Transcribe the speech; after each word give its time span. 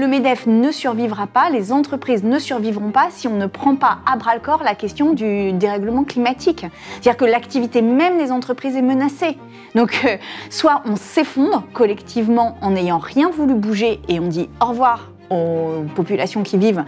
Le 0.00 0.08
MEDEF 0.08 0.48
ne 0.48 0.72
survivra 0.72 1.28
pas, 1.28 1.50
les 1.50 1.70
entreprises 1.70 2.24
ne 2.24 2.40
survivront 2.40 2.90
pas 2.90 3.10
si 3.10 3.28
on 3.28 3.36
ne 3.36 3.46
prend 3.46 3.76
pas 3.76 3.98
à 4.10 4.16
bras 4.16 4.34
le 4.34 4.40
corps 4.40 4.64
la 4.64 4.74
question 4.74 5.12
du 5.12 5.52
dérèglement 5.52 6.02
climatique. 6.02 6.66
C'est-à-dire 6.94 7.16
que 7.16 7.24
l'activité 7.24 7.80
même 7.80 8.18
des 8.18 8.32
entreprises 8.32 8.74
est 8.74 8.82
menacée. 8.82 9.38
Donc, 9.76 10.00
euh, 10.04 10.16
soit 10.50 10.82
on 10.84 10.96
s'effondre 10.96 11.62
collectivement 11.74 12.58
en 12.60 12.72
n'ayant 12.72 12.98
rien 12.98 13.30
voulu 13.30 13.54
bouger 13.54 14.00
et 14.08 14.18
on 14.18 14.26
dit 14.26 14.48
au 14.60 14.64
revoir 14.64 15.12
aux 15.30 15.84
populations 15.94 16.42
qui 16.42 16.58
vivent 16.58 16.84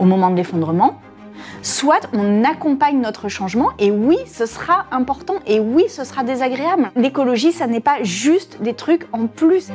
au 0.00 0.04
moment 0.04 0.28
de 0.28 0.34
l'effondrement, 0.34 1.00
soit 1.62 2.08
on 2.12 2.42
accompagne 2.42 3.00
notre 3.00 3.28
changement 3.28 3.68
et 3.78 3.92
oui, 3.92 4.16
ce 4.26 4.46
sera 4.46 4.86
important 4.90 5.34
et 5.46 5.60
oui, 5.60 5.84
ce 5.88 6.02
sera 6.02 6.24
désagréable. 6.24 6.90
L'écologie, 6.96 7.52
ça 7.52 7.68
n'est 7.68 7.78
pas 7.78 8.02
juste 8.02 8.60
des 8.60 8.74
trucs 8.74 9.06
en 9.12 9.28
plus. 9.28 9.70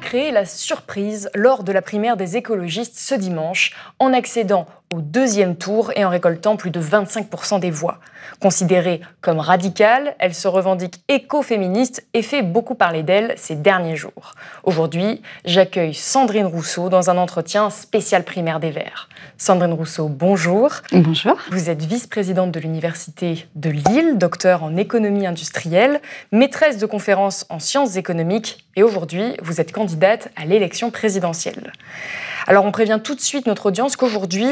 Créé 0.00 0.32
la 0.32 0.46
surprise 0.46 1.30
lors 1.34 1.62
de 1.62 1.72
la 1.72 1.82
primaire 1.82 2.16
des 2.16 2.36
écologistes 2.36 2.96
ce 2.96 3.14
dimanche 3.14 3.76
en 3.98 4.12
accédant 4.12 4.66
au 4.92 5.00
deuxième 5.00 5.54
tour 5.54 5.92
et 5.94 6.04
en 6.04 6.08
récoltant 6.08 6.56
plus 6.56 6.72
de 6.72 6.80
25% 6.80 7.60
des 7.60 7.70
voix. 7.70 8.00
Considérée 8.40 9.00
comme 9.20 9.38
radicale, 9.38 10.16
elle 10.18 10.34
se 10.34 10.48
revendique 10.48 11.04
écoféministe 11.06 12.04
et 12.12 12.22
fait 12.22 12.42
beaucoup 12.42 12.74
parler 12.74 13.04
d'elle 13.04 13.34
ces 13.36 13.54
derniers 13.54 13.94
jours. 13.94 14.34
Aujourd'hui, 14.64 15.22
j'accueille 15.44 15.94
Sandrine 15.94 16.46
Rousseau 16.46 16.88
dans 16.88 17.08
un 17.08 17.18
entretien 17.18 17.70
spécial 17.70 18.24
primaire 18.24 18.58
des 18.58 18.72
Verts. 18.72 19.08
Sandrine 19.38 19.74
Rousseau, 19.74 20.08
bonjour. 20.08 20.70
Bonjour. 20.90 21.38
Vous 21.52 21.70
êtes 21.70 21.84
vice-présidente 21.84 22.50
de 22.50 22.58
l'Université 22.58 23.46
de 23.54 23.70
Lille, 23.70 24.18
docteur 24.18 24.64
en 24.64 24.76
économie 24.76 25.26
industrielle, 25.26 26.00
maîtresse 26.32 26.78
de 26.78 26.86
conférences 26.86 27.46
en 27.48 27.60
sciences 27.60 27.94
économiques 27.94 28.66
et 28.74 28.82
aujourd'hui, 28.82 29.36
vous 29.42 29.60
êtes 29.60 29.72
candidate 29.72 30.30
à 30.36 30.46
l'élection 30.46 30.90
présidentielle. 30.90 31.72
Alors 32.46 32.64
on 32.64 32.72
prévient 32.72 33.00
tout 33.02 33.14
de 33.14 33.20
suite 33.20 33.46
notre 33.46 33.66
audience 33.66 33.96
qu'aujourd'hui, 33.96 34.48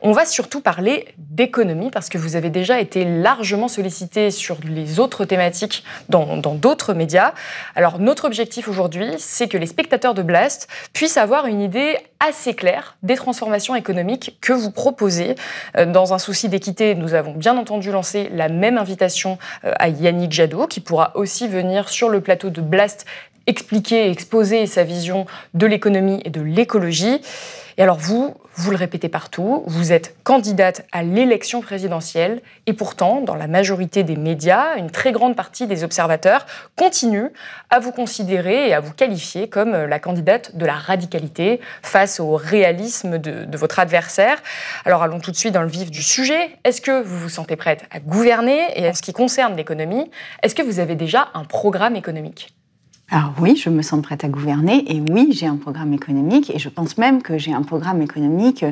on 0.00 0.12
va 0.12 0.24
surtout 0.24 0.60
parler 0.60 1.08
d'économie 1.18 1.90
parce 1.90 2.08
que 2.08 2.18
vous 2.18 2.36
avez 2.36 2.50
déjà 2.50 2.80
été 2.80 3.04
largement 3.04 3.68
sollicité 3.68 4.30
sur 4.30 4.58
les 4.64 5.00
autres 5.00 5.24
thématiques 5.24 5.84
dans 6.08 6.36
d'autres 6.54 6.94
médias. 6.94 7.32
Alors 7.74 7.98
notre 7.98 8.24
objectif 8.24 8.68
aujourd'hui, 8.68 9.14
c'est 9.18 9.48
que 9.48 9.56
les 9.56 9.66
spectateurs 9.66 10.14
de 10.14 10.22
Blast 10.22 10.68
puissent 10.92 11.16
avoir 11.16 11.46
une 11.46 11.60
idée 11.60 11.96
assez 12.20 12.54
claire 12.54 12.96
des 13.02 13.16
transformations 13.16 13.74
économiques 13.74 14.36
que 14.40 14.52
vous 14.52 14.70
proposez. 14.70 15.34
Euh, 15.76 15.86
dans 15.86 16.12
un 16.12 16.18
souci 16.18 16.48
d'équité, 16.48 16.94
nous 16.94 17.14
avons 17.14 17.32
bien 17.32 17.56
entendu 17.56 17.90
lancé 17.90 18.30
la 18.32 18.48
même 18.48 18.76
invitation 18.76 19.38
euh, 19.64 19.72
à 19.78 19.88
Yannick 19.88 20.30
Jadot, 20.30 20.66
qui 20.66 20.80
pourra 20.80 21.12
aussi 21.14 21.48
venir 21.48 21.88
sur 21.88 22.10
le 22.10 22.20
plateau 22.20 22.50
de 22.50 22.60
Blast 22.60 23.06
expliquer 23.46 24.10
exposer 24.10 24.66
sa 24.66 24.84
vision 24.84 25.26
de 25.54 25.66
l'économie 25.66 26.20
et 26.24 26.30
de 26.30 26.40
l'écologie. 26.40 27.20
Et 27.78 27.82
alors 27.82 27.96
vous, 27.96 28.34
vous 28.56 28.70
le 28.70 28.76
répétez 28.76 29.08
partout, 29.08 29.62
vous 29.66 29.92
êtes 29.92 30.14
candidate 30.22 30.84
à 30.92 31.02
l'élection 31.02 31.62
présidentielle 31.62 32.42
et 32.66 32.74
pourtant, 32.74 33.22
dans 33.22 33.36
la 33.36 33.46
majorité 33.46 34.02
des 34.02 34.16
médias, 34.16 34.76
une 34.76 34.90
très 34.90 35.12
grande 35.12 35.34
partie 35.34 35.66
des 35.66 35.82
observateurs 35.82 36.44
continuent 36.76 37.30
à 37.70 37.78
vous 37.78 37.92
considérer 37.92 38.68
et 38.68 38.74
à 38.74 38.80
vous 38.80 38.92
qualifier 38.92 39.48
comme 39.48 39.72
la 39.72 39.98
candidate 39.98 40.56
de 40.56 40.66
la 40.66 40.74
radicalité 40.74 41.60
face 41.82 42.20
au 42.20 42.36
réalisme 42.36 43.16
de, 43.16 43.44
de 43.46 43.56
votre 43.56 43.78
adversaire. 43.78 44.42
Alors 44.84 45.02
allons 45.02 45.20
tout 45.20 45.30
de 45.30 45.36
suite 45.36 45.54
dans 45.54 45.62
le 45.62 45.68
vif 45.68 45.90
du 45.90 46.02
sujet. 46.02 46.50
Est-ce 46.64 46.82
que 46.82 47.02
vous 47.02 47.18
vous 47.18 47.30
sentez 47.30 47.56
prête 47.56 47.84
à 47.90 48.00
gouverner? 48.00 48.60
Et 48.74 48.88
en 48.88 48.94
ce 48.94 49.00
qui 49.00 49.14
concerne 49.14 49.56
l'économie, 49.56 50.10
est-ce 50.42 50.54
que 50.54 50.62
vous 50.62 50.80
avez 50.80 50.96
déjà 50.96 51.28
un 51.32 51.44
programme 51.44 51.96
économique? 51.96 52.52
Alors 53.12 53.34
oui, 53.40 53.56
je 53.56 53.70
me 53.70 53.82
sens 53.82 54.00
prête 54.02 54.22
à 54.22 54.28
gouverner 54.28 54.84
et 54.86 55.00
oui, 55.00 55.30
j'ai 55.32 55.46
un 55.46 55.56
programme 55.56 55.92
économique 55.92 56.48
et 56.54 56.60
je 56.60 56.68
pense 56.68 56.96
même 56.96 57.22
que 57.22 57.38
j'ai 57.38 57.52
un 57.52 57.62
programme 57.62 58.02
économique 58.02 58.64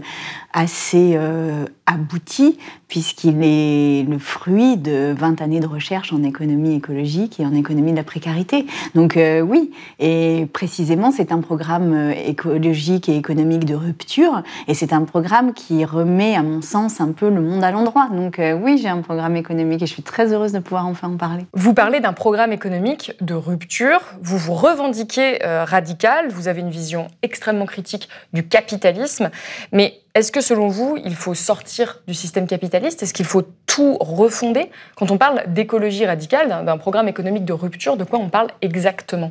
assez 0.52 1.14
euh, 1.16 1.66
abouti 1.86 2.56
puisqu'il 2.88 3.42
est 3.42 4.08
le 4.08 4.18
fruit 4.18 4.76
de 4.76 5.14
20 5.16 5.40
années 5.42 5.60
de 5.60 5.66
recherche 5.66 6.12
en 6.12 6.22
économie 6.22 6.74
écologique 6.74 7.38
et 7.40 7.46
en 7.46 7.54
économie 7.54 7.92
de 7.92 7.96
la 7.96 8.04
précarité. 8.04 8.66
Donc 8.94 9.16
euh, 9.16 9.40
oui, 9.40 9.70
et 9.98 10.46
précisément 10.52 11.10
c'est 11.10 11.32
un 11.32 11.40
programme 11.40 11.92
euh, 11.92 12.12
écologique 12.12 13.08
et 13.08 13.16
économique 13.16 13.64
de 13.64 13.74
rupture 13.74 14.42
et 14.66 14.74
c'est 14.74 14.92
un 14.92 15.04
programme 15.04 15.52
qui 15.52 15.84
remet 15.84 16.34
à 16.34 16.42
mon 16.42 16.62
sens 16.62 17.00
un 17.00 17.12
peu 17.12 17.28
le 17.28 17.40
monde 17.40 17.62
à 17.62 17.70
l'endroit. 17.70 18.08
Donc 18.10 18.40
oui, 18.62 18.78
j'ai 18.78 18.88
un 18.88 19.02
programme 19.02 19.36
économique 19.36 19.82
et 19.82 19.86
je 19.86 19.92
suis 19.92 20.02
très 20.02 20.32
heureuse 20.32 20.52
de 20.52 20.58
pouvoir 20.58 20.86
enfin 20.86 21.08
en 21.08 21.16
parler. 21.16 21.44
Vous 21.52 21.74
parlez 21.74 22.00
d'un 22.00 22.12
programme 22.12 22.52
économique 22.52 23.12
de 23.20 23.34
rupture 23.34 24.00
vous 24.22 24.38
vous 24.38 24.54
revendiquez 24.54 25.44
euh, 25.44 25.64
radical, 25.64 26.28
vous 26.28 26.48
avez 26.48 26.60
une 26.60 26.70
vision 26.70 27.08
extrêmement 27.22 27.66
critique 27.66 28.08
du 28.32 28.46
capitalisme, 28.46 29.30
mais 29.72 30.00
est-ce 30.18 30.32
que 30.32 30.40
selon 30.40 30.66
vous, 30.66 30.98
il 31.04 31.14
faut 31.14 31.34
sortir 31.34 32.02
du 32.08 32.14
système 32.14 32.48
capitaliste? 32.48 33.04
Est-ce 33.04 33.14
qu'il 33.14 33.24
faut 33.24 33.44
tout 33.66 33.96
refonder? 34.00 34.68
Quand 34.96 35.12
on 35.12 35.16
parle 35.16 35.44
d'écologie 35.46 36.04
radicale, 36.06 36.64
d'un 36.64 36.76
programme 36.76 37.06
économique 37.06 37.44
de 37.44 37.52
rupture, 37.52 37.96
de 37.96 38.02
quoi 38.02 38.18
on 38.18 38.28
parle 38.28 38.48
exactement? 38.60 39.30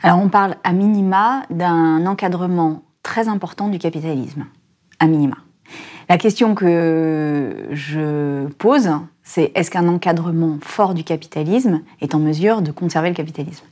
Alors 0.00 0.20
on 0.20 0.28
parle 0.28 0.54
à 0.62 0.72
minima 0.72 1.42
d'un 1.50 2.06
encadrement 2.06 2.82
très 3.02 3.26
important 3.26 3.66
du 3.66 3.80
capitalisme, 3.80 4.46
à 5.00 5.08
minima. 5.08 5.38
La 6.08 6.18
question 6.18 6.54
que 6.54 7.66
je 7.72 8.46
pose, 8.58 8.90
c'est 9.24 9.50
est-ce 9.56 9.72
qu'un 9.72 9.88
encadrement 9.88 10.58
fort 10.62 10.94
du 10.94 11.02
capitalisme 11.02 11.82
est 12.00 12.14
en 12.14 12.20
mesure 12.20 12.62
de 12.62 12.70
conserver 12.70 13.08
le 13.08 13.16
capitalisme? 13.16 13.64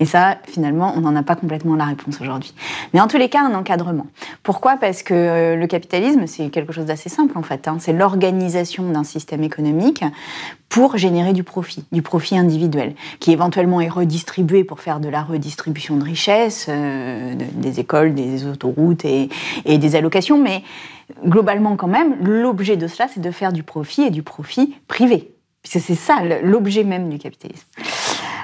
Et 0.00 0.06
ça, 0.06 0.38
finalement, 0.46 0.92
on 0.96 1.00
n'en 1.00 1.16
a 1.16 1.22
pas 1.22 1.34
complètement 1.34 1.74
la 1.74 1.84
réponse 1.84 2.20
aujourd'hui. 2.20 2.54
Mais 2.94 3.00
en 3.00 3.08
tous 3.08 3.16
les 3.16 3.28
cas, 3.28 3.42
un 3.42 3.54
encadrement. 3.54 4.06
Pourquoi? 4.42 4.76
Parce 4.76 5.02
que 5.02 5.14
euh, 5.14 5.56
le 5.56 5.66
capitalisme, 5.66 6.26
c'est 6.26 6.50
quelque 6.50 6.72
chose 6.72 6.86
d'assez 6.86 7.08
simple 7.08 7.36
en 7.36 7.42
fait. 7.42 7.66
Hein. 7.66 7.78
C'est 7.80 7.92
l'organisation 7.92 8.90
d'un 8.90 9.04
système 9.04 9.42
économique 9.42 10.04
pour 10.68 10.96
générer 10.96 11.32
du 11.32 11.42
profit, 11.42 11.84
du 11.92 12.02
profit 12.02 12.36
individuel, 12.36 12.94
qui 13.20 13.32
éventuellement 13.32 13.80
est 13.80 13.88
redistribué 13.88 14.64
pour 14.64 14.80
faire 14.80 15.00
de 15.00 15.08
la 15.08 15.22
redistribution 15.22 15.96
de 15.96 16.04
richesses, 16.04 16.66
euh, 16.68 17.34
des 17.34 17.80
écoles, 17.80 18.14
des 18.14 18.46
autoroutes 18.46 19.04
et, 19.04 19.28
et 19.64 19.78
des 19.78 19.96
allocations. 19.96 20.40
Mais 20.40 20.62
globalement, 21.26 21.76
quand 21.76 21.88
même, 21.88 22.16
l'objet 22.22 22.76
de 22.76 22.86
cela, 22.86 23.08
c'est 23.12 23.20
de 23.20 23.30
faire 23.30 23.52
du 23.52 23.62
profit 23.62 24.02
et 24.02 24.10
du 24.10 24.22
profit 24.22 24.74
privé. 24.86 25.32
C'est 25.64 25.80
ça 25.80 26.22
l'objet 26.42 26.84
même 26.84 27.10
du 27.10 27.18
capitalisme. 27.18 27.66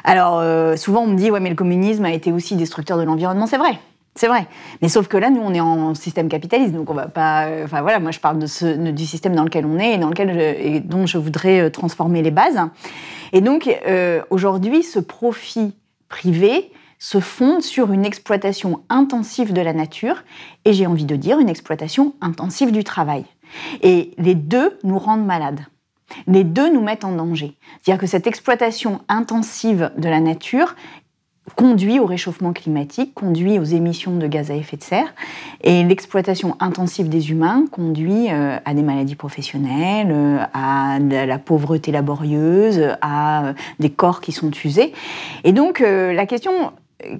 Alors, 0.04 0.38
euh, 0.38 0.76
souvent, 0.76 1.02
on 1.02 1.06
me 1.06 1.16
dit, 1.16 1.30
ouais, 1.30 1.40
mais 1.40 1.48
le 1.48 1.56
communisme 1.56 2.04
a 2.04 2.12
été 2.12 2.30
aussi 2.30 2.56
destructeur 2.56 2.98
de 2.98 3.02
l'environnement. 3.02 3.46
C'est 3.46 3.56
vrai. 3.56 3.78
C'est 4.14 4.28
vrai. 4.28 4.46
Mais 4.80 4.88
sauf 4.88 5.08
que 5.08 5.16
là, 5.16 5.30
nous, 5.30 5.40
on 5.40 5.52
est 5.54 5.60
en 5.60 5.94
système 5.94 6.28
capitaliste, 6.28 6.72
donc 6.72 6.88
on 6.88 6.94
va 6.94 7.08
pas. 7.08 7.46
Euh, 7.46 7.64
enfin 7.64 7.82
voilà, 7.82 7.98
moi, 7.98 8.12
je 8.12 8.20
parle 8.20 8.38
de 8.38 8.46
ce, 8.46 8.90
du 8.90 9.06
système 9.06 9.34
dans 9.34 9.42
lequel 9.42 9.66
on 9.66 9.78
est 9.78 9.94
et 9.94 9.98
dans 9.98 10.08
lequel 10.08 10.38
et 10.38 10.78
dont 10.78 11.06
je 11.06 11.18
voudrais 11.18 11.62
euh, 11.62 11.70
transformer 11.70 12.22
les 12.22 12.30
bases. 12.30 12.60
Et 13.32 13.40
donc, 13.40 13.68
aujourd'hui, 14.30 14.84
ce 14.84 15.00
profit 15.00 15.74
privé 16.08 16.70
se 17.00 17.18
fonde 17.18 17.62
sur 17.62 17.90
une 17.92 18.04
exploitation 18.04 18.82
intensive 18.88 19.52
de 19.52 19.60
la 19.60 19.72
nature 19.72 20.22
et 20.64 20.72
j'ai 20.72 20.86
envie 20.86 21.04
de 21.04 21.16
dire 21.16 21.40
une 21.40 21.48
exploitation 21.48 22.14
intensive 22.20 22.70
du 22.70 22.84
travail. 22.84 23.24
Et 23.82 24.12
les 24.18 24.36
deux 24.36 24.78
nous 24.84 24.98
rendent 24.98 25.26
malades. 25.26 25.60
Les 26.26 26.44
deux 26.44 26.72
nous 26.72 26.82
mettent 26.82 27.04
en 27.04 27.12
danger. 27.12 27.56
C'est-à-dire 27.82 28.00
que 28.00 28.06
cette 28.06 28.26
exploitation 28.26 29.00
intensive 29.08 29.90
de 29.96 30.08
la 30.08 30.20
nature 30.20 30.74
conduit 31.56 32.00
au 32.00 32.06
réchauffement 32.06 32.52
climatique, 32.52 33.14
conduit 33.14 33.58
aux 33.58 33.64
émissions 33.64 34.16
de 34.16 34.26
gaz 34.26 34.50
à 34.50 34.54
effet 34.54 34.76
de 34.76 34.82
serre, 34.82 35.14
et 35.62 35.84
l'exploitation 35.84 36.56
intensive 36.58 37.08
des 37.08 37.30
humains 37.30 37.66
conduit 37.70 38.30
euh, 38.30 38.56
à 38.64 38.74
des 38.74 38.82
maladies 38.82 39.14
professionnelles, 39.14 40.10
euh, 40.10 40.38
à 40.54 40.98
la 40.98 41.38
pauvreté 41.38 41.92
laborieuse, 41.92 42.96
à 43.02 43.46
euh, 43.46 43.52
des 43.78 43.90
corps 43.90 44.20
qui 44.20 44.32
sont 44.32 44.50
usés. 44.64 44.92
Et 45.44 45.52
donc 45.52 45.80
la 45.80 46.26
question 46.26 46.72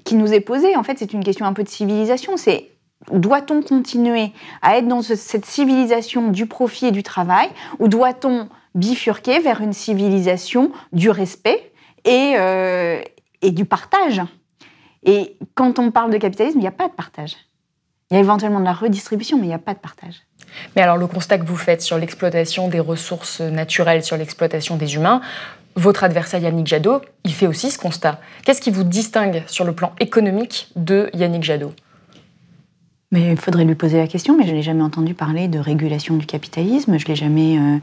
qui 0.04 0.14
nous 0.14 0.32
est 0.32 0.40
posée, 0.40 0.76
en 0.76 0.82
fait, 0.82 0.98
c'est 0.98 1.12
une 1.12 1.22
question 1.22 1.44
un 1.44 1.52
peu 1.52 1.62
de 1.62 1.68
civilisation, 1.68 2.36
c'est 2.36 2.70
doit-on 3.12 3.60
continuer 3.60 4.32
à 4.62 4.78
être 4.78 4.88
dans 4.88 5.02
cette 5.02 5.44
civilisation 5.44 6.30
du 6.30 6.46
profit 6.46 6.86
et 6.86 6.90
du 6.90 7.02
travail, 7.02 7.48
ou 7.78 7.88
doit-on 7.88 8.48
bifurquer 8.74 9.40
vers 9.40 9.60
une 9.60 9.72
civilisation 9.72 10.72
du 10.92 11.10
respect 11.10 11.72
et, 12.04 12.34
euh, 12.38 13.00
et 13.42 13.50
du 13.50 13.64
partage. 13.64 14.20
Et 15.04 15.36
quand 15.54 15.78
on 15.78 15.90
parle 15.90 16.10
de 16.10 16.18
capitalisme, 16.18 16.58
il 16.58 16.62
n'y 16.62 16.68
a 16.68 16.72
pas 16.72 16.88
de 16.88 16.94
partage. 16.94 17.36
Il 18.10 18.14
y 18.14 18.16
a 18.18 18.20
éventuellement 18.20 18.60
de 18.60 18.64
la 18.64 18.72
redistribution, 18.72 19.38
mais 19.38 19.44
il 19.44 19.48
n'y 19.48 19.54
a 19.54 19.58
pas 19.58 19.74
de 19.74 19.78
partage. 19.78 20.16
Mais 20.76 20.82
alors 20.82 20.96
le 20.96 21.06
constat 21.06 21.38
que 21.38 21.46
vous 21.46 21.56
faites 21.56 21.82
sur 21.82 21.98
l'exploitation 21.98 22.68
des 22.68 22.80
ressources 22.80 23.40
naturelles, 23.40 24.04
sur 24.04 24.16
l'exploitation 24.16 24.76
des 24.76 24.94
humains, 24.94 25.20
votre 25.76 26.04
adversaire 26.04 26.40
Yannick 26.40 26.66
Jadot, 26.66 27.00
il 27.24 27.32
fait 27.32 27.46
aussi 27.46 27.70
ce 27.70 27.78
constat. 27.78 28.20
Qu'est-ce 28.44 28.60
qui 28.60 28.70
vous 28.70 28.84
distingue 28.84 29.42
sur 29.46 29.64
le 29.64 29.72
plan 29.72 29.92
économique 29.98 30.68
de 30.76 31.10
Yannick 31.14 31.42
Jadot? 31.42 31.72
Mais 33.14 33.30
il 33.30 33.36
faudrait 33.36 33.64
lui 33.64 33.76
poser 33.76 33.98
la 33.98 34.08
question, 34.08 34.36
mais 34.36 34.44
je 34.44 34.50
ne 34.50 34.56
l'ai 34.56 34.62
jamais 34.62 34.82
entendu 34.82 35.14
parler 35.14 35.46
de 35.46 35.60
régulation 35.60 36.16
du 36.16 36.26
capitalisme, 36.26 36.98
je 36.98 37.04
ne 37.04 37.08
l'ai 37.08 37.14
jamais 37.14 37.58
euh, 37.58 37.76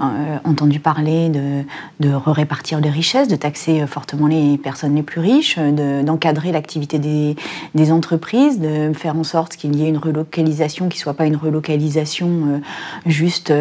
euh, 0.00 0.38
entendu 0.44 0.80
parler 0.80 1.28
de, 1.28 1.62
de 2.00 2.14
répartir 2.14 2.80
les 2.80 2.88
richesses, 2.88 3.28
de 3.28 3.36
taxer 3.36 3.82
euh, 3.82 3.86
fortement 3.86 4.28
les 4.28 4.56
personnes 4.56 4.94
les 4.94 5.02
plus 5.02 5.20
riches, 5.20 5.58
d'encadrer 5.58 6.52
l'activité 6.52 6.98
des, 6.98 7.36
des, 7.74 7.92
entreprises, 7.92 8.60
de 8.60 8.92
faire 8.94 9.16
en 9.16 9.24
sorte 9.24 9.56
qu'il 9.56 9.76
y 9.76 9.84
ait 9.84 9.88
une 9.88 9.98
relocalisation 9.98 10.88
qui 10.88 10.96
ne 10.96 11.02
soit 11.02 11.14
pas 11.14 11.26
une 11.26 11.36
relocalisation 11.36 12.62
juste 13.04 13.52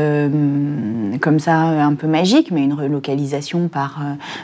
comme 1.21 1.39
ça, 1.39 1.55
un 1.55 1.95
peu 1.95 2.07
magique, 2.07 2.51
mais 2.51 2.63
une 2.63 2.73
relocalisation 2.73 3.67
par 3.67 3.99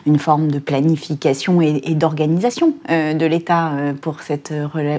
une 0.06 0.20
forme 0.20 0.50
de 0.50 0.60
planification 0.60 1.62
et, 1.62 1.82
et 1.86 1.96
d'organisation 1.96 2.74
de 2.90 3.26
l'État 3.26 3.72
pour 4.02 4.22
cette 4.22 4.54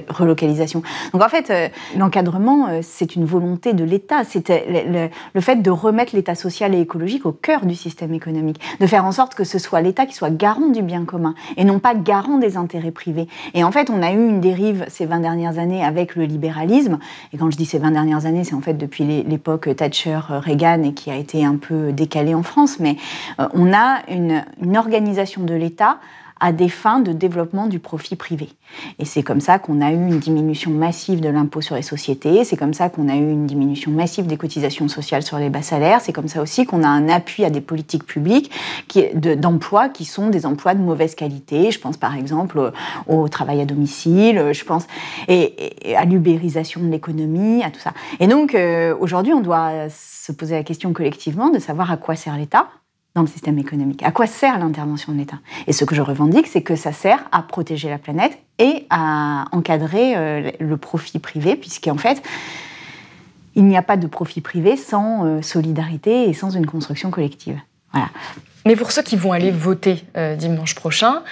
relocalisation. 0.09 0.81
Donc 1.13 1.23
en 1.23 1.29
fait, 1.29 1.71
l'encadrement, 1.97 2.67
euh, 2.67 2.79
c'est 2.81 3.15
une 3.15 3.25
volonté 3.25 3.73
de 3.73 3.83
l'État. 3.83 4.23
C'était 4.23 5.09
le, 5.33 5.41
fait 5.41 5.57
de 5.57 5.69
remettre 5.69 6.15
l'État 6.15 6.35
social 6.35 6.73
et 6.73 6.79
écologique 6.79 7.25
au 7.25 7.31
cœur 7.31 7.65
du 7.65 7.75
système 7.75 8.13
économique, 8.13 8.59
de 8.79 8.87
faire 8.87 9.05
en 9.05 9.11
sorte 9.11 9.35
que 9.35 9.43
ce 9.43 9.59
soit 9.59 9.81
l'État 9.81 10.05
qui 10.05 10.13
soit 10.13 10.29
garant 10.29 10.69
du 10.69 10.81
bien 10.81 11.05
commun 11.05 11.35
et 11.57 11.63
non 11.63 11.79
pas 11.79 11.95
garant 11.95 12.37
des 12.37 12.57
intérêts 12.57 12.91
privés. 12.91 13.27
Et 13.53 13.63
en 13.63 13.71
fait, 13.71 13.89
on 13.89 14.01
a 14.01 14.11
eu 14.11 14.27
une 14.27 14.41
dérive 14.41 14.85
ces 14.89 15.05
20 15.05 15.19
dernières 15.19 15.59
années 15.59 15.83
avec 15.83 16.15
le 16.15 16.25
libéralisme. 16.25 16.99
Et 17.33 17.37
quand 17.37 17.51
je 17.51 17.57
dis 17.57 17.65
ces 17.65 17.79
20 17.79 17.91
dernières 17.91 18.25
années, 18.25 18.43
c'est 18.43 18.55
en 18.55 18.61
fait 18.61 18.75
depuis 18.75 19.23
l'époque 19.23 19.75
Thatcher-Reagan 19.75 20.83
et 20.83 20.93
qui 20.93 21.11
a 21.11 21.15
été 21.15 21.45
un 21.45 21.55
peu 21.55 21.91
décalé 21.91 22.33
en 22.33 22.43
France. 22.43 22.79
Mais 22.79 22.97
euh, 23.39 23.47
on 23.53 23.73
a 23.73 24.01
une 24.09 24.77
organisation 24.77 25.43
de 25.43 25.53
l'État 25.53 25.99
à 26.39 26.51
des 26.51 26.69
fins 26.69 26.99
de 26.99 27.13
développement 27.13 27.67
du 27.67 27.79
profit 27.79 28.15
privé. 28.15 28.49
Et 28.99 29.05
c'est 29.05 29.23
comme 29.23 29.39
ça 29.39 29.57
qu'on 29.57 29.81
a 29.81 29.91
eu 29.91 29.95
une 29.95 30.19
diminution 30.19 30.71
massive 30.71 31.21
de 31.21 31.29
l'impôt 31.29 31.61
sur 31.61 31.75
les 31.75 31.81
sociétés, 31.81 32.43
c'est 32.43 32.57
comme 32.57 32.73
ça 32.73 32.89
qu'on 32.89 33.07
a 33.07 33.15
eu 33.15 33.31
une 33.31 33.45
diminution 33.45 33.91
massive 33.91 34.27
des 34.27 34.37
cotisations 34.37 34.87
sociales 34.87 35.23
sur 35.23 35.37
les 35.37 35.49
bas 35.49 35.61
salaires, 35.61 36.01
c'est 36.01 36.13
comme 36.13 36.27
ça 36.27 36.41
aussi 36.41 36.65
qu'on 36.65 36.83
a 36.83 36.87
un 36.87 37.07
appui 37.07 37.45
à 37.45 37.49
des 37.49 37.61
politiques 37.61 38.05
publiques 38.05 38.51
d'emploi 39.37 39.89
qui 39.89 40.05
sont 40.05 40.29
des 40.29 40.45
emplois 40.45 40.73
de 40.73 40.81
mauvaise 40.81 41.15
qualité. 41.15 41.71
Je 41.71 41.79
pense 41.79 41.97
par 41.97 42.15
exemple 42.15 42.71
au 43.07 43.29
travail 43.29 43.61
à 43.61 43.65
domicile, 43.65 44.51
je 44.51 44.63
pense 44.65 44.87
et, 45.27 45.95
à 45.95 46.05
l'ubérisation 46.05 46.81
de 46.81 46.89
l'économie, 46.89 47.63
à 47.63 47.69
tout 47.69 47.79
ça. 47.79 47.93
Et 48.19 48.27
donc 48.27 48.55
euh, 48.55 48.95
aujourd'hui, 48.99 49.33
on 49.33 49.41
doit 49.41 49.89
se 49.89 50.31
poser 50.31 50.55
la 50.55 50.63
question 50.63 50.91
collectivement 50.93 51.49
de 51.49 51.59
savoir 51.59 51.91
à 51.91 51.97
quoi 51.97 52.15
sert 52.15 52.37
l'État 52.37 52.67
dans 53.15 53.21
le 53.21 53.27
système 53.27 53.57
économique. 53.57 54.03
À 54.03 54.11
quoi 54.11 54.27
sert 54.27 54.59
l'intervention 54.59 55.13
de 55.13 55.17
l'État? 55.17 55.39
Et 55.67 55.73
ce 55.73 55.85
que 55.85 55.95
je 55.95 56.01
revendique, 56.01 56.47
c'est 56.47 56.61
que 56.61 56.75
ça 56.75 56.91
sert 56.91 57.23
à 57.31 57.41
protéger 57.41 57.89
la 57.89 57.97
planète 57.97 58.37
et 58.59 58.85
à 58.89 59.45
encadrer 59.53 60.15
euh, 60.15 60.51
le 60.59 60.77
profit 60.77 61.19
privé, 61.19 61.55
puisqu'en 61.55 61.97
fait, 61.97 62.21
il 63.55 63.63
n'y 63.65 63.77
a 63.77 63.81
pas 63.81 63.95
de 63.95 64.05
profit 64.05 64.41
privé 64.41 64.75
sans 64.75 65.25
euh, 65.25 65.41
solidarité 65.41 66.29
et 66.29 66.33
sans 66.33 66.51
une 66.51 66.65
construction 66.65 67.09
collective. 67.09 67.57
Voilà. 67.93 68.09
Mais 68.65 68.75
pour 68.75 68.91
ceux 68.91 69.01
qui 69.01 69.15
vont 69.15 69.31
aller 69.31 69.51
voter 69.51 70.03
euh, 70.17 70.35
dimanche 70.35 70.75
prochain, 70.75 71.23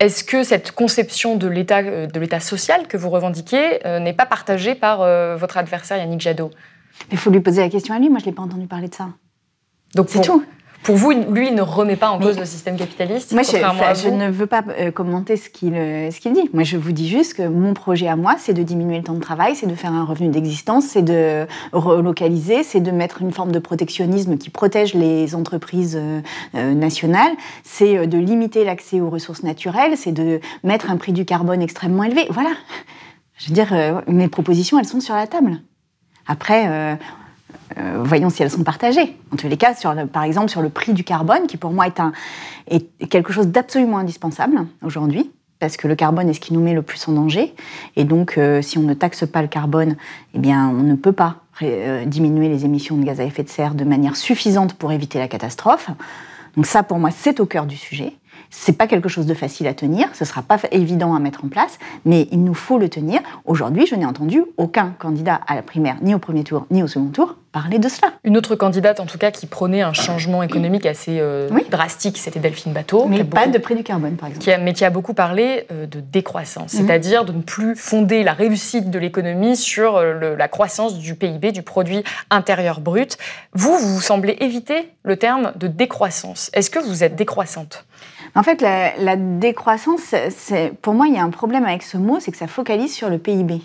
est-ce 0.00 0.22
que 0.22 0.42
cette 0.42 0.72
conception 0.72 1.36
de 1.36 1.46
l'État, 1.46 1.82
de 1.82 2.20
l'État 2.20 2.40
social 2.40 2.88
que 2.88 2.98
vous 2.98 3.08
revendiquez 3.08 3.78
n'est 4.00 4.12
pas 4.12 4.26
partagée 4.26 4.74
par 4.74 4.98
votre 5.38 5.56
adversaire 5.56 5.96
Yannick 5.96 6.20
Jadot? 6.20 6.50
Il 7.12 7.16
faut 7.16 7.30
lui 7.30 7.40
poser 7.40 7.62
la 7.62 7.70
question 7.70 7.94
à 7.94 8.00
lui. 8.00 8.10
Moi, 8.10 8.18
je 8.18 8.26
n'ai 8.26 8.32
pas 8.32 8.42
entendu 8.42 8.66
parler 8.66 8.88
de 8.88 8.94
ça. 8.94 9.10
Donc 9.94 10.08
c'est 10.10 10.20
tout. 10.20 10.44
Pour 10.84 10.96
vous, 10.96 11.12
lui, 11.12 11.48
il 11.48 11.54
ne 11.54 11.62
remet 11.62 11.96
pas 11.96 12.10
en 12.10 12.18
cause 12.18 12.38
le 12.38 12.44
système 12.44 12.76
capitaliste 12.76 13.32
Moi, 13.32 13.42
je, 13.42 14.08
ne 14.08 14.30
veux 14.30 14.46
pas 14.46 14.62
euh, 14.78 14.90
commenter 14.90 15.36
ce 15.36 15.48
qu'il 15.48 15.74
euh, 15.74 16.10
ce 16.10 16.20
qu'il 16.20 16.34
dit. 16.34 16.48
Moi, 16.52 16.62
je 16.62 16.76
vous 16.76 16.92
dis 16.92 17.08
juste 17.08 17.34
que 17.34 17.48
mon 17.48 17.72
projet 17.72 18.06
à 18.06 18.16
moi, 18.16 18.36
c'est 18.38 18.52
de 18.52 18.62
diminuer 18.62 18.98
le 18.98 19.02
temps 19.02 19.14
de 19.14 19.20
travail, 19.20 19.56
c'est 19.56 19.66
de 19.66 19.74
faire 19.74 19.92
un 19.92 20.04
revenu 20.04 20.28
d'existence, 20.28 20.84
c'est 20.84 21.02
de 21.02 21.46
relocaliser, 21.72 22.62
c'est 22.62 22.80
de 22.80 22.90
mettre 22.90 23.22
une 23.22 23.32
forme 23.32 23.50
de 23.50 23.58
protectionnisme 23.58 24.36
qui 24.36 24.50
protège 24.50 24.92
les 24.92 25.34
entreprises 25.34 25.98
euh, 25.98 26.74
nationales, 26.74 27.32
c'est 27.62 28.06
de 28.06 28.18
limiter 28.18 28.64
l'accès 28.64 29.00
aux 29.00 29.08
ressources 29.08 29.42
naturelles, 29.42 29.96
c'est 29.96 30.12
de 30.12 30.40
mettre 30.64 30.90
un 30.90 30.98
prix 30.98 31.12
du 31.12 31.24
carbone 31.24 31.62
extrêmement 31.62 32.04
élevé. 32.04 32.26
Voilà. 32.30 32.50
Je 33.38 33.48
veux 33.48 33.54
dire, 33.54 34.02
mes 34.06 34.28
propositions, 34.28 34.78
elles 34.78 34.84
sont 34.84 35.00
sur 35.00 35.14
la 35.14 35.26
table. 35.26 35.60
Après, 36.26 36.66
euh, 36.68 36.96
voyons 38.04 38.30
si 38.30 38.42
elles 38.42 38.50
sont 38.50 38.64
partagées. 38.64 39.16
En 39.32 39.36
tous 39.36 39.48
les 39.48 39.56
cas, 39.56 39.74
sur 39.74 39.94
par 40.08 40.22
exemple 40.22 40.48
sur 40.48 40.62
le 40.62 40.68
prix 40.68 40.92
du 40.92 41.04
carbone, 41.04 41.46
qui 41.46 41.56
pour 41.56 41.72
moi 41.72 41.86
est, 41.86 42.00
un, 42.00 42.12
est 42.68 43.06
quelque 43.08 43.32
chose 43.32 43.48
d'absolument 43.48 43.98
indispensable 43.98 44.66
aujourd'hui, 44.82 45.30
parce 45.58 45.76
que 45.76 45.88
le 45.88 45.94
carbone 45.94 46.28
est 46.28 46.34
ce 46.34 46.40
qui 46.40 46.52
nous 46.52 46.60
met 46.60 46.74
le 46.74 46.82
plus 46.82 47.08
en 47.08 47.12
danger. 47.12 47.54
Et 47.96 48.04
donc, 48.04 48.36
euh, 48.36 48.60
si 48.60 48.78
on 48.78 48.82
ne 48.82 48.94
taxe 48.94 49.26
pas 49.26 49.42
le 49.42 49.48
carbone, 49.48 49.96
eh 50.34 50.38
bien, 50.38 50.68
on 50.68 50.82
ne 50.82 50.94
peut 50.94 51.12
pas 51.12 51.36
euh, 51.62 52.04
diminuer 52.04 52.48
les 52.48 52.64
émissions 52.64 52.96
de 52.96 53.04
gaz 53.04 53.20
à 53.20 53.24
effet 53.24 53.44
de 53.44 53.48
serre 53.48 53.74
de 53.74 53.84
manière 53.84 54.16
suffisante 54.16 54.74
pour 54.74 54.92
éviter 54.92 55.18
la 55.18 55.28
catastrophe. 55.28 55.88
Donc 56.56 56.66
ça, 56.66 56.82
pour 56.82 56.98
moi, 56.98 57.10
c'est 57.10 57.40
au 57.40 57.46
cœur 57.46 57.66
du 57.66 57.76
sujet. 57.76 58.12
C'est 58.56 58.78
pas 58.78 58.86
quelque 58.86 59.08
chose 59.08 59.26
de 59.26 59.34
facile 59.34 59.66
à 59.66 59.74
tenir, 59.74 60.08
ce 60.14 60.24
sera 60.24 60.40
pas 60.40 60.58
évident 60.70 61.14
à 61.14 61.18
mettre 61.18 61.44
en 61.44 61.48
place, 61.48 61.78
mais 62.04 62.28
il 62.30 62.44
nous 62.44 62.54
faut 62.54 62.78
le 62.78 62.88
tenir. 62.88 63.20
Aujourd'hui, 63.44 63.84
je 63.84 63.96
n'ai 63.96 64.06
entendu 64.06 64.44
aucun 64.56 64.94
candidat 64.98 65.40
à 65.46 65.56
la 65.56 65.62
primaire, 65.62 65.96
ni 66.02 66.14
au 66.14 66.20
premier 66.20 66.44
tour, 66.44 66.64
ni 66.70 66.82
au 66.82 66.86
second 66.86 67.08
tour, 67.08 67.36
parler 67.50 67.78
de 67.78 67.88
cela. 67.88 68.12
Une 68.22 68.36
autre 68.36 68.54
candidate, 68.54 69.00
en 69.00 69.06
tout 69.06 69.18
cas, 69.18 69.32
qui 69.32 69.46
prônait 69.46 69.82
un 69.82 69.92
changement 69.92 70.42
économique 70.42 70.86
assez 70.86 71.18
euh, 71.20 71.50
drastique, 71.68 72.16
c'était 72.16 72.38
Delphine 72.38 72.72
Bateau. 72.72 73.06
Mais 73.06 73.24
pas 73.24 73.48
de 73.48 73.58
prix 73.58 73.74
du 73.74 73.82
carbone, 73.82 74.16
par 74.16 74.28
exemple. 74.28 74.44
Qui 74.44 74.52
a, 74.52 74.58
mais 74.58 74.72
qui 74.72 74.84
a 74.84 74.90
beaucoup 74.90 75.14
parlé 75.14 75.66
euh, 75.72 75.86
de 75.86 76.00
décroissance, 76.00 76.74
mhm. 76.74 76.86
c'est-à-dire 76.86 77.24
de 77.24 77.32
ne 77.32 77.42
plus 77.42 77.74
fonder 77.74 78.22
la 78.22 78.34
réussite 78.34 78.88
de 78.88 78.98
l'économie 79.00 79.56
sur 79.56 79.96
euh, 79.96 80.36
la 80.36 80.48
croissance 80.48 80.96
du 80.98 81.16
PIB, 81.16 81.50
du 81.52 81.62
produit 81.62 82.04
intérieur 82.30 82.80
brut. 82.80 83.18
Vous, 83.52 83.76
vous 83.76 84.00
semblez 84.00 84.36
éviter 84.40 84.92
le 85.02 85.16
terme 85.16 85.52
de 85.56 85.66
décroissance. 85.66 86.50
Est-ce 86.54 86.70
que 86.70 86.78
vous 86.78 87.02
êtes 87.02 87.16
décroissante? 87.16 87.84
En 88.34 88.42
fait, 88.42 88.60
la, 88.60 89.16
décroissance, 89.16 90.14
pour 90.82 90.94
moi, 90.94 91.06
il 91.08 91.14
y 91.14 91.18
a 91.18 91.22
un 91.22 91.30
problème 91.30 91.64
avec 91.64 91.82
ce 91.82 91.96
mot, 91.96 92.18
c'est 92.20 92.32
que 92.32 92.36
ça 92.36 92.46
focalise 92.46 92.92
sur 92.92 93.08
le 93.08 93.18
PIB. 93.18 93.60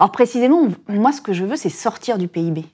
Or, 0.00 0.10
précisément, 0.12 0.68
moi, 0.88 1.12
ce 1.12 1.20
que 1.20 1.32
je 1.32 1.44
veux, 1.44 1.56
c'est 1.56 1.68
sortir 1.68 2.18
du 2.18 2.28
PIB. 2.28 2.64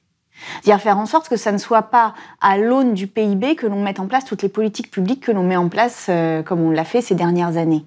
C'est-à-dire 0.63 0.83
faire 0.83 0.99
en 0.99 1.07
sorte 1.07 1.29
que 1.29 1.37
ça 1.37 1.53
ne 1.53 1.59
soit 1.59 1.83
pas 1.83 2.15
à 2.41 2.57
l'aune 2.57 2.95
du 2.95 3.07
PIB 3.07 3.57
que 3.57 3.67
l'on 3.67 3.83
mette 3.83 4.01
en 4.01 4.07
place 4.07 4.25
toutes 4.25 4.43
les 4.43 4.49
politiques 4.49 4.91
publiques 4.91 5.21
que 5.21 5.33
l'on 5.33 5.43
met 5.43 5.57
en 5.57 5.69
place 5.69 6.07
euh, 6.09 6.43
comme 6.43 6.63
on 6.63 6.71
l'a 6.71 6.85
fait 6.85 7.03
ces 7.03 7.15
dernières 7.15 7.57
années. 7.57 7.85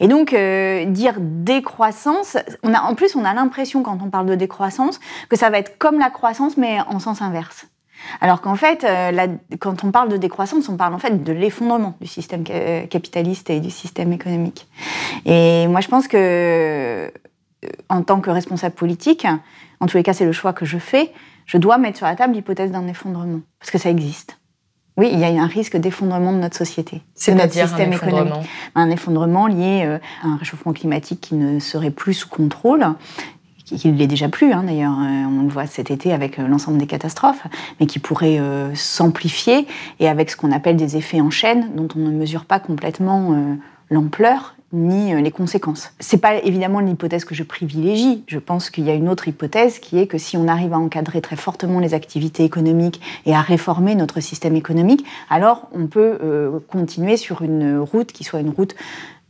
Et 0.00 0.08
donc 0.08 0.32
euh, 0.32 0.84
dire 0.84 1.14
décroissance, 1.18 2.36
on 2.62 2.74
a, 2.74 2.80
en 2.82 2.94
plus 2.94 3.16
on 3.16 3.24
a 3.24 3.32
l'impression 3.32 3.82
quand 3.82 4.00
on 4.02 4.10
parle 4.10 4.26
de 4.26 4.34
décroissance 4.34 5.00
que 5.28 5.36
ça 5.36 5.50
va 5.50 5.58
être 5.58 5.78
comme 5.78 5.98
la 5.98 6.10
croissance 6.10 6.56
mais 6.56 6.78
en 6.88 6.98
sens 6.98 7.22
inverse. 7.22 7.66
Alors 8.20 8.40
qu'en 8.40 8.56
fait, 8.56 8.84
euh, 8.84 9.26
quand 9.58 9.84
on 9.84 9.90
parle 9.90 10.08
de 10.08 10.16
décroissance, 10.16 10.68
on 10.68 10.76
parle 10.76 10.94
en 10.94 10.98
fait 10.98 11.22
de 11.22 11.32
l'effondrement 11.32 11.96
du 12.00 12.06
système 12.06 12.44
capitaliste 12.44 13.50
et 13.50 13.60
du 13.60 13.70
système 13.70 14.12
économique. 14.12 14.66
Et 15.24 15.66
moi, 15.68 15.80
je 15.80 15.88
pense 15.88 16.08
que, 16.08 16.16
euh, 16.16 17.10
en 17.88 18.02
tant 18.02 18.20
que 18.20 18.30
responsable 18.30 18.74
politique, 18.74 19.26
en 19.80 19.86
tous 19.86 19.96
les 19.96 20.02
cas, 20.02 20.12
c'est 20.12 20.24
le 20.24 20.32
choix 20.32 20.52
que 20.52 20.64
je 20.64 20.78
fais, 20.78 21.12
je 21.46 21.58
dois 21.58 21.78
mettre 21.78 21.98
sur 21.98 22.06
la 22.06 22.16
table 22.16 22.34
l'hypothèse 22.34 22.70
d'un 22.70 22.86
effondrement, 22.86 23.40
parce 23.58 23.70
que 23.70 23.78
ça 23.78 23.90
existe. 23.90 24.38
Oui, 24.96 25.10
il 25.12 25.18
y 25.18 25.24
a 25.24 25.28
un 25.28 25.46
risque 25.46 25.76
d'effondrement 25.76 26.32
de 26.32 26.38
notre 26.38 26.56
société, 26.56 27.02
de 27.26 27.32
notre 27.32 27.52
système 27.52 27.92
un 27.92 27.96
économique. 27.96 28.48
Un 28.76 28.90
effondrement 28.90 29.48
lié 29.48 29.82
euh, 29.84 29.98
à 30.22 30.28
un 30.28 30.36
réchauffement 30.36 30.72
climatique 30.72 31.20
qui 31.20 31.34
ne 31.34 31.58
serait 31.58 31.90
plus 31.90 32.14
sous 32.14 32.28
contrôle 32.28 32.86
qui 33.64 33.88
ne 33.88 33.96
l'est 33.96 34.06
déjà 34.06 34.28
plus 34.28 34.52
hein, 34.52 34.64
d'ailleurs, 34.64 34.98
euh, 34.98 35.24
on 35.26 35.42
le 35.42 35.48
voit 35.48 35.66
cet 35.66 35.90
été 35.90 36.12
avec 36.12 36.38
euh, 36.38 36.46
l'ensemble 36.46 36.78
des 36.78 36.86
catastrophes, 36.86 37.46
mais 37.80 37.86
qui 37.86 37.98
pourrait 37.98 38.38
euh, 38.38 38.74
s'amplifier 38.74 39.66
et 40.00 40.08
avec 40.08 40.30
ce 40.30 40.36
qu'on 40.36 40.52
appelle 40.52 40.76
des 40.76 40.96
effets 40.96 41.20
en 41.20 41.30
chaîne 41.30 41.70
dont 41.74 41.88
on 41.96 42.00
ne 42.00 42.10
mesure 42.10 42.44
pas 42.44 42.60
complètement 42.60 43.34
l'ampleur 43.90 44.56
ni 44.72 45.14
les 45.22 45.30
conséquences. 45.30 45.92
C'est 46.00 46.18
pas 46.18 46.36
évidemment 46.42 46.80
l'hypothèse 46.80 47.24
que 47.24 47.34
je 47.34 47.42
privilégie. 47.42 48.24
Je 48.26 48.38
pense 48.38 48.70
qu'il 48.70 48.84
y 48.84 48.90
a 48.90 48.94
une 48.94 49.08
autre 49.08 49.28
hypothèse 49.28 49.78
qui 49.78 49.98
est 49.98 50.06
que 50.06 50.18
si 50.18 50.36
on 50.36 50.48
arrive 50.48 50.72
à 50.72 50.78
encadrer 50.78 51.20
très 51.20 51.36
fortement 51.36 51.78
les 51.78 51.94
activités 51.94 52.44
économiques 52.44 53.00
et 53.24 53.34
à 53.34 53.40
réformer 53.40 53.94
notre 53.94 54.20
système 54.20 54.56
économique, 54.56 55.04
alors 55.30 55.68
on 55.72 55.86
peut 55.86 56.60
continuer 56.68 57.16
sur 57.16 57.42
une 57.42 57.78
route 57.78 58.12
qui 58.12 58.24
soit 58.24 58.40
une 58.40 58.50
route 58.50 58.74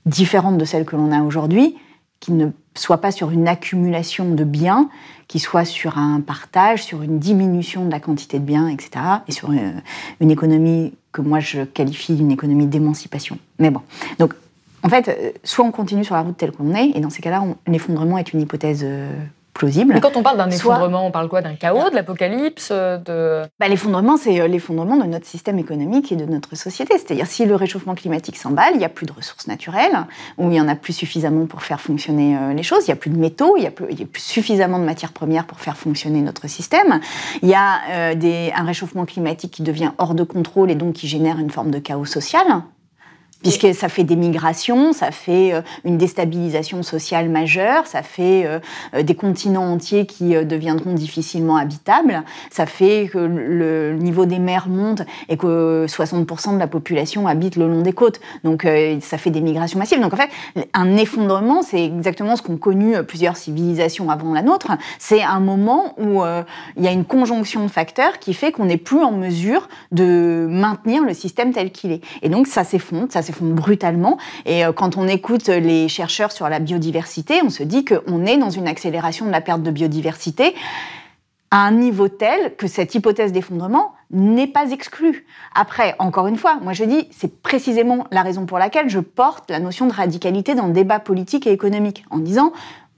différente 0.07 0.59
de 0.59 0.65
celle 0.65 0.85
que 0.85 0.97
l'on 0.97 1.13
a 1.13 1.23
aujourd'hui, 1.23 1.77
qui 2.25 2.33
ne 2.33 2.47
soit 2.75 3.03
pas 3.03 3.13
sur 3.13 3.31
une 3.33 3.47
accumulation 3.49 4.31
de 4.31 4.45
biens, 4.45 4.89
qui 5.29 5.39
soit 5.39 5.67
sur 5.67 5.99
un 5.99 6.23
partage, 6.23 6.83
sur 6.83 7.03
une 7.03 7.19
diminution 7.19 7.85
de 7.85 7.91
la 7.91 8.01
quantité 8.01 8.39
de 8.39 8.45
biens, 8.45 8.69
etc. 8.69 8.93
Et 9.29 9.33
sur 9.33 9.51
euh, 9.51 9.73
une, 10.21 10.31
économie 10.31 10.95
que 11.13 11.21
moi 11.21 11.39
je 11.39 11.65
qualifie 11.65 12.15
d'une 12.15 12.31
économie 12.31 12.67
d'émancipation. 12.67 13.37
Mais 13.59 13.69
bon. 13.69 13.83
Donc, 14.19 14.33
en 14.83 14.89
fait, 14.89 15.09
euh, 15.09 15.33
soit 15.45 15.67
on 15.67 15.71
continue 15.71 16.03
sur 16.03 16.15
la 16.15 16.23
route 16.23 16.39
telle 16.39 16.53
qu'on 16.53 16.75
est, 16.75 16.93
et 16.95 17.01
dans 17.01 17.11
ces 17.11 17.21
cas-là, 17.21 17.45
l'effondrement 17.67 18.17
est 18.17 18.33
une 18.33 18.41
hypothèse 18.41 18.81
euh, 18.85 19.13
plausible. 19.55 19.95
Mais 19.95 20.01
quand 20.01 20.17
on 20.17 20.23
parle 20.23 20.37
d'un 20.37 20.51
effondrement, 20.51 21.07
on 21.07 21.11
parle 21.11 21.29
quoi? 21.29 21.41
D'un 21.41 21.55
chaos, 21.55 21.89
de 21.91 21.95
l'apocalypse 21.95 22.71
de... 22.71 23.43
Bah, 23.59 23.69
l'effondrement, 23.69 24.17
c'est 24.17 24.47
l'effondrement 24.49 24.97
de 24.97 25.05
notre 25.05 25.27
système 25.27 25.59
économique 25.59 26.13
et 26.13 26.17
de 26.17 26.25
notre 26.25 26.57
société. 26.57 26.95
C'est-à-dire 26.99 27.27
si 27.27 27.47
le 27.47 27.55
réchauffement 27.55 27.95
climatique 27.95 28.37
s'emballe, 28.37 28.73
il 28.75 28.79
n'y 28.79 28.85
a 28.85 28.89
plus 28.89 29.07
de 29.07 29.13
ressources 29.13 29.47
naturelles, 29.47 29.97
ou 30.39 30.45
il 30.45 30.51
n'y 30.51 30.61
en 30.61 30.69
a 30.69 30.75
plus 30.75 30.93
suffisamment 30.93 31.47
pour 31.47 31.63
faire 31.63 31.81
fonctionner 31.81 32.37
les 32.55 32.63
choses, 32.63 32.87
il 32.87 32.91
n'y 32.91 32.95
a 32.95 32.97
plus 32.97 33.11
de 33.11 33.19
métaux, 33.19 33.57
il 33.57 33.61
n'y 33.61 33.67
a, 33.67 33.71
plus 33.71 34.23
suffisamment 34.23 34.79
de 34.79 34.85
matières 34.85 35.13
premières 35.13 35.47
pour 35.47 35.61
faire 35.61 35.77
fonctionner 35.77 36.21
notre 36.21 36.49
système, 36.49 37.01
il 37.43 37.49
y 37.49 37.55
a 37.55 38.15
des, 38.15 38.53
un 38.55 38.65
réchauffement 38.65 39.05
climatique 39.05 39.53
qui 39.53 39.63
devient 39.63 39.93
hors 39.99 40.15
de 40.15 40.25
contrôle 40.25 40.71
et 40.71 40.75
donc 40.75 40.95
qui 40.95 41.09
génère 41.09 41.39
une 41.39 41.51
forme 41.51 41.71
de 41.71 41.79
chaos 41.79 42.05
social 42.05 42.47
puisque 43.45 43.75
ça 43.75 43.91
fait 43.91 44.05
des 44.05 44.17
migrations, 44.17 44.95
ça 44.95 45.11
fait 45.11 45.53
euh, 45.53 45.61
une 45.85 45.99
déstabilisation 45.99 46.83
sociale 46.83 47.29
majeure, 47.29 47.87
ça 47.87 48.03
fait 48.03 48.47
euh, 48.47 48.59
euh, 48.95 49.03
des 49.03 49.15
continents 49.15 49.71
entiers 49.71 50.07
qui 50.07 50.35
deviendront 50.47 50.95
difficilement 50.95 51.59
habitables, 51.59 52.23
ça 52.51 52.65
fait 52.65 53.11
que 53.13 53.19
le 53.19 53.97
niveau 53.97 54.25
des 54.25 54.39
mers 54.39 54.67
monte 54.69 55.03
et 55.29 55.37
que 55.37 55.85
60% 55.87 56.55
de 56.55 56.59
la 56.59 56.67
population 56.67 57.27
habite 57.29 57.57
le 57.57 57.69
long 57.69 57.83
des 57.83 57.93
côtes. 57.93 58.19
Donc 58.45 58.67
ça 59.01 59.19
fait 59.19 59.31
des 59.31 59.43
migrations 59.43 59.79
massives. 59.79 60.01
Donc 60.01 60.15
en 60.15 60.17
fait, 60.17 60.31
un 60.73 60.97
effondrement, 60.97 61.63
c'est 61.63 61.85
exactement 61.85 62.37
ce 62.37 62.43
qu'ont 62.43 62.57
connu 62.57 62.95
plusieurs 63.03 63.37
civilisations 63.37 64.11
avant 64.11 64.33
la 64.33 64.43
nôtre. 64.43 64.73
C'est 64.99 65.23
un 65.23 65.41
moment 65.41 65.95
où 65.99 66.23
il 66.77 66.83
y 66.83 66.89
a 66.89 66.93
une 66.93 67.05
conjonction 67.05 67.63
de 67.65 67.71
facteurs 67.71 68.19
qui 68.19 68.33
fait 68.33 68.53
qu'on 68.53 68.65
n'est 68.65 68.79
plus 68.79 69.03
en 69.03 69.13
mesure 69.13 69.69
de 69.93 70.47
maintenir 70.49 71.05
le 71.05 71.13
système 71.13 71.53
tel 71.53 71.71
qu'il 71.71 71.93
est. 71.93 72.01
Et 72.23 72.31
donc 72.31 72.47
ça 72.47 72.65
s'effondre, 72.65 73.09
ça 73.11 73.21
s'effondre 73.21 73.34
brutalement. 73.41 74.19
Et 74.47 74.65
euh, 74.65 74.73
quand 74.73 74.97
on 74.97 75.09
écoute 75.09 75.49
les 75.49 75.89
chercheurs 75.89 76.33
sur 76.33 76.49
la 76.49 76.59
biodiversité, 76.59 77.41
on 77.43 77.51
se 77.51 77.63
dit 77.63 77.85
qu'on 77.85 78.27
est 78.27 78.37
dans 78.37 78.51
une 78.51 78.69
accélération 78.69 79.27
de 79.27 79.31
la 79.31 79.41
perte 79.41 79.63
de 79.63 79.71
biodiversité 79.71 80.55
à 81.51 81.59
un 81.59 81.71
niveau 81.71 82.09
tel 82.09 82.57
que 82.57 82.67
cette 82.67 82.97
hypothèse 82.97 83.31
d'effondrement 83.31 83.93
n'est 84.11 84.49
pas 84.49 84.73
exclue. 84.73 85.25
Après, 85.55 85.95
encore 86.01 86.27
une 86.27 86.37
fois, 86.37 86.59
moi 86.61 86.73
je 86.73 86.83
dis, 86.83 87.09
c'est 87.13 87.43
précisément 87.43 88.07
la 88.11 88.23
raison 88.23 88.45
pour 88.45 88.59
laquelle 88.59 88.89
je 88.89 88.99
porte 88.99 89.51
la 89.51 89.61
notion 89.61 89.87
de 89.87 89.93
radicalité 89.93 90.57
dans 90.57 90.67
le 90.67 90.73
débat 90.73 90.99
politique 90.99 91.47
et 91.47 91.53
économique, 91.53 92.05
en 92.11 92.19
disant, 92.19 92.53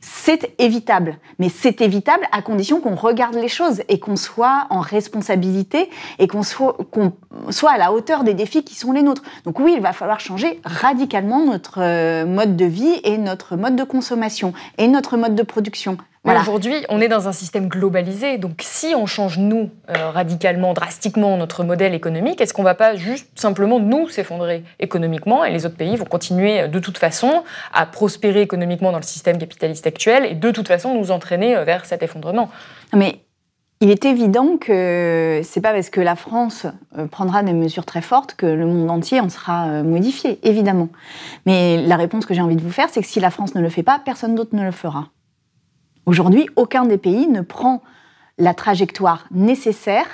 c'est 0.08 0.54
évitable. 0.58 1.18
Mais 1.40 1.48
c'est 1.48 1.80
évitable 1.80 2.26
à 2.30 2.40
condition 2.40 2.80
qu'on 2.80 2.94
regarde 2.94 3.34
les 3.34 3.48
choses 3.48 3.82
et 3.88 3.98
qu'on 3.98 4.14
soit 4.14 4.66
en 4.70 4.78
responsabilité 4.78 5.90
et 6.20 6.28
qu'on 6.28 6.44
soit, 6.44 6.76
à 7.68 7.78
la 7.78 7.92
hauteur 7.92 8.22
des 8.22 8.34
défis 8.34 8.62
qui 8.62 8.76
sont 8.76 8.92
les 8.92 9.02
nôtres. 9.02 9.22
Donc 9.44 9.58
oui, 9.58 9.74
il 9.76 9.82
va 9.82 9.92
falloir 9.92 10.20
changer 10.20 10.60
radicalement 10.64 11.44
notre 11.44 11.80
euh, 11.82 12.24
mode 12.24 12.56
de 12.56 12.64
vie 12.64 13.00
et 13.02 13.18
notre 13.18 13.56
mode 13.56 13.74
de 13.74 13.82
consommation 13.82 14.52
et 14.78 14.86
notre 14.86 15.16
mode 15.16 15.34
de 15.34 15.42
production. 15.42 15.96
Aujourd'hui, 16.34 16.84
on 16.88 17.00
est 17.00 17.08
dans 17.08 17.28
un 17.28 17.32
système 17.32 17.68
globalisé. 17.68 18.36
Donc, 18.36 18.60
si 18.60 18.94
on 18.96 19.06
change, 19.06 19.38
nous, 19.38 19.70
euh, 19.90 20.10
radicalement, 20.10 20.72
drastiquement, 20.72 21.36
notre 21.36 21.62
modèle 21.62 21.94
économique, 21.94 22.40
est-ce 22.40 22.52
qu'on 22.52 22.62
ne 22.62 22.66
va 22.66 22.74
pas 22.74 22.96
juste 22.96 23.28
simplement, 23.36 23.78
nous, 23.78 24.08
s'effondrer 24.08 24.64
économiquement 24.80 25.44
et 25.44 25.52
les 25.52 25.66
autres 25.66 25.76
pays 25.76 25.94
vont 25.96 26.04
continuer, 26.04 26.62
euh, 26.62 26.68
de 26.68 26.78
toute 26.80 26.98
façon, 26.98 27.44
à 27.72 27.86
prospérer 27.86 28.42
économiquement 28.42 28.90
dans 28.90 28.98
le 28.98 29.04
système 29.04 29.38
capitaliste 29.38 29.86
actuel 29.86 30.26
et 30.26 30.34
de 30.34 30.50
toute 30.50 30.66
façon 30.66 30.94
nous 30.94 31.12
entraîner 31.12 31.56
euh, 31.56 31.64
vers 31.64 31.84
cet 31.84 32.02
effondrement? 32.02 32.50
Mais 32.92 33.20
il 33.80 33.90
est 33.90 34.04
évident 34.04 34.56
que 34.56 35.42
c'est 35.44 35.60
pas 35.60 35.72
parce 35.74 35.90
que 35.90 36.00
la 36.00 36.16
France 36.16 36.66
prendra 37.10 37.42
des 37.42 37.52
mesures 37.52 37.84
très 37.84 38.00
fortes 38.00 38.34
que 38.34 38.46
le 38.46 38.66
monde 38.66 38.90
entier 38.90 39.20
en 39.20 39.28
sera 39.28 39.82
modifié, 39.82 40.38
évidemment. 40.42 40.88
Mais 41.44 41.76
la 41.82 41.96
réponse 41.96 42.24
que 42.24 42.32
j'ai 42.32 42.40
envie 42.40 42.56
de 42.56 42.62
vous 42.62 42.70
faire, 42.70 42.88
c'est 42.90 43.02
que 43.02 43.06
si 43.06 43.20
la 43.20 43.30
France 43.30 43.54
ne 43.54 43.60
le 43.60 43.68
fait 43.68 43.82
pas, 43.82 44.00
personne 44.02 44.34
d'autre 44.34 44.56
ne 44.56 44.62
le 44.62 44.70
fera. 44.70 45.10
Aujourd'hui, 46.06 46.48
aucun 46.54 46.84
des 46.84 46.98
pays 46.98 47.26
ne 47.26 47.40
prend 47.40 47.82
la 48.38 48.54
trajectoire 48.54 49.26
nécessaire 49.32 50.06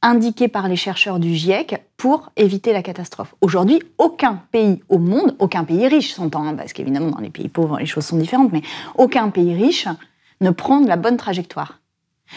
indiquée 0.00 0.48
par 0.48 0.68
les 0.68 0.76
chercheurs 0.76 1.18
du 1.18 1.34
GIEC 1.34 1.82
pour 1.96 2.30
éviter 2.36 2.72
la 2.72 2.82
catastrophe. 2.82 3.34
Aujourd'hui, 3.42 3.82
aucun 3.98 4.42
pays 4.52 4.82
au 4.88 4.98
monde, 4.98 5.36
aucun 5.38 5.64
pays 5.64 5.86
riche, 5.86 6.14
s'entend, 6.14 6.46
hein, 6.46 6.54
parce 6.54 6.72
qu'évidemment 6.72 7.10
dans 7.10 7.20
les 7.20 7.30
pays 7.30 7.48
pauvres 7.48 7.78
les 7.78 7.86
choses 7.86 8.06
sont 8.06 8.16
différentes, 8.16 8.52
mais 8.52 8.62
aucun 8.94 9.28
pays 9.28 9.54
riche 9.54 9.88
ne 10.40 10.50
prend 10.50 10.80
la 10.80 10.96
bonne 10.96 11.16
trajectoire. 11.16 11.80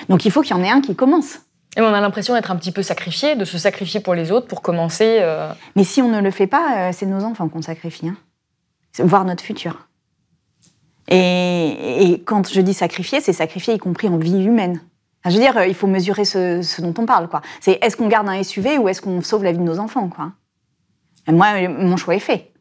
Donc 0.09 0.25
il 0.25 0.31
faut 0.31 0.41
qu'il 0.41 0.55
y 0.55 0.59
en 0.59 0.63
ait 0.63 0.69
un 0.69 0.81
qui 0.81 0.95
commence. 0.95 1.39
Et 1.77 1.81
on 1.81 1.93
a 1.93 2.01
l'impression 2.01 2.33
d'être 2.33 2.51
un 2.51 2.57
petit 2.57 2.71
peu 2.71 2.83
sacrifié, 2.83 3.35
de 3.35 3.45
se 3.45 3.57
sacrifier 3.57 4.01
pour 4.01 4.15
les 4.15 4.31
autres 4.31 4.47
pour 4.47 4.61
commencer. 4.61 5.19
Euh, 5.21 5.53
mais 5.75 5.85
si 5.85 6.01
on 6.01 6.09
ne 6.09 6.19
le 6.19 6.31
fait 6.31 6.47
pas, 6.47 6.89
euh, 6.89 6.91
c'est 6.91 7.05
nos 7.05 7.23
enfants 7.23 7.47
qu'on 7.47 7.61
sacrifie, 7.61 8.09
hein. 8.09 8.17
voire 8.99 9.23
notre 9.23 9.43
futur. 9.43 9.87
Et, 11.07 12.21
quand 12.25 12.51
je 12.51 12.61
dis 12.61 12.73
sacrifier, 12.73 13.21
c'est 13.21 13.33
sacrifier 13.33 13.73
y 13.73 13.77
compris 13.77 14.07
en 14.07 14.17
vie 14.17 14.43
humaine. 14.43 14.81
je 15.25 15.31
veux 15.31 15.39
dire, 15.39 15.63
il 15.65 15.75
faut 15.75 15.87
mesurer 15.87 16.25
ce, 16.25 16.81
dont 16.81 16.93
on 16.97 17.05
parle. 17.05 17.27
quoi. 17.27 17.41
C'est 17.59 17.79
est-ce 17.81 17.97
qu'on 17.97 18.07
garde 18.07 18.29
un 18.29 18.41
SUV 18.43 18.77
ou 18.77 18.87
est-ce 18.87 19.01
qu'on 19.01 19.21
sauve 19.21 19.43
la 19.43 19.51
vie 19.51 19.57
de 19.57 19.63
nos 19.63 19.79
enfants 19.79 20.09
quoi? 20.09 20.31
moi, 21.27 21.67
mon 21.67 21.97
choix 21.97 22.15
est 22.15 22.19
fait. 22.19 22.51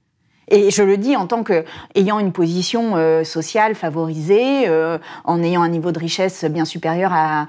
Et 0.50 0.70
je 0.70 0.82
le 0.82 0.96
dis 0.96 1.16
en 1.16 1.26
tant 1.26 1.44
qu'ayant 1.44 2.18
une 2.18 2.32
position 2.32 2.96
euh, 2.96 3.22
sociale 3.22 3.76
favorisée, 3.76 4.68
euh, 4.68 4.98
en 5.24 5.42
ayant 5.42 5.62
un 5.62 5.68
niveau 5.68 5.92
de 5.92 5.98
richesse 5.98 6.44
bien 6.44 6.64
supérieur 6.64 7.12
à, 7.12 7.46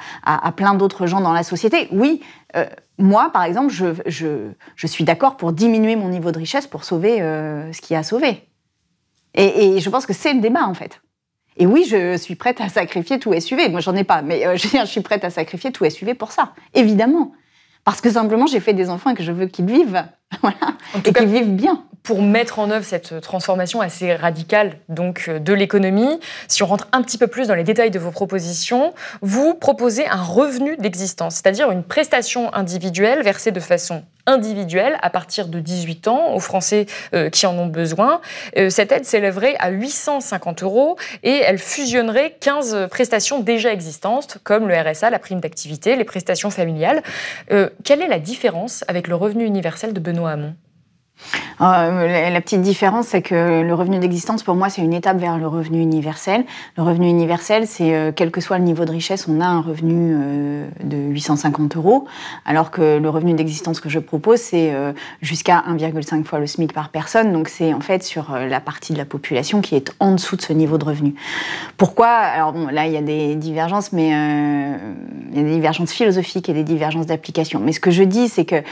plein 0.55 0.75
d'autres 0.75 1.07
gens 1.07 1.19
dans 1.19 1.33
la 1.33 1.43
société. 1.43 1.87
Oui, 1.91 2.21
euh, 2.55 2.65
moi, 2.99 3.31
par 3.33 3.43
exemple, 3.43 3.73
je, 3.73 4.51
je 4.75 4.87
suis 4.87 5.03
d'accord 5.03 5.35
pour 5.35 5.51
diminuer 5.51 5.95
mon 5.95 6.09
niveau 6.09 6.31
de 6.31 6.37
richesse 6.37 6.67
pour 6.67 6.83
sauver 6.83 7.17
ce 7.17 7.81
qui 7.81 7.95
a 7.95 8.03
sauvé. 8.03 8.47
Et, 9.33 9.79
je 9.79 9.89
pense 9.89 10.05
que 10.05 10.13
c'est 10.13 10.33
le 10.33 10.41
débat, 10.41 10.65
en 10.65 10.73
fait. 10.73 11.01
Et 11.57 11.65
oui, 11.65 11.85
je 11.87 12.17
suis 12.17 12.35
prête 12.35 12.61
à 12.61 12.69
sacrifier 12.69 13.19
tout 13.19 13.37
SUV. 13.39 13.69
Moi, 13.69 13.79
j'en 13.81 13.95
ai 13.95 14.03
pas, 14.03 14.21
mais 14.21 14.45
euh, 14.45 14.55
je 14.57 14.85
suis 14.85 15.01
prête 15.01 15.23
à 15.23 15.29
sacrifier 15.29 15.71
tout 15.71 15.89
SUV 15.89 16.13
pour 16.13 16.31
ça, 16.31 16.53
évidemment. 16.73 17.33
Parce 17.83 18.01
que 18.01 18.09
simplement, 18.09 18.45
j'ai 18.45 18.59
fait 18.59 18.73
des 18.73 18.89
enfants 18.89 19.11
et 19.11 19.15
que 19.15 19.23
je 19.23 19.31
veux 19.31 19.47
qu'ils 19.47 19.65
vivent, 19.65 20.03
voilà, 20.41 20.75
et 21.05 21.13
qu'ils 21.13 21.27
vivent 21.27 21.55
bien 21.55 21.83
pour 22.03 22.21
mettre 22.21 22.59
en 22.59 22.71
œuvre 22.71 22.85
cette 22.85 23.21
transformation 23.21 23.81
assez 23.81 24.15
radicale 24.15 24.77
donc 24.89 25.25
euh, 25.27 25.39
de 25.39 25.53
l'économie, 25.53 26.19
si 26.47 26.63
on 26.63 26.65
rentre 26.65 26.87
un 26.91 27.01
petit 27.01 27.17
peu 27.17 27.27
plus 27.27 27.47
dans 27.47 27.55
les 27.55 27.63
détails 27.63 27.91
de 27.91 27.99
vos 27.99 28.11
propositions, 28.11 28.93
vous 29.21 29.53
proposez 29.53 30.07
un 30.07 30.21
revenu 30.21 30.77
d'existence, 30.77 31.35
c'est-à-dire 31.35 31.71
une 31.71 31.83
prestation 31.83 32.53
individuelle 32.53 33.21
versée 33.21 33.51
de 33.51 33.59
façon 33.59 34.03
individuelle 34.27 34.97
à 35.01 35.09
partir 35.09 35.47
de 35.47 35.59
18 35.59 36.07
ans 36.07 36.35
aux 36.35 36.39
Français 36.39 36.85
euh, 37.13 37.31
qui 37.31 37.47
en 37.47 37.57
ont 37.57 37.65
besoin. 37.65 38.21
Euh, 38.55 38.69
cette 38.69 38.91
aide 38.91 39.03
s'élèverait 39.03 39.55
à 39.59 39.71
850 39.71 40.61
euros 40.61 40.95
et 41.23 41.37
elle 41.37 41.57
fusionnerait 41.57 42.37
15 42.39 42.87
prestations 42.89 43.39
déjà 43.39 43.73
existantes 43.73 44.37
comme 44.43 44.67
le 44.67 44.75
RSA, 44.79 45.09
la 45.09 45.17
prime 45.17 45.39
d'activité, 45.39 45.95
les 45.95 46.03
prestations 46.03 46.51
familiales. 46.51 47.01
quelle 47.83 48.01
est 48.01 48.07
la 48.07 48.19
différence 48.19 48.83
avec 48.87 49.07
le 49.07 49.15
revenu 49.15 49.45
universel 49.45 49.93
de 49.93 49.99
Benoît? 49.99 50.20
Euh, 51.61 52.29
la 52.31 52.41
petite 52.41 52.61
différence, 52.61 53.07
c'est 53.07 53.21
que 53.21 53.61
le 53.61 53.73
revenu 53.73 53.99
d'existence, 53.99 54.41
pour 54.41 54.55
moi, 54.55 54.69
c'est 54.69 54.81
une 54.81 54.93
étape 54.93 55.17
vers 55.17 55.37
le 55.37 55.47
revenu 55.47 55.79
universel. 55.79 56.43
Le 56.75 56.83
revenu 56.83 57.07
universel, 57.07 57.67
c'est 57.67 57.93
euh, 57.93 58.11
quel 58.15 58.31
que 58.31 58.41
soit 58.41 58.57
le 58.57 58.63
niveau 58.63 58.83
de 58.85 58.91
richesse, 58.91 59.27
on 59.27 59.39
a 59.41 59.45
un 59.45 59.61
revenu 59.61 60.15
euh, 60.15 60.67
de 60.83 60.97
850 60.97 61.77
euros, 61.77 62.05
alors 62.45 62.71
que 62.71 62.97
le 62.97 63.09
revenu 63.09 63.33
d'existence 63.33 63.79
que 63.79 63.89
je 63.89 63.99
propose, 63.99 64.39
c'est 64.39 64.73
jusqu'à 65.21 65.63
1,5 65.69 66.23
fois 66.23 66.39
le 66.39 66.47
SMIC 66.47 66.73
par 66.73 66.89
personne. 66.89 67.31
Donc 67.31 67.47
c'est 67.47 67.73
en 67.73 67.79
fait 67.79 68.03
sur 68.03 68.31
la 68.31 68.59
partie 68.59 68.93
de 68.93 68.97
la 68.97 69.05
population 69.05 69.61
qui 69.61 69.75
est 69.75 69.93
en 69.99 70.13
dessous 70.13 70.35
de 70.35 70.41
ce 70.41 70.53
niveau 70.53 70.77
de 70.77 70.85
revenu. 70.85 71.13
Pourquoi? 71.77 72.07
Alors 72.07 72.53
bon, 72.53 72.67
là, 72.67 72.87
il 72.87 72.93
y 72.93 72.97
a 72.97 73.01
des 73.01 73.35
divergences, 73.35 73.91
mais 73.91 74.07
il 74.07 75.37
y 75.37 75.39
a 75.39 75.43
des 75.43 75.53
divergences 75.53 75.91
philosophiques 75.91 76.49
et 76.49 76.53
des 76.53 76.63
divergences 76.63 77.05
d'application. 77.05 77.59
Mais 77.59 77.71
ce 77.71 77.79
que 77.79 77.91
je 77.91 78.03
dis, 78.03 78.27
c'est 78.29 78.45
que 78.45 78.63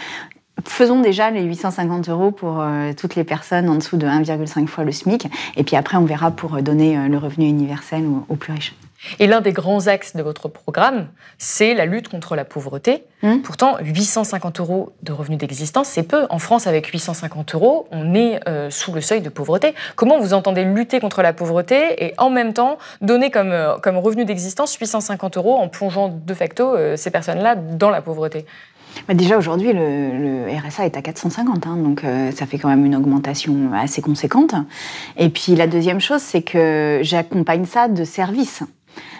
Faisons 0.66 1.02
déjà 1.02 1.30
les 1.32 1.44
850 1.44 2.10
euros 2.10 2.32
pour 2.32 2.60
euh, 2.60 2.92
toutes 2.98 3.16
les 3.16 3.24
personnes 3.24 3.70
en 3.70 3.76
dessous 3.76 3.98
de 3.98 4.08
1,5 4.08 4.68
fois 4.68 4.84
le 4.84 4.92
SMIC, 4.92 5.28
et 5.56 5.64
puis 5.64 5.76
après 5.76 5.98
on 5.98 6.06
verra 6.06 6.32
pour 6.32 6.56
euh, 6.56 6.62
donner 6.62 6.98
euh, 6.98 7.08
le 7.08 7.18
revenu 7.18 7.48
universel 7.48 8.06
aux, 8.28 8.36
plus 8.36 8.54
riches. 8.54 8.74
Et 9.20 9.28
l'un 9.28 9.40
des 9.40 9.54
grands 9.54 9.88
axes 9.88 10.16
de 10.16 10.22
votre 10.22 10.50
programme, 10.50 11.08
c'est 11.38 11.74
la 11.74 11.86
lutte 11.86 12.10
contre 12.10 12.36
la 12.36 12.44
pauvreté. 12.44 13.06
Hum. 13.24 13.42
Pourtant, 13.42 13.78
850 13.82 14.60
euros 14.60 14.92
de 15.04 15.14
revenu 15.14 15.38
d'existence, 15.38 15.88
c'est 15.88 16.04
peu. 16.04 16.26
En 16.30 16.38
France, 16.38 16.68
avec 16.68 16.88
850 16.88 17.56
euros, 17.56 17.88
on 17.92 18.14
est 18.14 18.42
sous 18.70 18.92
le 18.92 19.00
seuil 19.00 19.22
de 19.22 19.30
pauvreté. 19.30 19.74
Comment 19.96 20.20
vous 20.20 20.34
entendez 20.34 20.66
lutter 20.66 21.00
contre 21.00 21.22
la 21.22 21.32
pauvreté 21.32 22.04
et 22.04 22.14
en 22.18 22.30
même 22.30 22.52
temps 22.52 22.78
donner 23.00 23.32
comme, 23.32 23.56
comme 23.82 23.98
revenu 23.98 24.26
d'existence 24.26 24.76
850 24.76 25.38
euros 25.38 25.56
en 25.56 25.70
plongeant 25.70 26.10
de 26.10 26.34
facto 26.34 26.76
ces 26.98 27.10
personnes-là 27.10 27.56
dans 27.56 27.90
la 27.90 28.02
pauvreté? 28.02 28.46
Bah, 29.08 29.14
déjà 29.14 29.38
aujourd'hui, 29.38 29.72
le, 29.74 30.48
RSA 30.68 30.86
est 30.86 30.98
à 30.98 31.02
450, 31.02 31.68
hein, 31.68 31.78
donc 31.78 32.04
euh, 32.04 32.32
ça 32.32 32.46
fait 32.46 32.58
quand 32.58 32.70
même 32.70 32.86
une 32.86 32.96
augmentation 32.96 33.72
assez 33.74 34.02
conséquente. 34.02 34.56
Et 35.18 35.30
puis 35.30 35.56
la 35.56 35.68
deuxième 35.68 36.00
chose, 36.00 36.22
c'est 36.22 36.42
que 36.42 37.00
j'accompagne 37.02 37.66
ça 37.66 37.88
de 37.88 38.04
services. 38.04 38.64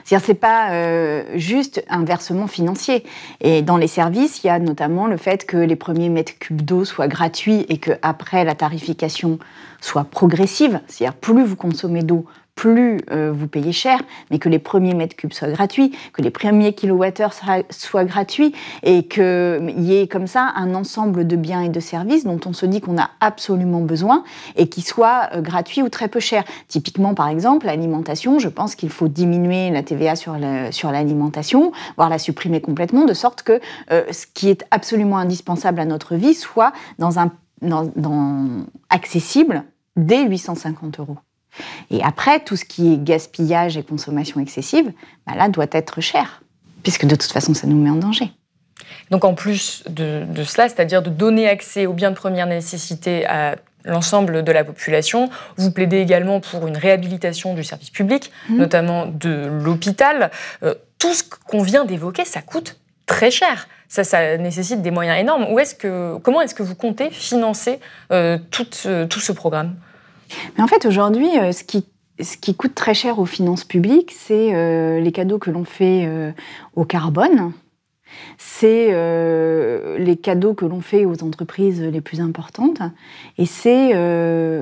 C'est-à-dire, 0.04 0.26
c'est 0.26 0.34
pas 0.34 0.72
euh, 0.72 1.24
juste 1.36 1.84
un 1.90 2.04
versement 2.04 2.48
financier. 2.48 3.04
Et 3.42 3.62
dans 3.62 3.78
les 3.78 3.88
services, 3.88 4.44
il 4.44 4.48
y 4.48 4.50
a 4.50 4.60
notamment 4.60 5.08
le 5.08 5.18
fait 5.18 5.46
que 5.46 5.58
les 5.58 5.76
premiers 5.76 6.10
mètres 6.10 6.34
cubes 6.40 6.62
d'eau 6.62 6.84
soient 6.84 7.08
gratuits 7.08 7.66
et 7.70 7.78
que 7.78 7.92
après 8.02 8.44
la 8.44 8.56
tarification 8.56 9.40
soit 9.82 10.04
progressive, 10.04 10.82
c'est-à-dire 10.88 11.16
plus 11.16 11.44
vous 11.44 11.56
consommez 11.56 12.04
d'eau, 12.04 12.26
plus 12.60 13.00
euh, 13.10 13.32
vous 13.34 13.48
payez 13.48 13.72
cher, 13.72 14.02
mais 14.32 14.38
que 14.38 14.50
les 14.50 14.60
premiers 14.60 14.94
mètres 14.94 15.16
cubes 15.16 15.32
soient 15.32 15.50
gratuits, 15.50 15.96
que 16.12 16.22
les 16.22 16.30
premiers 16.30 16.74
kilowattheures 16.74 17.34
soient 17.70 18.04
gratuits, 18.04 18.54
et 18.84 19.04
qu'il 19.04 19.80
y 19.80 19.96
ait 19.96 20.08
comme 20.08 20.28
ça 20.28 20.52
un 20.58 20.76
ensemble 20.76 21.26
de 21.26 21.38
biens 21.38 21.62
et 21.62 21.70
de 21.70 21.80
services 21.80 22.26
dont 22.26 22.40
on 22.46 22.52
se 22.52 22.66
dit 22.66 22.82
qu'on 22.82 22.98
a 22.98 23.12
absolument 23.22 23.80
besoin 23.80 24.26
et 24.58 24.68
qui 24.68 24.82
soient 24.82 25.30
euh, 25.34 25.42
gratuits 25.42 25.82
ou 25.82 25.88
très 25.88 26.10
peu 26.10 26.20
chers. 26.20 26.44
Typiquement, 26.68 27.14
par 27.14 27.30
exemple, 27.30 27.66
l'alimentation, 27.66 28.40
je 28.40 28.50
pense 28.50 28.76
qu'il 28.76 28.90
faut 28.90 29.08
diminuer 29.08 29.70
la 29.70 29.82
TVA 29.82 30.18
sur 30.18 30.92
l'alimentation, 30.92 31.72
voire 31.96 32.10
la 32.10 32.20
supprimer 32.20 32.60
complètement, 32.60 33.06
de 33.06 33.14
sorte 33.14 33.42
que 33.42 33.62
euh, 33.94 34.04
ce 34.12 34.26
qui 34.34 34.50
est 34.50 34.66
absolument 34.72 35.18
indispensable 35.18 35.80
à 35.80 35.86
notre 35.86 36.16
vie 36.16 36.34
soit 36.34 36.74
dans 36.98 37.20
un, 37.20 37.32
dans 37.62 38.66
accessible 38.90 39.64
dès 39.96 40.28
850 40.28 41.00
euros. 41.00 41.20
Et 41.92 42.04
après, 42.04 42.40
tout 42.40 42.56
ce 42.56 42.66
qui 42.66 42.94
est 42.94 42.98
gaspillage 43.04 43.78
et 43.78 43.84
consommation 43.84 44.40
excessive, 44.40 44.92
bah 45.26 45.34
là, 45.36 45.50
doit 45.50 45.68
être 45.72 46.02
cher, 46.02 46.42
puisque 46.84 47.06
de 47.06 47.16
toute 47.16 47.32
façon, 47.32 47.54
ça 47.54 47.68
nous 47.68 47.82
met 47.82 47.90
en 47.90 47.96
danger. 47.96 48.32
Donc 49.12 49.26
en 49.26 49.34
plus 49.34 49.84
de, 49.88 50.26
cela, 50.44 50.70
c'est-à-dire 50.70 51.02
de 51.02 51.10
donner 51.10 51.48
accès 51.48 51.86
aux 51.86 51.94
biens 51.94 52.12
de 52.12 52.16
première 52.16 52.48
nécessité 52.48 53.26
à 53.26 53.56
l'ensemble 53.86 54.44
de 54.44 54.52
la 54.52 54.64
population. 54.64 55.30
Vous 55.58 55.72
plaidez 55.72 55.98
également 55.98 56.40
pour 56.40 56.68
une 56.68 56.78
réhabilitation 56.78 57.54
du 57.56 57.64
service 57.64 57.90
public, 57.90 58.32
mmh. 58.50 58.58
notamment 58.58 59.06
de 59.06 59.48
l'hôpital. 59.48 60.32
Euh, 60.64 60.76
tout 61.00 61.14
ce 61.14 61.24
qu'on 61.24 61.64
vient 61.64 61.86
d'évoquer, 61.86 62.26
ça 62.26 62.42
coûte 62.42 62.80
très 63.06 63.32
cher. 63.32 63.68
Ça, 63.88 64.04
ça 64.04 64.38
nécessite 64.38 64.82
des 64.82 64.92
moyens 64.92 65.20
énormes. 65.20 65.48
Où 65.52 65.58
est-ce 65.60 65.74
que, 65.74 66.18
comment 66.18 66.42
est-ce 66.42 66.54
que 66.54 66.62
vous 66.62 66.76
comptez 66.76 67.10
financer 67.10 67.80
euh, 68.12 68.38
tout, 68.52 68.68
tout 69.10 69.20
ce 69.20 69.32
programme? 69.32 69.76
Mais 70.58 70.64
en 70.64 70.68
fait, 70.68 70.86
aujourd'hui, 70.86 71.30
euh, 71.38 71.52
ce 71.52 71.64
qui, 71.64 72.56
coûte 72.56 72.76
très 72.76 72.94
cher 72.94 73.20
aux 73.20 73.26
finances 73.26 73.64
publiques, 73.64 74.14
c'est 74.16 74.54
euh, 74.54 75.00
les 75.00 75.12
cadeaux 75.12 75.40
que 75.40 75.50
l'on 75.50 75.66
fait 75.66 76.06
euh, 76.06 76.32
au 76.76 76.86
carbone, 76.86 77.54
c'est 78.40 78.88
les 80.00 80.18
cadeaux 80.18 80.56
que 80.56 80.66
l'on 80.66 80.82
fait 80.82 81.06
aux 81.06 81.24
entreprises 81.24 81.80
les 81.80 82.02
plus 82.02 82.22
importantes, 82.22 82.82
et 83.38 83.46
c'est 83.46 83.96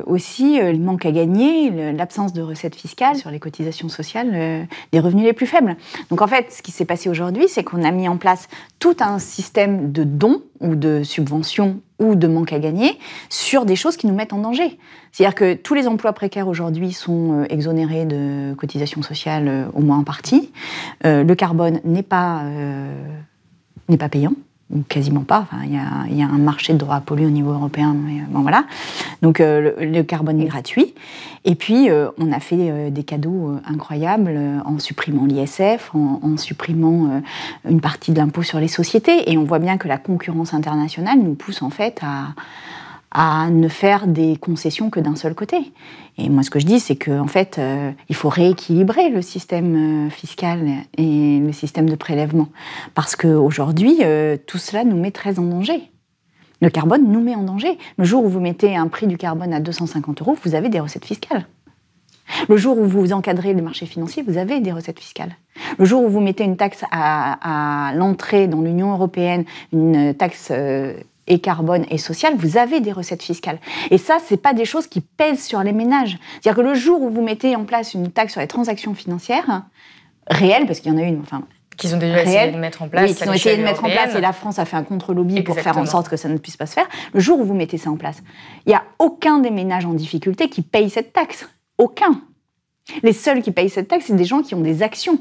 aussi 0.05 0.59
le 0.59 0.77
manque 0.77 1.05
à 1.05 1.11
gagner, 1.13 1.93
l'absence 1.93 2.33
de 2.33 2.41
recettes 2.41 2.75
fiscales 2.75 3.15
sur 3.15 3.31
les 3.31 3.39
cotisations 3.39 3.87
sociales 3.87 4.67
des 4.91 4.99
revenus 4.99 5.23
les 5.23 5.31
plus 5.31 5.45
faibles. 5.45 5.77
Donc 6.09 6.21
en 6.21 6.27
fait, 6.27 6.51
ce 6.51 6.61
qui 6.61 6.71
s'est 6.71 6.83
passé 6.83 7.09
aujourd'hui, 7.09 7.47
c'est 7.47 7.63
qu'on 7.63 7.85
a 7.85 7.91
mis 7.91 8.09
en 8.09 8.17
place 8.17 8.49
tout 8.79 8.97
un 8.99 9.17
système 9.17 9.93
de 9.93 10.03
dons 10.03 10.41
ou 10.59 10.75
de 10.75 11.03
subventions 11.03 11.79
ou 11.99 12.15
de 12.15 12.27
manque 12.27 12.53
à 12.53 12.59
gagner 12.59 12.97
sur 13.29 13.65
des 13.65 13.75
choses 13.75 13.97
qui 13.97 14.07
nous 14.07 14.13
mettent 14.13 14.33
en 14.33 14.39
danger. 14.39 14.77
C'est-à-dire 15.11 15.35
que 15.35 15.53
tous 15.55 15.73
les 15.73 15.87
emplois 15.87 16.13
précaires 16.13 16.47
aujourd'hui 16.47 16.93
sont 16.93 17.41
euh, 17.41 17.45
exonérés 17.49 18.05
de 18.05 18.53
cotisations 18.55 19.01
sociales 19.01 19.47
euh, 19.47 19.65
au 19.73 19.81
moins 19.81 19.97
en 19.97 20.03
partie. 20.03 20.51
Euh, 21.05 21.23
le 21.23 21.35
carbone 21.35 21.79
n'est 21.83 22.03
pas, 22.03 22.43
n'est 23.89 23.97
pas 23.97 24.09
payant 24.09 24.33
ou 24.73 24.81
quasiment 24.89 25.21
pas. 25.21 25.47
il 25.63 25.73
y, 25.73 26.21
a, 26.21 26.25
un 26.25 26.37
marché 26.37 26.73
de 26.73 26.77
droits 26.77 26.95
à 26.95 27.01
polluer 27.01 27.25
au 27.25 27.31
niveau 27.31 27.51
européen, 27.51 27.95
mais 27.95 28.21
bon 28.29 28.41
voilà. 28.41 28.65
Donc 29.21 29.39
le, 29.39 30.01
carbone 30.03 30.41
est 30.41 30.45
gratuit. 30.45 30.93
Et 31.45 31.55
puis 31.55 31.89
on 32.17 32.31
a 32.33 32.39
fait 32.41 32.91
des 32.91 33.03
cadeaux 33.03 33.55
incroyables 33.65 34.37
en 34.65 34.79
supprimant 34.79 35.25
l'ISF, 35.25 35.91
en, 35.93 36.35
supprimant 36.35 37.21
une 37.69 37.79
partie 37.79 38.11
de 38.11 38.17
l'impôt 38.17 38.43
sur 38.43 38.59
les 38.59 38.67
sociétés. 38.67 39.31
Et 39.31 39.37
on 39.37 39.45
voit 39.45 39.59
bien 39.59 39.77
que 39.77 39.87
la 39.87 39.97
concurrence 39.97 40.53
internationale 40.53 41.19
nous 41.19 41.35
pousse 41.35 41.61
en 41.61 41.69
fait 41.69 42.01
à 42.03 42.33
à 43.11 43.49
ne 43.49 43.67
faire 43.67 44.07
des 44.07 44.37
concessions 44.37 44.89
que 44.89 44.99
d'un 44.99 45.15
seul 45.15 45.33
côté. 45.33 45.57
Et 46.17 46.29
moi, 46.29 46.43
ce 46.43 46.49
que 46.49 46.59
je 46.59 46.65
dis, 46.65 46.79
c'est 46.79 46.95
qu'en 46.95 47.21
en 47.21 47.27
fait, 47.27 47.57
euh, 47.57 47.91
il 48.09 48.15
faut 48.15 48.29
rééquilibrer 48.29 49.09
le 49.09 49.21
système 49.21 50.07
euh, 50.07 50.09
fiscal 50.09 50.67
et 50.97 51.39
le 51.39 51.51
système 51.51 51.89
de 51.89 51.95
prélèvement. 51.95 52.49
Parce 52.95 53.15
qu'aujourd'hui, 53.15 53.99
euh, 54.01 54.37
tout 54.45 54.57
cela 54.57 54.83
nous 54.83 54.97
met 54.97 55.11
très 55.11 55.39
en 55.39 55.43
danger. 55.43 55.89
Le 56.61 56.69
carbone 56.69 57.09
nous 57.11 57.21
met 57.21 57.35
en 57.35 57.43
danger. 57.43 57.77
Le 57.97 58.03
jour 58.03 58.25
où 58.25 58.29
vous 58.29 58.39
mettez 58.39 58.75
un 58.75 58.87
prix 58.87 59.07
du 59.07 59.17
carbone 59.17 59.53
à 59.53 59.59
250 59.59 60.21
euros, 60.21 60.35
vous 60.43 60.55
avez 60.55 60.69
des 60.69 60.79
recettes 60.79 61.05
fiscales. 61.05 61.47
Le 62.49 62.57
jour 62.57 62.77
où 62.77 62.85
vous 62.85 63.13
encadrez 63.13 63.53
le 63.53 63.61
marché 63.61 63.85
financier, 63.85 64.23
vous 64.27 64.37
avez 64.37 64.59
des 64.59 64.73
recettes 64.73 64.99
fiscales. 64.99 65.37
Le 65.77 65.85
jour 65.85 66.03
où 66.03 66.09
vous 66.09 66.19
mettez 66.19 66.43
une 66.43 66.57
taxe 66.57 66.83
à, 66.91 67.93
l'entrée 67.95 68.47
dans 68.47 68.61
l'Union 68.61 68.91
européenne, 68.91 69.45
une 69.71 70.13
taxe 70.13 70.51
et 71.27 71.39
carbone 71.39 71.85
et 71.89 71.97
social, 71.97 72.33
vous 72.37 72.57
avez 72.57 72.79
des 72.79 72.91
recettes 72.91 73.23
fiscales. 73.23 73.59
Et 73.91 73.97
ça, 73.97 74.17
c'est 74.25 74.41
pas 74.41 74.53
des 74.53 74.65
choses 74.65 74.87
qui 74.87 75.01
pèsent 75.01 75.43
sur 75.43 75.61
les 75.61 75.73
ménages. 75.73 76.17
C'est-à-dire 76.41 76.63
que 76.63 76.67
le 76.67 76.73
jour 76.73 77.01
où 77.01 77.09
vous 77.09 77.21
mettez 77.21 77.55
en 77.55 77.65
place 77.65 77.93
une 77.93 78.11
taxe 78.11 78.33
sur 78.33 78.41
les 78.41 78.47
transactions 78.47 78.93
financières, 78.93 79.63
réelle, 80.29 80.65
parce 80.65 80.79
qu'il 80.79 80.91
y 80.91 80.95
en 80.95 80.97
a 80.97 81.03
une, 81.03 81.19
enfin, 81.21 81.43
qu'ils 81.77 81.93
ont 81.93 81.99
déjà 81.99 82.23
essayé 82.23 82.51
de 82.51 82.57
mettre 82.57 82.81
en 82.81 82.89
place. 82.89 83.09
Oui, 83.09 83.15
qu'ils 83.15 83.29
ont 83.29 83.33
essayé 83.33 83.57
de 83.57 83.63
mettre 83.63 83.83
en 83.83 83.89
place 83.89 84.15
et 84.15 84.21
la 84.21 84.33
France 84.33 84.59
a 84.59 84.65
fait 84.65 84.75
un 84.75 84.83
contre-lobby 84.83 85.43
pour 85.43 85.59
faire 85.59 85.77
en 85.77 85.85
sorte 85.85 86.09
que 86.09 86.17
ça 86.17 86.27
ne 86.27 86.37
puisse 86.37 86.57
pas 86.57 86.65
se 86.65 86.73
faire. 86.73 86.87
Le 87.13 87.19
jour 87.19 87.39
où 87.39 87.43
vous 87.43 87.53
mettez 87.53 87.77
ça 87.77 87.91
en 87.91 87.97
place, 87.97 88.23
il 88.65 88.69
n'y 88.69 88.75
a 88.75 88.83
aucun 88.99 89.39
des 89.39 89.51
ménages 89.51 89.85
en 89.85 89.93
difficulté 89.93 90.49
qui 90.49 90.63
paye 90.63 90.89
cette 90.89 91.13
taxe. 91.13 91.47
Aucun. 91.77 92.21
Les 93.03 93.13
seuls 93.13 93.41
qui 93.41 93.51
payent 93.51 93.69
cette 93.69 93.87
taxe, 93.87 94.05
c'est 94.07 94.15
des 94.15 94.25
gens 94.25 94.41
qui 94.41 94.55
ont 94.55 94.61
des 94.61 94.81
actions. 94.81 95.19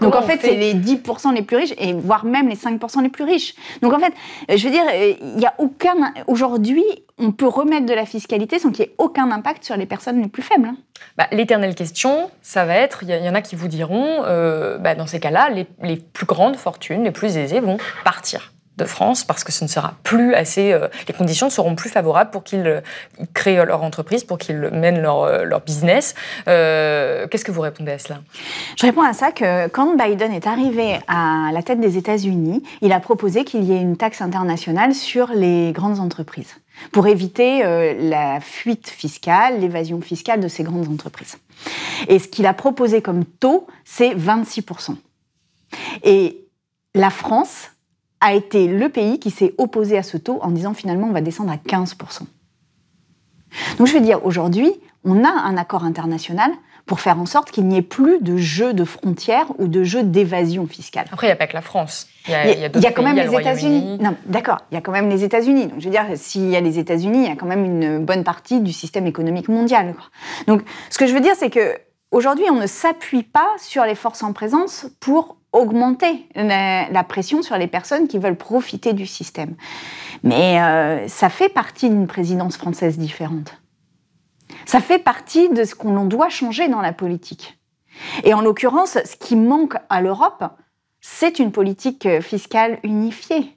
Donc 0.00 0.16
en 0.16 0.22
fait, 0.22 0.40
c'est 0.42 0.56
les 0.56 0.74
10% 0.74 1.34
les 1.34 1.42
plus 1.42 1.56
riches 1.56 1.74
et 1.78 1.92
voire 1.92 2.24
même 2.24 2.48
les 2.48 2.56
5% 2.56 3.02
les 3.02 3.08
plus 3.08 3.24
riches. 3.24 3.54
Donc 3.82 3.92
en 3.92 3.98
fait, 3.98 4.12
je 4.48 4.64
veux 4.64 4.72
dire, 4.72 4.84
il 5.20 5.36
n'y 5.36 5.46
a 5.46 5.54
aucun. 5.58 6.12
Aujourd'hui, 6.26 6.84
on 7.18 7.32
peut 7.32 7.46
remettre 7.46 7.86
de 7.86 7.94
la 7.94 8.04
fiscalité 8.04 8.58
sans 8.58 8.70
qu'il 8.70 8.84
y 8.84 8.88
ait 8.88 8.94
aucun 8.98 9.30
impact 9.30 9.64
sur 9.64 9.76
les 9.76 9.86
personnes 9.86 10.20
les 10.20 10.28
plus 10.28 10.42
faibles. 10.42 10.66
Hein. 10.66 10.76
Bah, 11.16 11.26
L'éternelle 11.30 11.74
question, 11.74 12.30
ça 12.42 12.64
va 12.64 12.74
être 12.74 13.04
il 13.04 13.10
y, 13.10 13.28
en 13.28 13.34
a 13.34 13.42
qui 13.42 13.56
vous 13.56 13.68
diront, 13.68 14.22
euh, 14.24 14.78
bah, 14.78 14.94
dans 14.94 15.06
ces 15.06 15.20
cas-là, 15.20 15.50
les, 15.50 15.66
les 15.82 15.96
plus 15.96 16.26
grandes 16.26 16.56
fortunes, 16.56 17.04
les 17.04 17.10
plus 17.10 17.36
aisées 17.36 17.60
vont 17.60 17.78
partir 18.04 18.52
de 18.80 18.84
France 18.86 19.24
parce 19.24 19.44
que 19.44 19.52
ce 19.52 19.62
ne 19.64 19.68
sera 19.68 19.94
plus 20.02 20.34
assez. 20.34 20.72
Euh, 20.72 20.88
les 21.06 21.14
conditions 21.14 21.46
ne 21.46 21.52
seront 21.52 21.74
plus 21.74 21.90
favorables 21.90 22.30
pour 22.30 22.42
qu'ils 22.42 22.66
euh, 22.66 22.80
créent 23.34 23.64
leur 23.64 23.82
entreprise, 23.82 24.24
pour 24.24 24.38
qu'ils 24.38 24.56
mènent 24.56 25.00
leur, 25.00 25.22
euh, 25.22 25.44
leur 25.44 25.60
business. 25.60 26.14
Qu'est-ce 26.46 27.44
que 27.44 27.52
vous 27.52 27.60
répondez 27.60 27.92
à 27.92 27.98
cela? 27.98 28.20
Je 28.76 28.86
réponds 28.86 29.02
à 29.02 29.12
ça 29.12 29.30
que 29.30 29.68
quand 29.68 29.96
Biden 29.96 30.32
est 30.32 30.46
arrivé 30.46 30.98
à 31.06 31.50
la 31.52 31.62
tête 31.62 31.80
des 31.80 31.96
États-Unis, 31.96 32.62
il 32.80 32.92
a 32.92 33.00
proposé 33.00 33.44
qu'il 33.44 33.64
y 33.64 33.72
ait 33.72 33.80
une 33.80 33.96
taxe 33.96 34.20
internationale 34.22 34.94
sur 34.94 35.28
les 35.34 35.72
grandes 35.72 36.00
entreprises 36.00 36.56
pour 36.92 37.06
éviter 37.06 37.62
la 37.98 38.40
fuite 38.40 38.88
fiscale, 38.88 39.60
l'évasion 39.60 40.00
fiscale 40.00 40.40
de 40.40 40.48
ces 40.48 40.62
grandes 40.62 40.88
entreprises. 40.88 41.36
Et 42.08 42.18
ce 42.18 42.28
qu'il 42.28 42.46
a 42.46 42.54
proposé 42.54 43.02
comme 43.02 43.24
taux, 43.24 43.66
c'est 43.84 44.14
26%. 44.14 44.96
Et 46.04 46.46
la 46.94 47.10
France 47.10 47.70
a 48.20 48.34
été 48.34 48.68
le 48.68 48.88
pays 48.88 49.18
qui 49.18 49.30
s'est 49.30 49.54
opposé 49.58 49.96
à 49.96 50.02
ce 50.02 50.16
taux 50.16 50.38
en 50.42 50.50
disant 50.50 50.74
finalement 50.74 51.08
on 51.08 51.12
va 51.12 51.20
descendre 51.20 51.52
à 51.52 51.56
15%. 51.56 52.22
Donc 53.78 53.86
je 53.86 53.92
veux 53.92 54.00
dire, 54.00 54.24
aujourd'hui, 54.24 54.72
on 55.04 55.24
a 55.24 55.30
un 55.30 55.56
accord 55.56 55.84
international 55.84 56.52
pour 56.86 57.00
faire 57.00 57.20
en 57.20 57.26
sorte 57.26 57.50
qu'il 57.50 57.66
n'y 57.66 57.76
ait 57.76 57.82
plus 57.82 58.20
de 58.20 58.36
jeu 58.36 58.72
de 58.72 58.84
frontières 58.84 59.46
ou 59.58 59.68
de 59.68 59.84
jeu 59.84 60.02
d'évasion 60.02 60.66
fiscale. 60.66 61.06
Après, 61.12 61.28
il 61.28 61.30
n'y 61.30 61.34
a 61.34 61.36
pas 61.36 61.46
que 61.46 61.54
la 61.54 61.62
France. 61.62 62.08
Il 62.26 62.32
y 62.32 62.34
a, 62.34 62.50
il 62.52 62.80
y 62.80 62.86
a, 62.86 62.92
quand 62.92 63.02
même 63.02 63.16
les 63.16 63.32
États-Unis. 63.32 63.98
Non, 64.00 64.16
d'accord, 64.26 64.58
il 64.70 64.74
y 64.74 64.78
a 64.78 64.80
quand 64.80 64.92
même 64.92 65.08
les 65.08 65.22
États-Unis. 65.22 65.68
Donc, 65.68 65.78
je 65.78 65.84
veux 65.84 65.90
dire, 65.90 66.04
s'il 66.16 66.48
y 66.50 66.56
a 66.56 66.60
les 66.60 66.78
États-Unis, 66.78 67.18
il 67.24 67.28
y 67.28 67.32
a 67.32 67.36
quand 67.36 67.46
même 67.46 67.64
une 67.64 68.04
bonne 68.04 68.24
partie 68.24 68.60
du 68.60 68.72
système 68.72 69.06
économique 69.06 69.48
mondial. 69.48 69.94
Donc, 70.46 70.62
ce 70.90 70.98
que 70.98 71.06
je 71.06 71.14
veux 71.14 71.20
dire, 71.20 71.34
c'est 71.36 71.50
que 71.50 71.78
aujourd'hui, 72.10 72.46
on 72.50 72.56
ne 72.56 72.66
s'appuie 72.66 73.22
pas 73.22 73.48
sur 73.58 73.84
les 73.84 73.94
forces 73.94 74.22
en 74.22 74.32
présence 74.32 74.86
pour 74.98 75.36
augmenter 75.52 76.26
la, 76.34 77.04
pression 77.04 77.42
sur 77.42 77.56
les 77.56 77.66
personnes 77.66 78.08
qui 78.08 78.18
veulent 78.18 78.36
profiter 78.36 78.92
du 78.92 79.06
système. 79.06 79.54
Mais 80.22 80.60
euh, 80.60 81.08
ça 81.08 81.28
fait 81.28 81.48
partie 81.48 81.88
d'une 81.88 82.06
présidence 82.06 82.56
française 82.56 82.98
différente. 82.98 83.60
Ça 84.66 84.80
fait 84.80 84.98
partie 84.98 85.48
de 85.48 85.64
ce 85.64 85.74
qu'on 85.74 86.04
doit 86.04 86.28
changer 86.28 86.68
dans 86.68 86.80
la 86.80 86.92
politique. 86.92 87.58
Et 88.24 88.34
en 88.34 88.40
l'occurrence, 88.40 88.98
ce 89.04 89.16
qui 89.16 89.36
manque 89.36 89.74
à 89.88 90.00
l'Europe, 90.00 90.44
c'est 91.00 91.38
une 91.38 91.52
politique 91.52 92.20
fiscale 92.20 92.78
unifiée. 92.82 93.56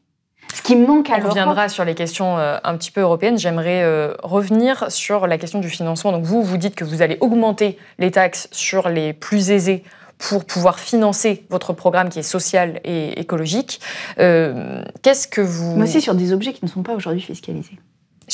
Ce 0.53 0.61
qui 0.61 0.75
manque 0.75 1.09
à 1.09 1.17
l'Europe. 1.17 1.25
On 1.25 1.29
reviendra 1.39 1.69
sur 1.69 1.83
les 1.83 1.95
questions 1.95 2.37
euh, 2.37 2.57
un 2.63 2.77
petit 2.77 2.91
peu 2.91 3.01
européennes. 3.01 3.39
J'aimerais 3.39 3.81
euh, 3.83 4.13
revenir 4.21 4.91
sur 4.91 5.25
la 5.25 5.37
question 5.37 5.59
du 5.59 5.69
financement. 5.69 6.11
Donc 6.11 6.23
vous, 6.23 6.43
vous 6.43 6.57
dites 6.57 6.75
que 6.75 6.83
vous 6.83 7.01
allez 7.01 7.17
augmenter 7.21 7.77
les 7.97 8.11
taxes 8.11 8.47
sur 8.51 8.89
les 8.89 9.13
plus 9.13 9.51
aisés 9.51 9.83
pour 10.29 10.45
pouvoir 10.45 10.79
financer 10.79 11.45
votre 11.49 11.73
programme 11.73 12.09
qui 12.09 12.19
est 12.19 12.23
social 12.23 12.79
et 12.83 13.19
écologique. 13.19 13.81
Euh, 14.19 14.83
qu'est-ce 15.01 15.27
que 15.27 15.41
vous... 15.41 15.75
Mais 15.75 15.83
aussi 15.83 16.01
sur 16.01 16.15
des 16.15 16.31
objets 16.31 16.53
qui 16.53 16.63
ne 16.63 16.69
sont 16.69 16.83
pas 16.83 16.93
aujourd'hui 16.93 17.21
fiscalisés. 17.21 17.77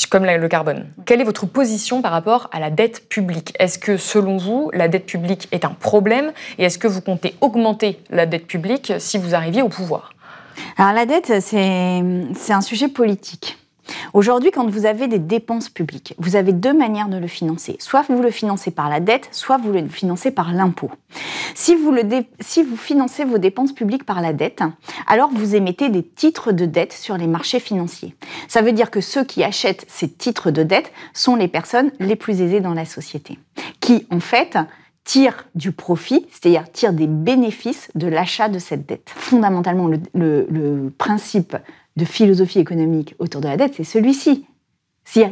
Comme 0.08 0.24
le 0.24 0.48
carbone. 0.48 0.86
Quelle 1.04 1.20
est 1.20 1.24
votre 1.24 1.46
position 1.46 2.00
par 2.00 2.12
rapport 2.12 2.48
à 2.52 2.60
la 2.60 2.70
dette 2.70 3.08
publique? 3.08 3.54
Est-ce 3.58 3.78
que, 3.78 3.96
selon 3.96 4.38
vous, 4.38 4.70
la 4.72 4.88
dette 4.88 5.04
publique 5.04 5.48
est 5.52 5.64
un 5.64 5.70
problème? 5.70 6.32
Et 6.58 6.64
est-ce 6.64 6.78
que 6.78 6.88
vous 6.88 7.00
comptez 7.00 7.34
augmenter 7.40 8.00
la 8.08 8.24
dette 8.24 8.46
publique 8.46 8.92
si 8.98 9.18
vous 9.18 9.34
arriviez 9.34 9.62
au 9.62 9.68
pouvoir? 9.68 10.14
Alors 10.76 10.92
la 10.94 11.06
dette, 11.06 11.32
c'est 11.40 12.52
un 12.52 12.60
sujet 12.60 12.88
politique. 12.88 13.58
Aujourd'hui, 14.12 14.50
quand 14.50 14.68
vous 14.68 14.86
avez 14.86 15.08
des 15.08 15.18
dépenses 15.18 15.68
publiques, 15.68 16.14
vous 16.18 16.36
avez 16.36 16.52
deux 16.52 16.72
manières 16.72 17.08
de 17.08 17.16
le 17.16 17.26
financer. 17.26 17.76
Soit 17.78 18.04
vous 18.08 18.22
le 18.22 18.30
financez 18.30 18.70
par 18.70 18.88
la 18.88 19.00
dette, 19.00 19.28
soit 19.32 19.58
vous 19.58 19.72
le 19.72 19.86
financez 19.88 20.30
par 20.30 20.52
l'impôt. 20.52 20.90
Si 21.54 21.74
vous, 21.74 22.76
financez 22.76 23.24
vos 23.24 23.38
dépenses 23.38 23.72
publiques 23.72 24.04
par 24.04 24.20
la 24.20 24.32
dette, 24.32 24.62
alors 25.06 25.30
vous 25.32 25.54
émettez 25.54 25.88
des 25.88 26.02
titres 26.02 26.52
de 26.52 26.64
dette 26.64 26.92
sur 26.92 27.16
les 27.16 27.26
marchés 27.26 27.60
financiers. 27.60 28.14
Ça 28.48 28.62
veut 28.62 28.72
dire 28.72 28.90
que 28.90 29.00
ceux 29.00 29.24
qui 29.24 29.44
achètent 29.44 29.84
ces 29.88 30.08
titres 30.08 30.50
de 30.50 30.62
dette 30.62 30.92
sont 31.12 31.36
les 31.36 31.48
personnes 31.48 31.92
les 31.98 32.16
plus 32.16 32.40
aisées 32.40 32.60
dans 32.60 32.74
la 32.74 32.84
société, 32.84 33.38
qui 33.80 34.06
en 34.10 34.20
fait 34.20 34.56
tirent 35.04 35.46
du 35.54 35.72
profit, 35.72 36.26
c'est-à-dire 36.30 36.70
tirent 36.70 36.92
des 36.92 37.06
bénéfices 37.06 37.90
de 37.94 38.06
l'achat 38.06 38.48
de 38.48 38.58
cette 38.58 38.86
dette. 38.86 39.10
Fondamentalement, 39.14 39.88
le, 39.88 40.46
le 40.48 40.92
principe 40.96 41.56
de 41.96 42.04
philosophie 42.04 42.58
économique 42.58 43.14
autour 43.18 43.40
de 43.40 43.48
la 43.48 43.56
dette, 43.56 43.74
c'est 43.76 43.84
celui-ci. 43.84 44.46
C'est 45.04 45.30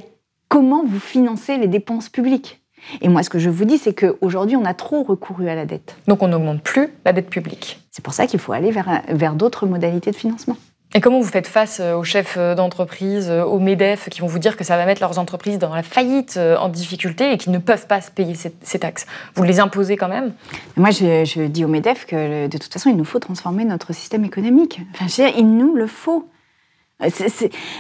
comment 0.48 0.84
vous 0.84 1.00
financez 1.00 1.56
les 1.58 1.68
dépenses 1.68 2.08
publiques? 2.08 2.60
Et 3.00 3.08
moi, 3.08 3.22
ce 3.22 3.30
que 3.30 3.38
je 3.38 3.50
vous 3.50 3.64
dis, 3.64 3.78
c'est 3.78 3.94
qu'aujourd'hui, 3.94 4.56
on 4.56 4.64
a 4.64 4.74
trop 4.74 5.02
recouru 5.02 5.48
à 5.48 5.54
la 5.54 5.66
dette. 5.66 5.96
Donc, 6.06 6.22
on 6.22 6.28
n'augmente 6.28 6.62
plus 6.62 6.88
la 7.04 7.12
dette 7.12 7.28
publique. 7.28 7.80
C'est 7.90 8.04
pour 8.04 8.12
ça 8.12 8.26
qu'il 8.26 8.38
faut 8.38 8.52
aller 8.52 8.70
vers, 8.70 9.02
vers 9.08 9.34
d'autres 9.34 9.66
modalités 9.66 10.10
de 10.10 10.16
financement. 10.16 10.56
Et 10.94 11.02
comment 11.02 11.20
vous 11.20 11.28
faites 11.28 11.46
face 11.46 11.80
euh, 11.80 11.96
aux 11.96 12.04
chefs 12.04 12.36
euh, 12.38 12.54
d'entreprise, 12.54 13.28
euh, 13.28 13.44
aux 13.44 13.58
MEDEF, 13.58 14.08
qui 14.08 14.22
vont 14.22 14.26
vous 14.26 14.38
dire 14.38 14.56
que 14.56 14.64
ça 14.64 14.78
va 14.78 14.86
mettre 14.86 15.02
leurs 15.02 15.18
entreprises 15.18 15.58
dans 15.58 15.74
la 15.74 15.82
faillite, 15.82 16.38
en 16.38 16.68
difficulté, 16.68 17.32
et 17.32 17.36
qui 17.36 17.50
ne 17.50 17.58
peuvent 17.58 17.86
pas 17.86 18.00
se 18.00 18.10
payer 18.10 18.34
ces, 18.34 18.78
taxes? 18.78 19.06
Vous 19.34 19.42
les 19.42 19.60
imposez 19.60 19.96
quand 19.96 20.08
même? 20.08 20.32
Moi, 20.76 20.90
je, 20.90 21.24
je, 21.26 21.42
dis 21.42 21.64
aux 21.64 21.68
MEDEF 21.68 22.06
que 22.06 22.46
de 22.46 22.58
toute 22.58 22.72
façon, 22.72 22.88
il 22.88 22.96
nous 22.96 23.04
faut 23.04 23.18
transformer 23.18 23.66
notre 23.66 23.92
système 23.92 24.24
économique. 24.24 24.80
Enfin, 24.94 25.06
je 25.08 25.22
veux 25.22 25.28
dire, 25.28 25.38
il 25.38 25.56
nous 25.56 25.74
le 25.74 25.86
faut 25.86 26.26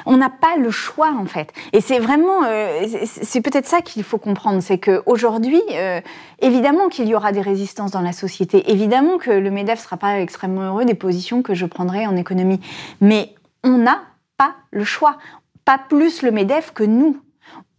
on 0.06 0.16
n'a 0.16 0.30
pas 0.30 0.56
le 0.56 0.70
choix 0.70 1.12
en 1.18 1.26
fait. 1.26 1.52
Et 1.72 1.80
c'est 1.80 1.98
vraiment, 1.98 2.44
euh, 2.44 2.86
c'est 3.04 3.40
peut-être 3.40 3.66
ça 3.66 3.80
qu'il 3.80 4.04
faut 4.04 4.18
comprendre, 4.18 4.60
c'est 4.62 4.78
qu'aujourd'hui, 4.78 5.60
euh, 5.72 6.00
évidemment 6.40 6.88
qu'il 6.88 7.08
y 7.08 7.14
aura 7.14 7.32
des 7.32 7.40
résistances 7.40 7.90
dans 7.90 8.00
la 8.00 8.12
société, 8.12 8.70
évidemment 8.70 9.18
que 9.18 9.30
le 9.30 9.50
Medef 9.50 9.80
sera 9.80 9.96
pas 9.96 10.20
extrêmement 10.20 10.62
heureux 10.62 10.84
des 10.84 10.94
positions 10.94 11.42
que 11.42 11.54
je 11.54 11.66
prendrai 11.66 12.06
en 12.06 12.16
économie, 12.16 12.60
mais 13.00 13.34
on 13.64 13.78
n'a 13.78 14.02
pas 14.36 14.54
le 14.70 14.84
choix, 14.84 15.18
pas 15.64 15.78
plus 15.78 16.22
le 16.22 16.30
Medef 16.30 16.72
que 16.72 16.84
nous. 16.84 17.20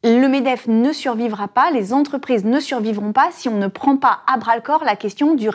Le 0.01 0.27
MEDEF 0.27 0.67
ne 0.67 0.93
survivra 0.93 1.49
pas, 1.49 1.71
les 1.71 1.91
entreprises 1.91 2.45
ne 2.45 2.61
survivront 2.61 3.11
pas 3.11 3.29
si 3.31 3.49
on 3.49 3.57
ne 3.57 3.67
prend 3.67 3.97
pas 3.97 4.19
à 4.33 4.37
bras 4.37 4.55
le 4.55 4.61
corps 4.61 4.85
la 4.85 4.95
question 4.95 5.35
du, 5.35 5.49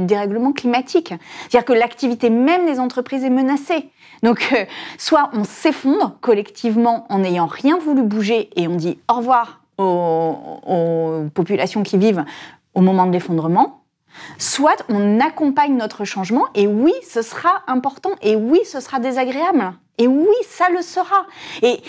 dérèglement 0.00 0.52
climatique. 0.52 1.14
C'est-à-dire 1.48 1.64
que 1.64 1.72
l'activité 1.74 2.28
même 2.28 2.66
des 2.66 2.80
entreprises 2.80 3.22
est 3.22 3.30
menacée. 3.30 3.88
Donc, 4.24 4.48
euh, 4.52 4.64
soit 4.98 5.30
on 5.32 5.44
s'effondre 5.44 6.16
collectivement 6.20 7.06
en 7.08 7.20
n'ayant 7.20 7.46
rien 7.46 7.78
voulu 7.78 8.02
bouger 8.02 8.50
et 8.56 8.66
on 8.66 8.74
dit 8.74 8.98
au 9.08 9.14
revoir 9.14 9.60
aux 9.78 11.26
populations 11.34 11.84
qui 11.84 11.98
vivent 11.98 12.24
au 12.74 12.80
moment 12.80 13.06
de 13.06 13.12
l'effondrement, 13.12 13.84
soit 14.38 14.84
on 14.88 15.20
accompagne 15.20 15.76
notre 15.76 16.04
changement 16.04 16.46
et 16.54 16.66
oui, 16.66 16.92
ce 17.08 17.22
sera 17.22 17.62
important 17.66 18.10
et 18.22 18.36
oui, 18.36 18.60
ce 18.64 18.80
sera 18.80 18.98
désagréable. 18.98 19.72
Et 20.00 20.06
oui, 20.06 20.34
ça 20.48 20.68
le 20.70 20.80
sera. 20.80 21.26
Et, 21.60 21.80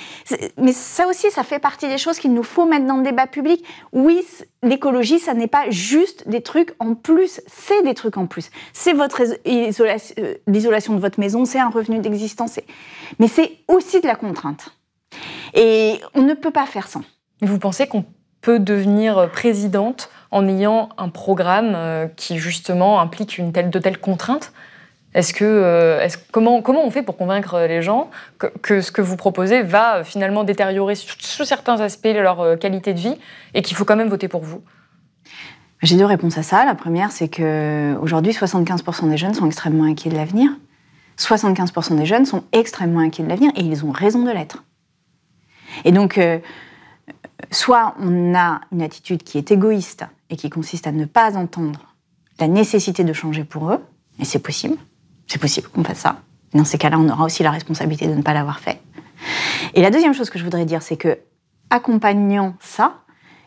mais 0.58 0.74
ça 0.74 1.08
aussi, 1.08 1.30
ça 1.30 1.44
fait 1.44 1.60
partie 1.60 1.88
des 1.88 2.00
choses 2.00 2.18
qu'il 2.18 2.34
nous 2.34 2.44
faut 2.44 2.66
mettre 2.66 2.88
dans 2.88 2.98
le 2.98 3.04
débat 3.04 3.28
public. 3.28 3.64
Oui, 3.94 4.26
l'écologie, 4.64 5.20
ça 5.20 5.36
n'est 5.36 5.48
pas 5.48 5.70
juste 5.70 6.28
des 6.28 6.42
trucs 6.42 6.74
en 6.80 6.96
plus, 6.96 7.40
c'est 7.46 7.84
des 7.84 7.94
trucs 7.94 8.18
en 8.18 8.26
plus. 8.26 8.50
C'est 8.74 8.94
votre 8.94 9.22
euh, 9.22 10.34
l'isolation 10.48 10.96
de 10.96 11.00
votre 11.00 11.20
maison, 11.20 11.46
c'est 11.46 11.60
un 11.60 11.70
revenu 11.70 12.00
d'existence, 12.00 12.60
mais 13.20 13.28
c'est 13.28 13.58
aussi 13.68 14.02
de 14.02 14.08
la 14.08 14.16
contrainte. 14.16 14.76
Et 15.54 16.00
on 16.16 16.24
ne 16.24 16.34
peut 16.34 16.52
pas 16.52 16.66
faire 16.66 16.88
sans. 16.88 17.04
Vous 17.42 17.60
pensez 17.60 17.88
qu'on 17.88 18.06
peut 18.42 18.60
devenir 18.60 19.30
présidente 19.32 20.10
en 20.32 20.48
ayant 20.48 20.90
un 20.98 21.10
programme 21.10 21.74
euh, 21.76 22.08
qui 22.16 22.38
justement 22.38 23.00
implique 23.02 23.38
une 23.38 23.52
telle, 23.52 23.70
de 23.70 23.80
telles 23.80 24.00
contraintes 24.00 24.54
euh, 25.42 26.08
comment, 26.32 26.62
on 26.66 26.92
fait 26.92 27.02
pour 27.02 27.18
convaincre 27.18 27.60
les 27.68 27.82
gens 27.82 28.12
que, 28.62 28.82
ce 28.82 28.92
que 28.92 29.02
vous 29.02 29.16
proposez 29.16 29.64
va 29.64 30.04
finalement 30.04 30.44
détériorer 30.44 30.94
sous 30.96 31.46
certains 31.46 31.82
aspects 31.82 32.06
leur 32.14 32.42
euh, 32.42 32.56
qualité 32.56 32.94
de 32.94 33.00
vie 33.00 33.16
et 33.56 33.64
qu'il 33.64 33.76
faut 33.76 33.86
quand 33.86 33.96
même 33.96 34.10
voter 34.10 34.28
pour 34.28 34.44
vous? 34.44 34.62
J'ai 35.82 35.98
deux 35.98 36.06
réponses 36.06 36.38
à 36.38 36.44
ça. 36.44 36.66
La 36.66 36.76
première, 36.76 37.12
c'est 37.12 37.30
que 37.30 37.96
aujourd'hui, 38.02 38.34
75% 38.34 39.10
des 39.10 39.18
jeunes 39.18 39.34
sont 39.34 39.48
extrêmement 39.48 39.86
inquiets 39.86 40.12
de 40.12 40.16
l'avenir. 40.16 40.52
75% 41.18 41.96
des 41.96 42.06
jeunes 42.06 42.26
sont 42.26 42.44
extrêmement 42.52 43.00
inquiets 43.00 43.24
de 43.24 43.30
l'avenir 43.30 43.52
et 43.56 43.62
ils 43.62 43.86
ont 43.86 43.92
raison 43.92 44.24
de 44.24 44.32
l'être. 44.32 44.64
Et 45.86 45.92
donc, 45.92 46.20
soit 47.50 47.96
on 48.00 48.36
a 48.36 48.62
une 48.72 48.82
attitude 48.82 49.24
qui 49.24 49.38
est 49.38 49.52
égoïste 49.52 50.06
et 50.30 50.36
qui 50.36 50.50
consiste 50.50 50.88
à 50.88 50.92
ne 50.92 51.06
pas 51.06 51.38
entendre 51.38 51.96
la 52.40 52.48
nécessité 52.48 53.04
de 53.04 53.14
changer 53.14 53.44
pour 53.44 53.72
eux, 53.72 53.80
et 54.20 54.26
c'est 54.26 54.40
possible, 54.40 54.78
c'est 55.28 55.40
possible 55.40 55.68
qu'on 55.70 55.84
fasse 55.84 56.00
ça. 56.00 56.22
Dans 56.54 56.66
ces 56.66 56.78
cas-là, 56.78 56.98
on 57.00 57.10
aura 57.10 57.26
aussi 57.26 57.44
la 57.44 57.52
responsabilité 57.52 58.08
de 58.08 58.14
ne 58.14 58.22
pas 58.22 58.34
l'avoir 58.34 58.60
fait. 58.60 58.82
Et 59.74 59.82
la 59.82 59.92
deuxième 59.92 60.14
chose 60.14 60.30
que 60.30 60.40
je 60.40 60.44
voudrais 60.44 60.66
dire, 60.66 60.82
c'est 60.82 60.98
que, 60.98 61.20
accompagnant 61.70 62.56
ça, 62.60 63.02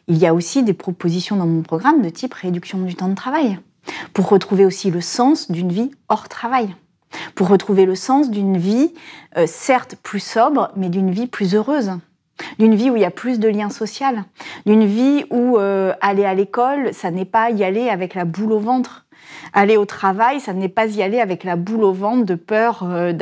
il 0.09 0.19
y 0.19 0.27
a 0.27 0.35
aussi 0.35 0.63
des 0.63 0.75
propositions 0.75 1.37
dans 1.37 1.47
mon 1.47 1.63
programme 1.63 2.03
de 2.03 2.09
type 2.09 2.35
réduction 2.35 2.79
du 2.83 2.95
temps 2.95 3.09
de 3.09 3.15
travail, 3.15 3.59
pour 4.13 4.29
retrouver 4.29 4.65
aussi 4.65 4.91
le 4.91 5.01
sens 5.01 5.51
d'une 5.51 5.73
vie 5.73 5.91
hors 6.09 6.29
travail, 6.29 6.75
pour 7.35 7.49
retrouver 7.49 7.87
le 7.87 7.95
sens 7.95 8.31
d'une 8.31 8.57
vie, 8.57 8.93
euh, 9.37 9.47
certes 9.47 9.97
plus 10.03 10.21
sobre, 10.21 10.71
mais 10.77 10.89
d'une 10.89 11.11
vie 11.11 11.27
plus 11.27 11.55
heureuse 11.55 11.93
d'une 12.59 12.75
vie 12.75 12.91
où 12.91 12.97
il 12.97 13.03
y 13.03 13.07
a 13.07 13.11
plus 13.11 13.39
de 13.39 13.49
liens 13.49 13.71
sociaux, 13.71 13.93
d'une 14.67 14.85
vie 14.85 15.25
où 15.31 15.59
euh, 15.59 15.93
aller 16.01 16.25
à 16.25 16.35
l'école, 16.35 16.93
ça 16.93 17.11
n'est 17.11 17.25
pas 17.25 17.51
y 17.51 17.65
aller 17.65 17.89
avec 17.89 18.15
la 18.15 18.25
boule 18.25 18.53
au 18.53 18.59
ventre. 18.59 19.07
Aller 19.53 19.77
au 19.77 19.85
travail, 19.85 20.41
ça 20.41 20.53
n'est 20.53 20.69
pas 20.69 20.87
y 20.87 21.03
aller 21.03 21.21
avec 21.21 21.45
la 21.45 21.57
boule 21.57 21.85
au 21.85 21.93
ventre 21.93 22.25
de 22.25 22.35
peur 22.35 22.83
euh, 22.83 23.13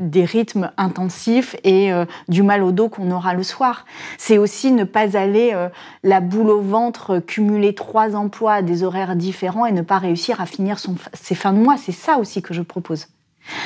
des 0.00 0.24
rythmes 0.24 0.70
intensifs 0.76 1.56
et 1.64 1.92
euh, 1.92 2.04
du 2.28 2.42
mal 2.42 2.62
au 2.62 2.72
dos 2.72 2.88
qu'on 2.88 3.10
aura 3.10 3.34
le 3.34 3.42
soir. 3.42 3.84
C'est 4.18 4.38
aussi 4.38 4.70
ne 4.70 4.84
pas 4.84 5.16
aller 5.16 5.54
la 6.04 6.20
boule 6.20 6.50
au 6.50 6.60
ventre, 6.60 7.18
cumuler 7.18 7.74
trois 7.74 8.14
emplois 8.14 8.54
à 8.54 8.62
des 8.62 8.82
horaires 8.82 9.16
différents 9.16 9.66
et 9.66 9.72
ne 9.72 9.82
pas 9.82 9.98
réussir 9.98 10.40
à 10.40 10.46
finir 10.46 10.78
ses 11.14 11.34
fins 11.34 11.52
de 11.52 11.58
mois. 11.58 11.76
C'est 11.76 11.92
ça 11.92 12.18
aussi 12.18 12.42
que 12.42 12.54
je 12.54 12.62
propose. 12.62 13.08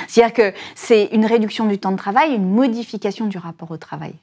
C'est-à-dire 0.06 0.34
que 0.34 0.56
c'est 0.74 1.06
une 1.12 1.26
réduction 1.26 1.66
du 1.66 1.78
temps 1.78 1.92
de 1.92 1.96
travail, 1.96 2.34
une 2.34 2.48
modification 2.48 3.26
du 3.26 3.38
rapport 3.38 3.70
au 3.70 3.76
travail 3.76 4.14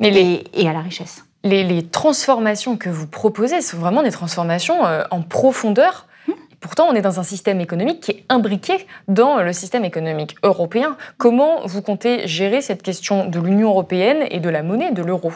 et, 0.00 0.68
à 0.68 0.72
la 0.72 0.80
richesse. 0.80 1.24
Les, 1.42 1.86
transformations 1.86 2.76
que 2.76 2.88
vous 2.88 3.06
proposez 3.06 3.60
sont 3.60 3.78
vraiment 3.78 4.02
des 4.02 4.10
transformations 4.10 4.86
euh, 4.86 5.02
en 5.10 5.22
profondeur. 5.22 6.06
Hmm. 6.26 6.32
Pourtant, 6.60 6.86
on 6.88 6.94
est 6.94 7.02
dans 7.02 7.20
un 7.20 7.22
système 7.22 7.60
économique 7.60 8.00
qui 8.00 8.10
est 8.12 8.24
imbriqué 8.28 8.86
dans 9.08 9.42
le 9.42 9.52
système 9.52 9.84
économique 9.84 10.36
européen. 10.42 10.96
Comment 11.18 11.66
vous 11.66 11.82
comptez 11.82 12.26
gérer 12.26 12.62
cette 12.62 12.82
question 12.82 13.26
de 13.26 13.38
l'Union 13.38 13.68
européenne 13.68 14.26
et 14.30 14.40
de 14.40 14.48
la 14.48 14.62
monnaie, 14.62 14.92
de 14.92 15.02
l'euro? 15.02 15.32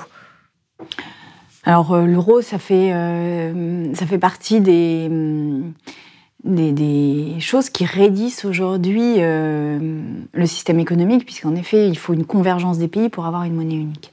Alors, 1.64 1.92
euh, 1.92 2.06
l'euro, 2.06 2.40
ça, 2.40 2.58
fait, 2.58 2.92
euh, 2.94 3.92
ça 3.94 4.06
fait 4.06 4.18
partie 4.18 4.60
des, 4.60 5.10
des, 6.44 7.36
choses 7.40 7.70
qui 7.70 7.84
raidissent 7.84 8.44
aujourd'hui 8.44 9.16
le 9.18 10.46
système 10.46 10.78
économique, 10.78 11.24
puisqu'en 11.24 11.54
effet, 11.54 11.88
il 11.88 11.98
faut 11.98 12.14
une 12.14 12.24
convergence 12.24 12.78
des 12.78 12.88
pays 12.88 13.08
pour 13.08 13.26
avoir 13.26 13.44
une 13.44 13.54
monnaie 13.54 13.76
unique. 13.76 14.12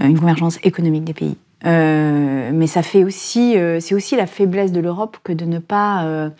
Euh, 0.00 0.06
une 0.06 0.18
convergence 0.18 0.58
économique 0.62 1.04
des 1.04 1.14
pays. 1.14 1.36
Euh, 1.64 2.50
mais 2.52 2.66
ça 2.66 2.82
fait 2.82 3.04
aussi, 3.04 3.56
euh, 3.56 3.78
c'est 3.80 3.94
aussi 3.94 4.16
la 4.16 4.26
faiblesse 4.26 4.72
de 4.72 4.80
l'Europe 4.80 5.18
que 5.22 5.32
de 5.32 5.44
ne 5.44 5.58
pas, 5.58 6.30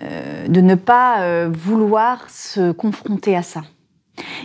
de 0.00 0.60
ne 0.60 0.74
pas 0.74 1.46
vouloir 1.48 2.28
se 2.28 2.72
confronter 2.72 3.36
à 3.36 3.42
ça. 3.42 3.62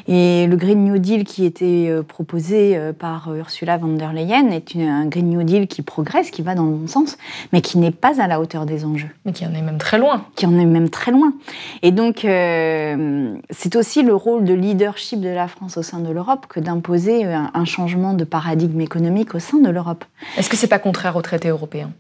Et 0.07 0.47
le 0.47 0.55
Green 0.55 0.83
New 0.83 0.97
Deal 0.97 1.23
qui 1.23 1.45
était 1.45 1.88
euh, 1.89 2.03
proposé 2.03 2.77
euh, 2.77 2.93
par 2.93 3.29
euh, 3.29 3.38
Ursula 3.38 3.77
von 3.77 3.93
der 3.93 4.13
Leyen 4.13 4.49
est 4.51 4.75
un 4.75 5.05
Green 5.05 5.29
New 5.29 5.43
Deal 5.43 5.67
qui 5.67 5.81
progresse, 5.81 6.29
qui 6.29 6.41
va 6.41 6.55
dans 6.55 6.65
le 6.65 6.71
bon 6.71 6.88
sens, 6.88 7.17
mais 7.53 7.61
qui 7.61 7.77
n'est 7.77 7.91
pas 7.91 8.21
à 8.21 8.27
la 8.27 8.39
hauteur 8.39 8.65
des 8.65 8.85
enjeux. 8.85 9.09
Mais 9.25 9.31
qui 9.31 9.45
en 9.45 9.53
est 9.53 9.61
même 9.61 9.77
très 9.77 9.97
loin. 9.97 10.25
Qui 10.35 10.45
en 10.45 10.57
est 10.59 10.65
même 10.65 10.89
très 10.89 11.11
loin. 11.11 11.33
Et 11.81 11.91
donc, 11.91 12.19
c'est 12.21 13.75
aussi 13.75 14.03
le 14.03 14.15
rôle 14.15 14.45
de 14.45 14.53
leadership 14.53 15.21
de 15.21 15.29
la 15.29 15.47
France 15.47 15.77
au 15.77 15.83
sein 15.83 15.99
de 15.99 16.11
l'Europe 16.11 16.45
que 16.47 16.59
d'imposer 16.59 17.25
un, 17.25 17.65
changement 17.65 18.13
de 18.13 18.23
paradigme 18.23 18.81
économique 18.81 19.33
au 19.35 19.39
sein 19.39 19.57
de 19.57 19.69
l'Europe. 19.69 20.05
Est-ce 20.38 20.49
que 20.49 20.55
c'est 20.55 20.67
pas 20.67 20.79
contraire 20.79 21.15
aux 21.15 21.21
traités 21.21 21.49
européens 21.49 21.91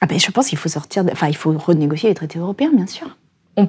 ah 0.00 0.06
ben, 0.06 0.18
Je 0.18 0.30
pense 0.30 0.48
qu'il 0.48 0.58
faut 0.58 0.68
sortir, 0.68 1.04
enfin, 1.10 1.28
il 1.28 1.36
faut 1.36 1.52
renégocier 1.52 2.08
les 2.08 2.14
traités 2.14 2.38
européens, 2.38 2.70
bien 2.74 2.86
sûr 2.86 3.08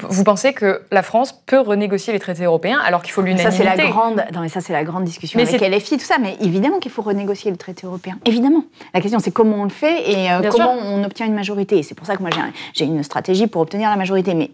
vous 0.09 0.23
pensez 0.23 0.53
que 0.53 0.81
la 0.91 1.03
France 1.03 1.43
peut 1.45 1.59
renégocier 1.59 2.13
les 2.13 2.19
traités 2.19 2.43
européens 2.43 2.79
alors 2.85 3.01
qu'il 3.01 3.11
faut 3.11 3.21
l'unanimité 3.21 3.51
Ça 3.51 3.57
c'est 3.57 3.63
la 3.63 3.89
grande, 3.89 4.23
non 4.33 4.41
mais 4.41 4.49
ça 4.49 4.61
c'est 4.61 4.73
la 4.73 4.83
grande 4.83 5.03
discussion 5.03 5.39
mais 5.39 5.47
avec 5.47 5.61
LFI 5.61 5.97
tout 5.97 6.05
ça, 6.05 6.17
mais 6.19 6.37
évidemment 6.41 6.79
qu'il 6.79 6.91
faut 6.91 7.01
renégocier 7.01 7.51
le 7.51 7.57
traité 7.57 7.87
européen. 7.87 8.17
Évidemment. 8.25 8.63
La 8.93 9.01
question 9.01 9.19
c'est 9.19 9.31
comment 9.31 9.57
on 9.57 9.63
le 9.63 9.69
fait 9.69 10.11
et 10.11 10.31
euh, 10.31 10.49
comment 10.49 10.73
on 10.73 11.03
obtient 11.03 11.25
une 11.25 11.35
majorité. 11.35 11.81
C'est 11.83 11.95
pour 11.95 12.05
ça 12.05 12.15
que 12.15 12.21
moi 12.21 12.29
j'ai 12.73 12.85
une 12.85 13.03
stratégie 13.03 13.47
pour 13.47 13.61
obtenir 13.61 13.89
la 13.89 13.95
majorité. 13.95 14.33
Mais 14.33 14.51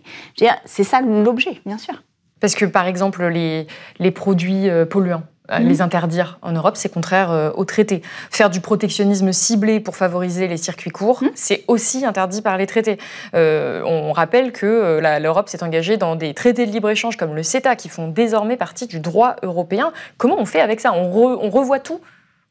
c'est 0.65 0.84
ça 0.84 1.02
l'objet, 1.02 1.62
bien 1.65 1.78
sûr. 1.78 2.04
Parce 2.39 2.56
que 2.56 2.65
par 2.65 2.88
exemple 2.88 3.26
les, 3.26 3.67
les 4.00 4.12
produits 4.12 4.69
euh, 4.69 4.86
polluants, 4.86 5.24
euh, 5.51 5.60
les 5.60 5.81
interdire 5.81 6.39
en 6.41 6.51
Europe, 6.51 6.75
c'est 6.77 6.89
contraire 6.89 7.31
euh, 7.31 7.51
au 7.55 7.65
traité. 7.65 8.01
Faire 8.31 8.49
du 8.49 8.62
protectionnisme 8.62 9.31
ciblé 9.31 9.79
pour 9.79 9.95
favoriser 9.95 10.47
les 10.47 10.58
circuits 10.58 10.89
courts, 10.89 11.23
mmh. 11.23 11.29
c'est 11.36 11.63
aussi 11.67 12.05
interdit 12.05 12.41
par 12.41 12.58
les 12.58 12.65
traités. 12.65 12.97
Euh, 13.34 13.84
on 13.86 14.12
rappelle 14.12 14.51
que 14.51 14.99
l'Europe 15.19 15.49
s'est 15.49 15.63
engagée 15.63 15.97
dans 15.97 16.15
des 16.15 16.34
traités 16.34 16.65
de 16.65 16.71
libre-échange 16.71 17.17
comme 17.17 17.36
le 17.36 17.43
CETA, 17.43 17.75
qui 17.75 17.89
font 17.89 18.08
désormais 18.08 18.58
partie 18.58 18.88
du 18.88 18.99
droit 18.99 19.36
européen. 19.43 19.91
Comment 20.17 20.38
on 20.39 20.45
fait 20.45 20.62
avec 20.62 20.79
ça? 20.79 20.93
On, 20.93 21.10
revoit 21.49 21.79
tout? 21.79 22.01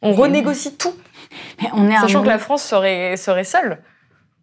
On 0.03 0.13
renégocie 0.13 0.77
tout? 0.77 0.95
Mais 1.61 1.69
on 1.75 1.89
est 1.91 1.97
Sachant 1.97 2.23
que 2.23 2.29
la 2.29 2.39
France 2.39 2.63
serait, 2.63 3.17
serait 3.17 3.45
seule 3.45 3.79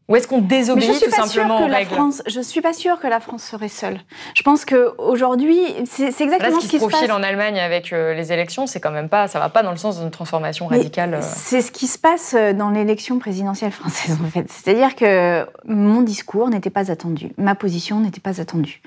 ou 0.08 0.16
est-ce 0.18 0.28
qu'on 0.28 0.42
désobéit 0.42 1.02
tout 1.02 1.12
simplement 1.12 1.64
aux 1.64 1.68
règles 1.68 1.92
France, 1.92 2.22
Je 2.28 2.42
suis 2.42 2.60
pas 2.60 2.74
sûre 2.74 3.00
que 3.00 3.08
la 3.08 3.22
France 3.22 3.44
serait 3.44 3.70
seule. 3.70 3.98
Je 4.36 4.44
pense 4.44 4.66
qu'aujourd'hui, 4.66 5.60
c'est 5.86 6.08
exactement 6.20 6.60
ce 6.60 6.68
qui, 6.68 6.80
se, 6.80 6.86
profile 6.86 7.12
en 7.14 7.24
Allemagne 7.24 7.60
avec 7.60 7.94
euh, 7.94 8.14
les 8.14 8.34
élections. 8.34 8.68
C'est 8.68 8.82
quand 8.82 8.92
même 8.92 9.08
pas, 9.08 9.30
ça 9.30 9.40
va 9.40 9.48
pas 9.48 9.64
dans 9.64 9.72
le 9.72 9.78
sens 9.78 10.00
d'une 10.00 10.12
transformation 10.12 10.68
radicale. 10.68 11.14
Euh. 11.14 11.20
C'est 11.22 11.62
ce 11.62 11.72
qui 11.72 11.88
se 11.88 11.98
passe 11.98 12.36
euh, 12.38 12.52
dans 12.52 12.72
l'élection 12.72 13.20
présidentielle 13.20 13.72
française 13.72 14.18
en 14.22 14.28
fait. 14.28 14.48
C'est-à-dire 14.50 14.96
que 14.96 15.46
mon 15.66 16.02
discours 16.02 16.50
n'était 16.50 16.70
pas 16.70 16.92
attendu, 16.92 17.32
ma 17.38 17.56
position 17.56 18.02
n'était 18.02 18.20
pas 18.20 18.42
attendue. 18.42 18.82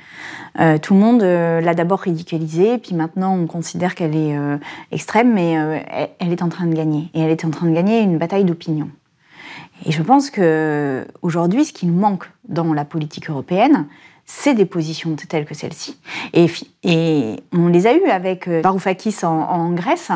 tout 0.82 0.94
le 0.94 1.00
monde 1.00 1.22
l'a 1.22 1.74
d'abord 1.74 2.00
ridiculisée, 2.00 2.78
puis 2.78 2.94
maintenant 2.94 3.34
on 3.34 3.46
considère 3.46 3.94
qu'elle 3.94 4.16
est 4.16 4.36
extrême, 4.92 5.32
mais 5.32 5.54
elle 6.18 6.32
est 6.32 6.42
en 6.42 6.48
train 6.48 6.66
de 6.66 6.74
gagner. 6.74 7.08
Et 7.14 7.20
elle 7.20 7.30
est 7.30 7.44
en 7.44 7.50
train 7.50 7.66
de 7.66 7.74
gagner 7.74 8.00
une 8.00 8.18
bataille 8.18 8.44
d'opinion. 8.44 8.88
Et 9.86 9.92
je 9.92 10.02
pense 10.02 10.30
que 10.30 11.06
aujourd'hui, 11.22 11.64
ce 11.64 11.72
qui 11.72 11.86
nous 11.86 11.98
manque 11.98 12.30
dans 12.48 12.72
la 12.72 12.84
politique 12.84 13.28
européenne, 13.28 13.86
c'est 14.26 14.54
des 14.54 14.64
positions 14.64 15.14
telles 15.28 15.44
que 15.44 15.54
celle-ci. 15.54 15.98
Et, 16.32 16.46
et, 16.82 17.36
on 17.52 17.68
les 17.68 17.86
a 17.86 17.94
eues 17.94 18.08
avec 18.10 18.48
euh, 18.48 18.62
Varoufakis 18.62 19.24
en, 19.24 19.70
Grèce, 19.72 20.10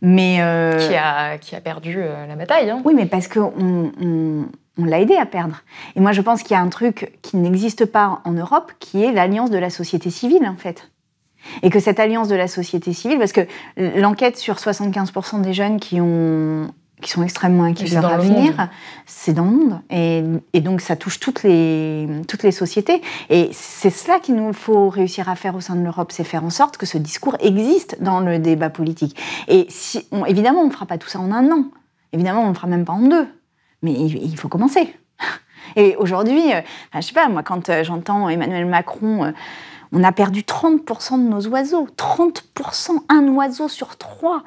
mais 0.00 0.38
euh, 0.40 0.78
qui, 0.78 0.94
a, 0.94 1.38
qui 1.38 1.54
a 1.54 1.60
perdu 1.60 1.96
euh, 1.98 2.26
la 2.26 2.36
bataille. 2.36 2.70
Hein. 2.70 2.80
Oui, 2.84 2.94
mais 2.94 3.06
parce 3.06 3.28
qu'on 3.28 3.52
on, 4.00 4.46
on 4.78 4.84
l'a 4.84 5.00
aidé 5.00 5.16
à 5.16 5.26
perdre. 5.26 5.62
Et 5.94 6.00
moi, 6.00 6.12
je 6.12 6.22
pense 6.22 6.42
qu'il 6.42 6.52
y 6.52 6.58
a 6.58 6.62
un 6.62 6.68
truc 6.68 7.12
qui 7.22 7.36
n'existe 7.36 7.84
pas 7.84 8.22
en 8.24 8.32
Europe, 8.32 8.72
qui 8.80 9.04
est 9.04 9.12
l'alliance 9.12 9.50
de 9.50 9.58
la 9.58 9.70
société 9.70 10.10
civile, 10.10 10.46
en 10.48 10.56
fait. 10.56 10.90
Et 11.62 11.68
que 11.68 11.78
cette 11.78 12.00
alliance 12.00 12.28
de 12.28 12.36
la 12.36 12.48
société 12.48 12.94
civile, 12.94 13.18
parce 13.18 13.32
que 13.32 13.46
l'enquête 13.76 14.38
sur 14.38 14.54
75% 14.54 15.42
des 15.42 15.52
jeunes 15.52 15.78
qui 15.78 16.00
ont 16.00 16.70
qui 17.04 17.10
sont 17.10 17.22
extrêmement 17.22 17.64
inquiets 17.64 17.84
de 17.84 17.94
leur 17.94 18.06
avenir, 18.06 18.68
c'est 19.06 19.34
dans 19.34 19.44
le 19.44 19.50
monde. 19.50 19.80
Et, 19.90 20.24
et, 20.54 20.60
donc 20.60 20.80
ça 20.80 20.96
touche 20.96 21.20
toutes 21.20 21.42
les, 21.42 22.08
toutes 22.26 22.42
les 22.42 22.50
sociétés. 22.50 23.02
Et 23.28 23.50
c'est 23.52 23.90
cela 23.90 24.18
qu'il 24.18 24.36
nous 24.36 24.52
faut 24.52 24.88
réussir 24.88 25.28
à 25.28 25.36
faire 25.36 25.54
au 25.54 25.60
sein 25.60 25.76
de 25.76 25.84
l'Europe, 25.84 26.10
c'est 26.12 26.24
faire 26.24 26.44
en 26.44 26.50
sorte 26.50 26.78
que 26.78 26.86
ce 26.86 26.96
discours 26.96 27.36
existe 27.40 28.02
dans 28.02 28.20
le 28.20 28.38
débat 28.38 28.70
politique. 28.70 29.20
Et 29.48 29.66
si, 29.68 30.06
évidemment, 30.26 30.62
on 30.62 30.66
ne 30.66 30.72
fera 30.72 30.86
pas 30.86 30.98
tout 30.98 31.08
ça 31.08 31.20
en 31.20 31.30
un 31.30 31.50
an. 31.52 31.66
Évidemment, 32.12 32.40
on 32.40 32.44
ne 32.44 32.48
le 32.48 32.54
fera 32.54 32.68
même 32.68 32.84
pas 32.84 32.94
en 32.94 33.02
deux. 33.02 33.26
Mais 33.82 33.92
il, 33.92 34.36
faut 34.38 34.48
commencer. 34.48 34.94
Et 35.76 35.96
aujourd'hui, 35.96 36.50
je 36.50 36.56
euh, 36.56 36.60
je 36.94 37.00
sais 37.02 37.12
pas, 37.12 37.28
moi, 37.28 37.42
quand 37.42 37.68
euh, 37.68 37.84
j'entends 37.84 38.28
Emmanuel 38.28 38.66
Macron... 38.66 39.24
Euh, 39.24 39.32
on 39.96 40.02
a 40.02 40.10
perdu 40.10 40.40
30% 40.40 41.24
de 41.24 41.28
nos 41.28 41.46
oiseaux. 41.46 41.86
30%, 41.96 43.04
un 43.08 43.28
oiseau 43.28 43.68
sur 43.68 43.96
trois. 43.96 44.42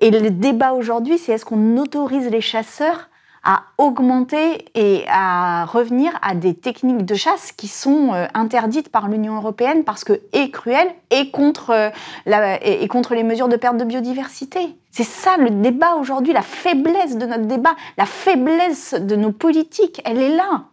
Et 0.00 0.10
le 0.10 0.30
débat 0.30 0.72
aujourd'hui, 0.72 1.18
c'est 1.18 1.32
est-ce 1.32 1.44
qu'on 1.44 1.76
autorise 1.76 2.28
les 2.30 2.40
chasseurs 2.40 3.10
à 3.42 3.62
augmenter 3.78 4.66
et 4.74 5.04
à 5.08 5.64
revenir 5.64 6.12
à 6.20 6.34
des 6.34 6.54
techniques 6.54 7.06
de 7.06 7.14
chasse 7.14 7.52
qui 7.52 7.68
sont 7.68 8.12
euh, 8.12 8.26
interdites 8.34 8.90
par 8.90 9.08
l'Union 9.08 9.36
européenne 9.36 9.84
parce 9.84 10.04
que 10.04 10.20
et 10.34 10.50
cruelles 10.50 10.92
et 11.10 11.30
contre, 11.30 11.70
euh, 11.70 12.56
et 12.62 12.86
contre 12.88 13.14
les 13.14 13.22
mesures 13.22 13.48
de 13.48 13.56
perte 13.56 13.78
de 13.78 13.84
biodiversité? 13.84 14.76
C'est 14.90 15.04
ça 15.04 15.36
le 15.38 15.50
débat 15.50 15.94
aujourd'hui, 15.94 16.32
la 16.32 16.42
faiblesse 16.42 17.16
de 17.16 17.24
notre 17.24 17.46
débat, 17.46 17.74
la 17.96 18.06
faiblesse 18.06 18.94
de 18.94 19.16
nos 19.16 19.32
politiques, 19.32 20.02
elle 20.04 20.20
est 20.20 20.36
là. 20.36 20.64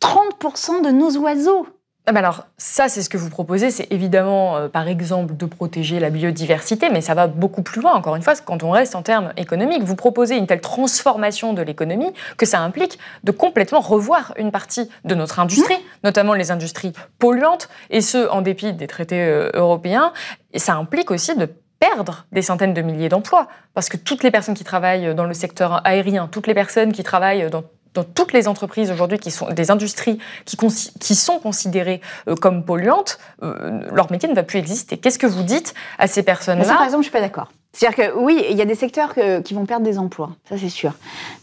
30% 0.00 0.82
de 0.84 0.90
nos 0.90 1.16
oiseaux 1.16 1.66
ah, 2.12 2.18
alors 2.18 2.46
ça, 2.58 2.88
c'est 2.88 3.02
ce 3.02 3.08
que 3.08 3.16
vous 3.16 3.30
proposez, 3.30 3.70
c'est 3.70 3.86
évidemment, 3.92 4.56
euh, 4.56 4.68
par 4.68 4.88
exemple, 4.88 5.36
de 5.36 5.46
protéger 5.46 6.00
la 6.00 6.10
biodiversité, 6.10 6.90
mais 6.90 7.00
ça 7.00 7.14
va 7.14 7.26
beaucoup 7.26 7.62
plus 7.62 7.80
loin, 7.80 7.92
encore 7.94 8.16
une 8.16 8.22
fois, 8.22 8.34
quand 8.44 8.62
on 8.62 8.70
reste 8.70 8.94
en 8.94 9.02
termes 9.02 9.32
économiques. 9.36 9.82
Vous 9.82 9.96
proposez 9.96 10.36
une 10.36 10.46
telle 10.46 10.60
transformation 10.60 11.52
de 11.52 11.62
l'économie 11.62 12.12
que 12.36 12.46
ça 12.46 12.60
implique 12.60 12.98
de 13.22 13.30
complètement 13.30 13.80
revoir 13.80 14.34
une 14.36 14.50
partie 14.50 14.90
de 15.04 15.14
notre 15.14 15.38
industrie, 15.38 15.76
mmh. 15.76 16.04
notamment 16.04 16.34
les 16.34 16.50
industries 16.50 16.92
polluantes, 17.18 17.68
et 17.90 18.00
ce, 18.00 18.28
en 18.28 18.42
dépit 18.42 18.72
des 18.72 18.86
traités 18.86 19.22
euh, 19.22 19.50
européens. 19.54 20.12
Et 20.52 20.58
ça 20.58 20.74
implique 20.74 21.10
aussi 21.10 21.36
de 21.36 21.48
perdre 21.78 22.26
des 22.32 22.42
centaines 22.42 22.74
de 22.74 22.82
milliers 22.82 23.08
d'emplois, 23.08 23.48
parce 23.72 23.88
que 23.88 23.96
toutes 23.96 24.22
les 24.22 24.30
personnes 24.30 24.54
qui 24.54 24.64
travaillent 24.64 25.14
dans 25.14 25.24
le 25.24 25.34
secteur 25.34 25.80
aérien, 25.86 26.28
toutes 26.30 26.46
les 26.46 26.54
personnes 26.54 26.92
qui 26.92 27.02
travaillent 27.02 27.48
dans 27.50 27.64
dans 27.94 28.04
toutes 28.04 28.32
les 28.32 28.48
entreprises 28.48 28.90
aujourd'hui 28.90 29.18
qui 29.18 29.30
sont 29.30 29.48
des 29.50 29.70
industries 29.70 30.18
qui, 30.44 30.56
qui 30.56 31.14
sont 31.14 31.38
considérées 31.38 32.00
euh, 32.28 32.34
comme 32.34 32.64
polluantes, 32.64 33.18
euh, 33.42 33.80
leur 33.92 34.10
métier 34.10 34.28
ne 34.28 34.34
va 34.34 34.42
plus 34.42 34.58
exister. 34.58 34.98
Qu'est-ce 34.98 35.18
que 35.18 35.26
vous 35.26 35.42
dites 35.42 35.74
à 35.98 36.06
ces 36.06 36.22
personnes-là? 36.22 36.64
Par 36.64 36.84
exemple, 36.84 37.02
je 37.02 37.08
suis 37.08 37.12
pas 37.12 37.20
d'accord. 37.20 37.50
C'est-à-dire 37.72 38.12
que 38.12 38.18
oui, 38.18 38.44
il 38.50 38.56
y 38.56 38.62
a 38.62 38.64
des 38.64 38.74
secteurs 38.74 39.14
qui 39.44 39.54
vont 39.54 39.64
perdre 39.64 39.84
des 39.84 39.96
emplois, 39.96 40.30
ça 40.48 40.58
c'est 40.58 40.68
sûr. 40.68 40.92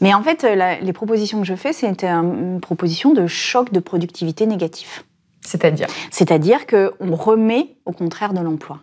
Mais 0.02 0.14
en 0.14 0.22
fait, 0.22 0.46
les 0.82 0.94
propositions 0.94 1.40
que 1.40 1.48
je 1.48 1.56
fais, 1.56 1.72
c'est 1.72 2.04
une 2.04 2.60
proposition 2.60 3.14
de 3.14 3.28
choc 3.28 3.72
de 3.72 3.80
productivité 3.80 4.46
négatif. 4.46 5.06
C'est-à-dire? 5.40 5.88
C'est-à-dire 6.12 6.68
qu'on 6.68 7.16
remet 7.16 7.78
au 7.86 7.94
contraire 7.94 8.34
de 8.34 8.42
l'emploi. 8.42 8.80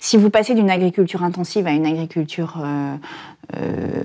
Si 0.00 0.16
vous 0.16 0.30
passez 0.30 0.54
d'une 0.54 0.70
agriculture 0.70 1.22
intensive 1.22 1.66
à 1.66 1.70
une 1.70 1.86
agriculture 1.86 2.58
euh, 2.62 2.94
euh, 3.56 4.02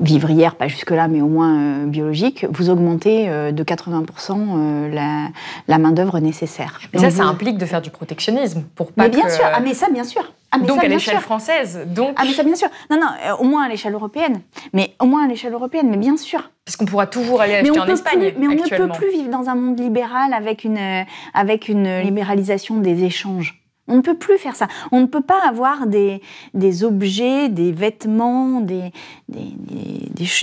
vivrière, 0.00 0.54
pas 0.54 0.68
jusque-là, 0.68 1.08
mais 1.08 1.20
au 1.20 1.28
moins 1.28 1.56
euh, 1.56 1.86
biologique, 1.86 2.46
vous 2.50 2.70
augmentez 2.70 3.26
de 3.28 3.64
80% 3.64 4.90
la, 4.92 5.28
la 5.68 5.78
main-d'œuvre 5.78 6.18
nécessaire. 6.20 6.80
Mais 6.92 7.00
ça, 7.00 7.10
ça 7.10 7.24
implique 7.24 7.58
de 7.58 7.66
faire 7.66 7.82
du 7.82 7.90
protectionnisme 7.90 8.64
pour 8.74 8.92
pas 8.92 9.04
mais 9.04 9.10
bien 9.10 9.28
sûr, 9.28 9.44
ah, 9.44 9.60
mais 9.60 9.74
ça, 9.74 9.88
bien 9.90 10.04
sûr. 10.04 10.22
Ah, 10.52 10.58
donc 10.58 10.82
à 10.82 10.88
l'échelle 10.88 11.18
française. 11.18 11.80
Donc... 11.86 12.14
Ah 12.16 12.22
mais 12.24 12.32
ça 12.32 12.44
bien 12.44 12.54
sûr. 12.54 12.68
Non 12.88 12.98
non, 13.00 13.08
au 13.40 13.44
moins 13.44 13.64
à 13.64 13.68
l'échelle 13.68 13.94
européenne. 13.94 14.40
Mais 14.72 14.94
au 15.00 15.06
moins 15.06 15.24
à 15.24 15.28
l'échelle 15.28 15.52
européenne, 15.52 15.88
mais 15.90 15.96
bien 15.96 16.16
sûr. 16.16 16.50
Parce 16.64 16.76
qu'on 16.76 16.84
pourra 16.86 17.06
toujours 17.06 17.40
aller 17.40 17.56
acheter 17.56 17.78
en 17.78 17.86
Espagne. 17.86 18.32
mais 18.38 18.46
on 18.48 18.52
ne 18.52 18.76
peut 18.76 18.88
plus 18.88 19.10
vivre 19.10 19.28
dans 19.28 19.48
un 19.48 19.54
monde 19.54 19.78
libéral 19.78 20.32
avec 20.32 20.64
une 20.64 21.04
avec 21.34 21.68
une 21.68 22.00
libéralisation 22.00 22.76
des 22.76 23.04
échanges. 23.04 23.65
On 23.88 23.96
ne 23.96 24.00
peut 24.00 24.16
plus 24.16 24.38
faire 24.38 24.56
ça. 24.56 24.68
On 24.92 25.00
ne 25.00 25.06
peut 25.06 25.20
pas 25.20 25.40
avoir 25.46 25.86
des, 25.86 26.20
des 26.54 26.84
objets, 26.84 27.48
des 27.48 27.72
vêtements, 27.72 28.60
des, 28.60 28.92
des, 29.28 29.52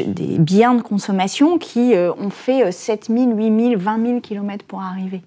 des, 0.08 0.38
biens 0.40 0.76
de 0.76 0.82
consommation 0.82 1.58
qui 1.58 1.94
euh, 1.94 2.14
ont 2.14 2.30
fait 2.30 2.72
7 2.72 3.08
000, 3.08 3.32
8 3.32 3.70
000, 3.72 3.82
20 3.82 4.06
000 4.06 4.20
kilomètres 4.22 4.66
pour 4.66 4.82
arriver. 4.82 5.22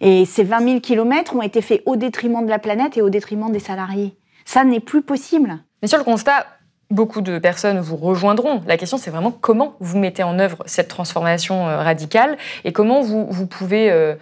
Et 0.00 0.24
ces 0.24 0.44
20 0.44 0.60
000 0.60 0.80
kilomètres 0.80 1.34
ont 1.36 1.42
été 1.42 1.60
faits 1.60 1.82
au 1.86 1.96
détriment 1.96 2.44
de 2.44 2.50
la 2.50 2.58
planète 2.58 2.96
et 2.96 3.02
au 3.02 3.10
détriment 3.10 3.52
des 3.52 3.58
salariés. 3.58 4.16
Ça 4.44 4.64
n'est 4.64 4.80
plus 4.80 5.02
possible. 5.02 5.58
Mais 5.82 5.88
sur 5.88 5.98
le 5.98 6.04
constat, 6.04 6.46
beaucoup 6.90 7.20
de 7.20 7.38
personnes 7.38 7.80
vous 7.80 7.96
rejoindront. 7.96 8.62
La 8.66 8.76
question, 8.76 8.96
c'est 8.96 9.10
vraiment 9.10 9.30
comment 9.30 9.74
vous 9.80 9.98
mettez 9.98 10.22
en 10.22 10.38
œuvre 10.38 10.58
cette 10.66 10.88
transformation 10.88 11.68
euh, 11.68 11.76
radicale 11.76 12.36
et 12.64 12.72
comment 12.72 13.02
vous, 13.02 13.26
vous 13.28 13.46
pouvez... 13.46 13.90
Euh, 13.90 14.14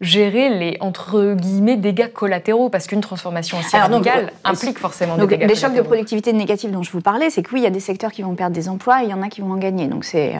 gérer 0.00 0.50
les 0.50 0.76
entre 0.80 1.34
guillemets 1.34 1.76
dégâts 1.76 2.12
collatéraux 2.12 2.68
parce 2.68 2.86
qu'une 2.86 3.00
transformation 3.00 3.58
aussi 3.58 3.76
radicale 3.76 4.26
euh, 4.26 4.50
implique 4.50 4.78
forcément 4.78 5.16
des 5.16 5.26
dégâts 5.26 5.48
les 5.48 5.54
chocs 5.54 5.74
de 5.74 5.80
productivité 5.80 6.34
négatifs 6.34 6.70
dont 6.70 6.82
je 6.82 6.90
vous 6.90 7.00
parlais 7.00 7.30
c'est 7.30 7.42
que 7.42 7.54
oui 7.54 7.60
il 7.60 7.64
y 7.64 7.66
a 7.66 7.70
des 7.70 7.80
secteurs 7.80 8.12
qui 8.12 8.20
vont 8.20 8.34
perdre 8.34 8.54
des 8.54 8.68
emplois 8.68 9.02
et 9.02 9.06
il 9.06 9.10
y 9.10 9.14
en 9.14 9.22
a 9.22 9.28
qui 9.28 9.40
vont 9.40 9.52
en 9.52 9.56
gagner. 9.56 9.86
Donc 9.86 10.04
c'est 10.04 10.34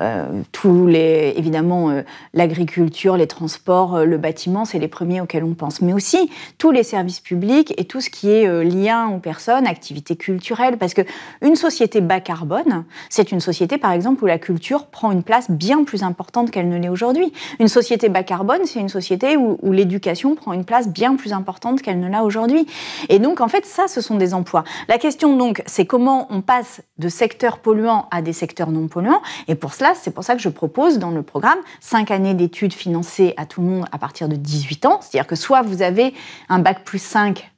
euh, 0.00 0.26
tous 0.50 0.86
les 0.86 1.34
évidemment 1.36 1.90
euh, 1.90 2.02
l'agriculture 2.32 3.18
les 3.18 3.26
transports 3.26 3.98
le 3.98 4.16
bâtiment 4.16 4.64
c'est 4.64 4.78
les 4.78 4.88
premiers 4.88 5.20
auxquels 5.20 5.44
on 5.44 5.54
pense. 5.54 5.82
Mais 5.82 5.92
aussi 5.92 6.30
tous 6.56 6.70
les 6.70 6.82
services 6.82 7.20
publics 7.20 7.74
et 7.76 7.84
tout 7.84 8.00
ce 8.00 8.08
qui 8.08 8.30
est 8.30 8.64
lien 8.64 9.08
aux 9.08 9.18
personnes 9.18 9.66
activités 9.66 10.16
culturelles 10.16 10.78
parce 10.78 10.94
que 10.94 11.02
une 11.42 11.56
société 11.56 12.00
bas 12.00 12.20
carbone 12.20 12.84
c'est 13.10 13.30
une 13.30 13.40
société 13.40 13.76
par 13.76 13.92
exemple 13.92 14.24
où 14.24 14.26
la 14.26 14.38
culture 14.38 14.86
prend 14.86 15.12
une 15.12 15.22
place 15.22 15.50
bien 15.50 15.84
plus 15.84 16.02
importante 16.02 16.50
qu'elle 16.50 16.70
ne 16.70 16.78
l'est 16.78 16.88
aujourd'hui. 16.88 17.30
Une 17.60 17.68
société 17.68 18.08
bas 18.08 18.22
carbone 18.22 18.60
c'est 18.64 18.80
une 18.80 18.88
société 18.88 19.01
société 19.02 19.36
où, 19.36 19.72
l'éducation 19.72 20.34
prend 20.36 20.52
une 20.52 20.64
place 20.64 20.88
bien 20.88 21.16
plus 21.16 21.32
importante 21.32 21.82
qu'elle 21.82 21.98
ne 21.98 22.08
l'a 22.08 22.22
aujourd'hui. 22.22 22.66
Et 23.08 23.18
donc, 23.18 23.40
en 23.40 23.48
fait, 23.48 23.66
ça, 23.66 23.88
ce 23.88 24.00
sont 24.00 24.16
des 24.16 24.32
emplois. 24.32 24.64
La 24.88 24.98
question, 24.98 25.36
donc, 25.36 25.62
c'est 25.66 25.86
comment 25.86 26.26
on 26.30 26.40
passe 26.40 26.82
de 26.98 27.08
secteurs 27.08 27.58
polluants 27.58 28.06
à 28.10 28.22
des 28.22 28.32
secteurs 28.32 28.70
non 28.70 28.86
polluants. 28.86 29.22
Et 29.48 29.54
pour 29.54 29.74
cela, 29.74 29.92
c'est 30.00 30.12
pour 30.12 30.24
ça 30.24 30.36
que 30.36 30.40
je 30.40 30.48
propose 30.48 30.98
dans 30.98 31.10
le 31.10 31.22
programme 31.22 31.58
cinq 31.80 32.10
années 32.10 32.34
d'études 32.34 32.72
financées 32.72 33.34
à 33.36 33.44
tout 33.44 33.60
le 33.60 33.66
monde 33.66 33.86
à 33.90 33.98
partir 33.98 34.28
de 34.28 34.36
18 34.36 34.86
ans. 34.86 35.00
C'est-à-dire 35.00 35.26
que 35.26 35.36
soit 35.36 35.62
vous 35.62 35.82
avez 35.82 36.14
un 36.48 36.60
bac 36.60 36.84
plus 36.84 37.02
5 37.02 37.51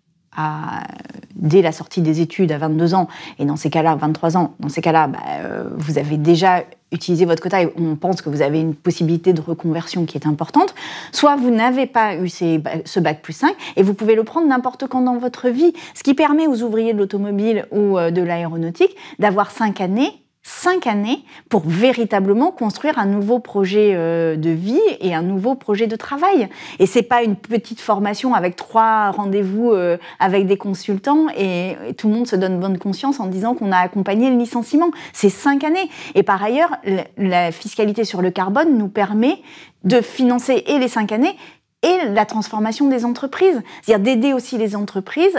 dès 1.35 1.63
la 1.63 1.73
sortie 1.73 2.01
des 2.01 2.21
études 2.21 2.53
à 2.53 2.59
22 2.59 2.95
ans, 2.95 3.09
et 3.39 3.45
dans 3.45 3.57
ces 3.57 3.71
cas-là, 3.71 3.95
23 3.97 4.37
ans, 4.37 4.55
dans 4.61 4.69
ces 4.69 4.81
cas-là, 4.81 5.09
bah, 5.09 5.19
euh, 5.41 5.69
vous 5.77 5.99
avez 5.99 6.17
déjà 6.17 6.65
utilisé 6.93 7.25
votre 7.25 7.43
quota 7.43 7.61
et 7.63 7.73
on 7.77 7.97
pense 7.97 8.23
que 8.23 8.31
vous 8.31 8.41
avez 8.41 8.61
une 8.61 8.75
possibilité 8.75 9.33
de 9.33 9.41
reconversion 9.41 10.07
qui 10.07 10.17
est 10.17 10.27
importante, 10.27 10.75
soit 11.13 11.37
vous 11.37 11.51
n'avez 11.51 11.87
pas 11.87 12.17
eu 12.17 12.29
ce 12.29 13.01
bac 13.01 13.21
plus 13.21 13.33
5 13.33 13.55
et 13.77 13.83
vous 13.83 13.95
pouvez 13.95 14.15
le 14.15 14.23
prendre 14.23 14.47
n'importe 14.47 14.87
quand 14.87 15.03
dans 15.03 15.19
votre 15.19 15.49
vie, 15.49 15.73
ce 15.95 16.03
qui 16.03 16.15
permet 16.15 16.47
aux 16.47 16.63
ouvriers 16.63 16.95
de 16.95 16.99
l'automobile 16.99 17.67
ou 17.73 17.99
euh, 17.99 18.11
de 18.11 18.23
l'aéronautique 18.23 18.95
d'avoir 19.19 19.51
5 19.51 19.81
années 19.81 20.24
cinq 20.45 20.87
années 20.87 21.25
pour 21.49 21.63
véritablement 21.67 22.53
construire 22.53 22.99
un 22.99 23.07
nouveau 23.07 23.39
projet 23.39 23.93
euh, 23.95 24.37
de 24.37 24.51
vie 24.51 24.81
et 25.01 25.15
un 25.15 25.23
nouveau 25.23 25.55
projet 25.55 25.87
de 25.87 25.97
travail. 25.97 26.49
Et 26.79 26.87
c'est 26.87 27.03
pas 27.03 27.23
une 27.23 27.35
petite 27.35 27.81
formation 27.81 28.35
avec 28.35 28.55
trois 28.55 29.11
rendez-vous 29.11 29.73
euh, 29.73 29.97
avec 30.21 30.47
des 30.47 30.59
consultants 30.59 31.27
et, 31.37 31.77
tout 31.97 32.09
le 32.09 32.15
monde 32.15 32.27
se 32.27 32.37
donne 32.37 32.61
bonne 32.61 32.79
conscience 32.79 33.21
en 33.21 33.27
disant 33.27 33.55
qu'on 33.55 33.73
a 33.73 33.79
accompagné 33.79 34.31
le 34.31 34.37
licenciement. 34.37 34.91
C'est 35.13 35.31
cinq 35.31 35.65
années. 35.65 35.89
Et 36.15 36.23
par 36.23 36.43
ailleurs, 36.43 36.77
la 37.17 37.51
fiscalité 37.51 38.05
sur 38.05 38.21
le 38.21 38.31
carbone 38.31 38.77
nous 38.77 38.89
permet 38.89 39.41
de 39.85 40.01
financer 40.01 40.63
et 40.67 40.79
les 40.79 40.89
cinq 40.89 41.13
années 41.13 41.37
et 41.83 42.09
la 42.09 42.27
transformation 42.27 42.89
des 42.89 43.05
entreprises. 43.05 43.63
C'est-à-dire 43.83 44.05
d'aider 44.05 44.33
aussi 44.33 44.59
les 44.59 44.77
entreprises, 44.77 45.39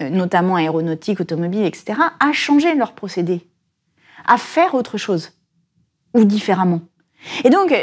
euh, 0.00 0.08
notamment 0.08 0.56
aéronautiques, 0.56 1.20
automobiles, 1.20 1.64
etc., 1.64 1.98
à 2.20 2.32
changer 2.32 2.74
leurs 2.74 2.92
procédés 2.92 3.42
à 4.26 4.38
faire 4.38 4.74
autre 4.74 4.98
chose 4.98 5.32
ou 6.14 6.24
différemment. 6.24 6.80
Et 7.44 7.50
donc, 7.50 7.74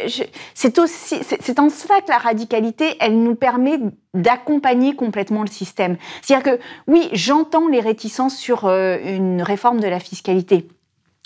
c'est 0.53 0.79
en 0.79 1.69
cela 1.69 2.01
que 2.01 2.09
la 2.09 2.17
radicalité, 2.17 2.95
elle 2.99 3.21
nous 3.21 3.35
permet 3.35 3.79
d'accompagner 4.13 4.95
complètement 4.95 5.41
le 5.41 5.47
système. 5.47 5.97
C'est-à-dire 6.21 6.57
que, 6.57 6.63
oui, 6.87 7.09
j'entends 7.13 7.67
les 7.67 7.79
réticences 7.79 8.37
sur 8.37 8.65
euh, 8.65 8.97
une 9.03 9.41
réforme 9.41 9.79
de 9.79 9.87
la 9.87 9.99
fiscalité. 9.99 10.67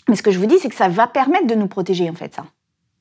Mais 0.08 0.16
ce 0.16 0.24
que 0.24 0.32
je 0.32 0.40
vous 0.40 0.46
dis, 0.46 0.58
c'est 0.60 0.70
que 0.70 0.76
ça 0.76 0.88
va 0.88 1.06
permettre 1.08 1.48
de 1.48 1.56
nous 1.56 1.68
protéger, 1.68 2.10
en 2.10 2.16
fait, 2.16 2.34
ça. 2.34 2.46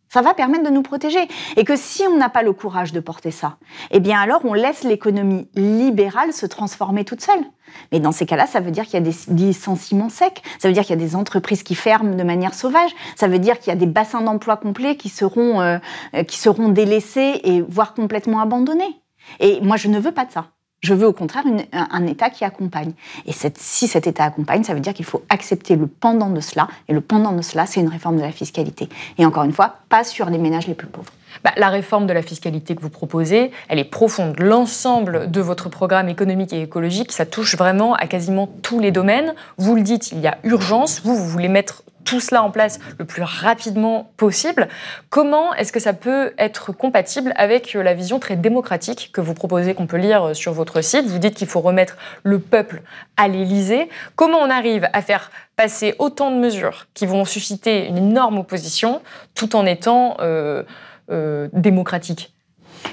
Ça 0.09 0.23
va 0.23 0.35
permettre 0.35 0.65
de 0.65 0.71
nous 0.71 0.83
protéger. 0.83 1.27
Et 1.57 1.65
que 1.65 1.77
si 1.77 2.03
on 2.03 2.17
n'a 2.17 2.29
pas 2.29 2.43
le 2.43 2.53
courage 2.53 2.93
de 2.93 3.01
porter 3.01 3.31
ça, 3.31 3.59
eh 3.91 4.01
bien 4.01 4.21
alors 4.21 4.45
on 4.45 4.55
laisse 4.55 4.85
l'économie 4.85 5.49
libérale 5.55 6.33
se 6.33 6.47
transformer 6.47 7.05
toute 7.05 7.21
seule. 7.21 7.45
Mais 7.93 8.01
dans 8.01 8.13
ces 8.13 8.27
cas-là, 8.27 8.47
ça 8.47 8.61
veut 8.61 8.71
dire 8.71 8.85
qu'il 8.85 8.95
y 8.95 8.97
a 8.97 9.01
des 9.01 9.15
licenciements 9.29 10.09
secs, 10.09 10.43
ça 10.59 10.69
veut 10.69 10.75
dire 10.75 10.83
qu'il 10.83 10.99
y 10.99 11.03
a 11.03 11.05
des 11.05 11.17
entreprises 11.17 11.63
qui 11.63 11.75
ferment 11.75 12.15
de 12.15 12.23
manière 12.23 12.55
sauvage, 12.55 12.91
ça 13.17 13.29
veut 13.29 13.39
dire 13.39 13.59
qu'il 13.59 13.73
y 13.73 13.77
a 13.77 13.79
des 13.79 13.87
bassins 13.87 14.23
d'emploi 14.23 14.57
complets 14.57 14.97
qui 14.97 15.09
seront, 15.09 15.61
euh, 15.61 15.79
qui 16.27 16.39
seront 16.39 16.69
délaissés 16.69 17.41
et 17.45 17.63
voire 17.63 17.95
complètement 17.95 18.41
abandonnés. 18.41 19.01
Et 19.41 19.61
moi, 19.61 19.77
je 19.77 19.89
ne 19.89 19.99
veux 19.99 20.13
pas 20.13 20.25
de 20.25 20.33
ça. 20.33 20.47
Je 20.83 20.95
veux 20.95 21.07
au 21.07 21.13
contraire 21.13 21.45
un, 21.73 22.07
État 22.07 22.31
qui 22.31 22.45
accompagne. 22.45 22.93
Et 23.25 23.33
si 23.33 23.89
cet 23.89 24.07
État 24.07 24.25
accompagne, 24.25 24.63
ça 24.63 24.75
veut 24.75 24.81
dire 24.81 24.95
qu'il 24.95 25.07
faut 25.07 25.23
accepter 25.31 25.75
le 25.75 25.87
pendant 25.87 26.29
de 26.29 26.41
cela. 26.41 26.69
Et 26.89 26.93
le 26.93 27.01
pendant 27.01 27.33
de 27.33 27.43
cela, 27.43 27.67
c'est 27.67 27.81
une 27.81 27.89
réforme 27.89 28.17
de 28.17 28.23
la 28.23 28.31
fiscalité. 28.31 28.89
Et 29.19 29.25
encore 29.25 29.45
une 29.45 29.53
fois, 29.53 29.77
pas 29.89 30.05
sur 30.05 30.29
les 30.29 30.39
ménages 30.39 30.69
les 30.69 30.75
plus 30.75 30.87
pauvres. 30.87 31.11
Bah, 31.45 31.53
la 31.57 31.69
réforme 31.69 32.07
de 32.07 32.13
la 32.13 32.23
fiscalité 32.23 32.75
que 32.75 32.83
vous 32.83 32.91
proposez, 32.91 33.51
elle 33.69 33.79
est 33.79 33.85
profonde. 33.85 34.39
L'ensemble 34.39 35.31
de 35.31 35.41
votre 35.41 35.69
programme 35.69 36.09
économique 36.09 36.53
et 36.53 36.63
écologique, 36.63 37.13
ça 37.13 37.27
touche 37.27 37.57
vraiment 37.57 37.95
à 37.95 38.07
quasiment 38.07 38.49
tous 38.63 38.81
les 38.81 38.91
domaines. 38.91 39.35
Vous 39.59 39.75
le 39.75 39.83
dites, 39.83 40.13
il 40.13 40.21
y 40.21 40.27
a 40.27 40.39
urgence. 40.45 41.01
Vous, 41.05 41.17
vous 41.17 41.29
voulez 41.29 41.49
mettre 41.49 41.83
tout 42.07 42.21
cela 42.21 42.43
en 42.43 42.51
place 42.51 42.79
le 42.99 43.05
plus 43.05 43.23
rapidement 43.23 44.11
possible. 44.17 44.69
Comment 45.11 45.53
est-ce 45.55 45.73
que 45.73 45.81
ça 45.81 45.93
peut 45.93 46.33
être 46.39 46.73
compatible 46.73 47.35
avec 47.37 47.75
la 47.75 47.93
vision 47.93 48.19
très 48.19 48.37
démocratique 48.37 49.11
que 49.13 49.21
vous 49.21 49.35
proposez, 49.35 49.75
qu'on 49.75 49.87
peut 49.87 49.97
lire 49.99 50.35
sur 50.35 50.53
votre 50.53 50.81
site? 50.81 51.07
Vous 51.07 51.19
dites 51.19 51.35
qu'il 51.35 51.49
faut 51.49 51.61
remettre 51.61 51.97
le 52.23 52.39
peuple 52.39 52.83
à 53.17 53.29
l'Élysée. 53.29 53.91
Comment 54.15 54.39
on 54.39 54.51
arrive 54.51 54.89
à 54.93 55.03
faire 55.03 55.31
passer 55.57 55.95
autant 55.99 56.31
de 56.31 56.37
mesures 56.37 56.87
qui 56.95 57.07
vont 57.07 57.25
susciter 57.25 57.87
une 57.87 57.99
énorme 57.99 58.39
opposition 58.39 59.03
tout 59.35 59.57
en 59.57 59.67
étant 59.67 60.17
euh, 60.21 60.63
euh, 61.11 61.49
démocratique 61.53 62.35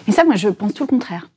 Mais 0.08 0.14
ça, 0.14 0.24
moi, 0.24 0.36
je 0.36 0.50
pense 0.50 0.74
tout 0.74 0.84
le 0.84 0.88
contraire. 0.88 1.30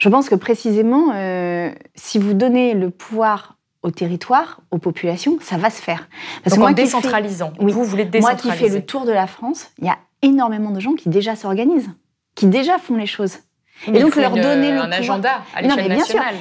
Je 0.00 0.08
pense 0.08 0.28
que 0.28 0.34
précisément, 0.34 1.12
euh, 1.14 1.70
si 1.94 2.18
vous 2.18 2.34
donnez 2.34 2.74
le 2.74 2.90
pouvoir 2.90 3.56
au 3.82 3.90
territoire, 3.90 4.60
aux 4.70 4.78
populations, 4.78 5.38
ça 5.40 5.56
va 5.56 5.70
se 5.70 5.80
faire. 5.80 6.08
Parce 6.42 6.56
Donc 6.56 6.68
en 6.68 6.72
décentralisant. 6.72 7.52
vous 7.58 7.84
voulez 7.84 8.04
décentraliser. 8.04 8.48
Moi 8.48 8.56
qui 8.56 8.62
fais 8.62 8.74
le 8.74 8.84
tour 8.84 9.04
de 9.04 9.12
la 9.12 9.26
France, 9.26 9.70
il 9.78 9.86
y 9.86 9.90
a 9.90 9.98
énormément 10.22 10.70
de 10.70 10.80
gens 10.80 10.94
qui 10.94 11.08
déjà 11.08 11.36
s'organisent, 11.36 11.90
qui 12.34 12.46
déjà 12.46 12.78
font 12.78 12.96
les 12.96 13.06
choses 13.06 13.38
et 13.86 14.00
donc 14.00 14.16
leur 14.16 14.32
donner 14.32 14.72
le 14.72 14.80
un 14.80 14.92
agenda 14.92 15.42
à 15.54 15.62
l'échelle 15.62 15.88
nationale. 15.88 16.34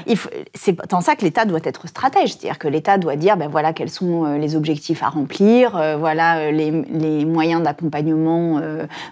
C'est 0.54 0.78
dans 0.90 1.02
ça 1.02 1.16
que 1.16 1.24
l'État 1.24 1.46
doit 1.46 1.60
être 1.64 1.88
stratège, 1.88 2.34
c'est-à-dire 2.34 2.60
que 2.60 2.68
l'État 2.68 2.98
doit 2.98 3.16
dire 3.16 3.38
ben 3.38 3.50
voilà 3.50 3.74
quels 3.74 3.90
sont 3.90 4.26
euh, 4.26 4.38
les 4.38 4.56
objectifs 4.56 5.04
à 5.04 5.10
remplir, 5.10 5.76
euh, 5.76 5.98
voilà 5.98 6.38
euh, 6.38 6.52
les, 6.52 6.72
les 6.72 7.26
moyens 7.26 7.62
d'accompagnement 7.64 8.62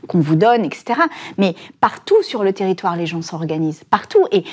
qu'on 0.08 0.20
vous 0.20 0.36
donne, 0.36 0.66
etc. 0.66 1.00
Mais 1.38 1.56
partout 1.80 2.22
sur 2.24 2.44
le 2.44 2.54
territoire, 2.54 2.96
les 2.96 3.06
gens 3.06 3.22
s'organisent, 3.22 3.84
partout. 3.90 4.26
Et, 4.32 4.44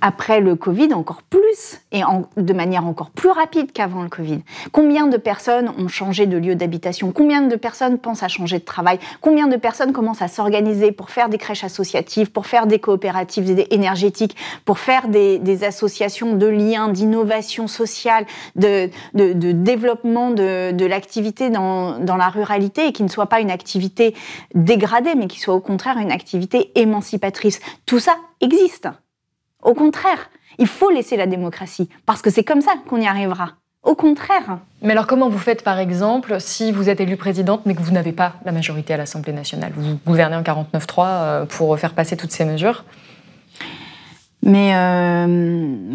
après 0.00 0.40
le 0.40 0.54
Covid, 0.56 0.92
encore 0.94 1.22
plus 1.22 1.80
et 1.92 2.02
de 2.36 2.52
manière 2.52 2.86
encore 2.86 3.10
plus 3.10 3.30
rapide 3.30 3.72
qu'avant 3.72 4.02
le 4.02 4.08
Covid. 4.08 4.40
Combien 4.72 5.06
de 5.06 5.16
personnes 5.16 5.72
ont 5.78 5.88
changé 5.88 6.26
de 6.26 6.36
lieu 6.36 6.54
d'habitation? 6.54 7.12
Combien 7.12 7.42
de 7.42 7.56
personnes 7.56 7.98
pensent 7.98 8.22
à 8.22 8.28
changer 8.28 8.58
de 8.58 8.64
travail? 8.64 8.98
Combien 9.20 9.48
de 9.48 9.56
personnes 9.56 9.92
commencent 9.92 10.22
à 10.22 10.28
s'organiser 10.28 10.92
pour 10.92 11.10
faire 11.10 11.28
des 11.28 11.38
crèches 11.38 11.64
associatives, 11.64 12.30
pour 12.30 12.46
faire 12.46 12.66
des 12.66 12.78
coopératives 12.96 13.66
énergétiques, 13.70 14.36
pour 14.64 14.78
faire 14.78 15.08
des, 15.08 15.64
associations 15.64 16.34
de 16.34 16.46
liens, 16.46 16.88
d'innovation 16.88 17.68
sociale, 17.68 18.24
de, 18.54 18.90
développement 19.14 20.30
de, 20.30 20.86
l'activité 20.86 21.50
dans, 21.50 21.98
la 22.00 22.28
ruralité 22.28 22.88
et 22.88 22.92
qui 22.92 23.02
ne 23.02 23.08
soit 23.08 23.26
pas 23.26 23.40
une 23.40 23.50
activité 23.50 24.14
dégradée, 24.54 25.14
mais 25.14 25.26
qui 25.26 25.40
soit 25.40 25.54
au 25.54 25.60
contraire 25.60 25.98
une 25.98 26.12
activité 26.12 26.72
émancipatrice. 26.74 27.60
Tout 27.84 27.98
ça 27.98 28.16
existe. 28.40 28.88
Au 29.62 29.74
contraire, 29.74 30.30
il 30.58 30.66
faut 30.66 30.90
laisser 30.90 31.16
la 31.16 31.26
démocratie, 31.26 31.90
parce 32.06 32.22
que 32.22 32.30
c'est 32.30 32.44
comme 32.44 32.62
ça 32.62 32.72
qu'on 32.88 33.00
y 33.00 33.06
arrivera. 33.06 33.56
Au 33.86 33.94
contraire. 33.94 34.58
Mais 34.82 34.92
alors 34.92 35.06
comment 35.06 35.28
vous 35.28 35.38
faites 35.38 35.62
par 35.62 35.78
exemple 35.78 36.36
si 36.40 36.72
vous 36.72 36.90
êtes 36.90 37.00
élue 37.00 37.16
présidente 37.16 37.62
mais 37.66 37.74
que 37.74 37.80
vous 37.80 37.92
n'avez 37.92 38.12
pas 38.12 38.34
la 38.44 38.50
majorité 38.50 38.92
à 38.92 38.96
l'Assemblée 38.96 39.32
nationale? 39.32 39.72
Vous 39.76 39.98
gouvernez 40.04 40.36
en 40.36 40.42
49-3 40.42 40.64
euh, 40.98 41.46
pour 41.46 41.78
faire 41.78 41.94
passer 41.94 42.16
toutes 42.16 42.32
ces 42.32 42.44
mesures? 42.44 42.84
Mais 44.42 44.76
euh, 44.76 45.26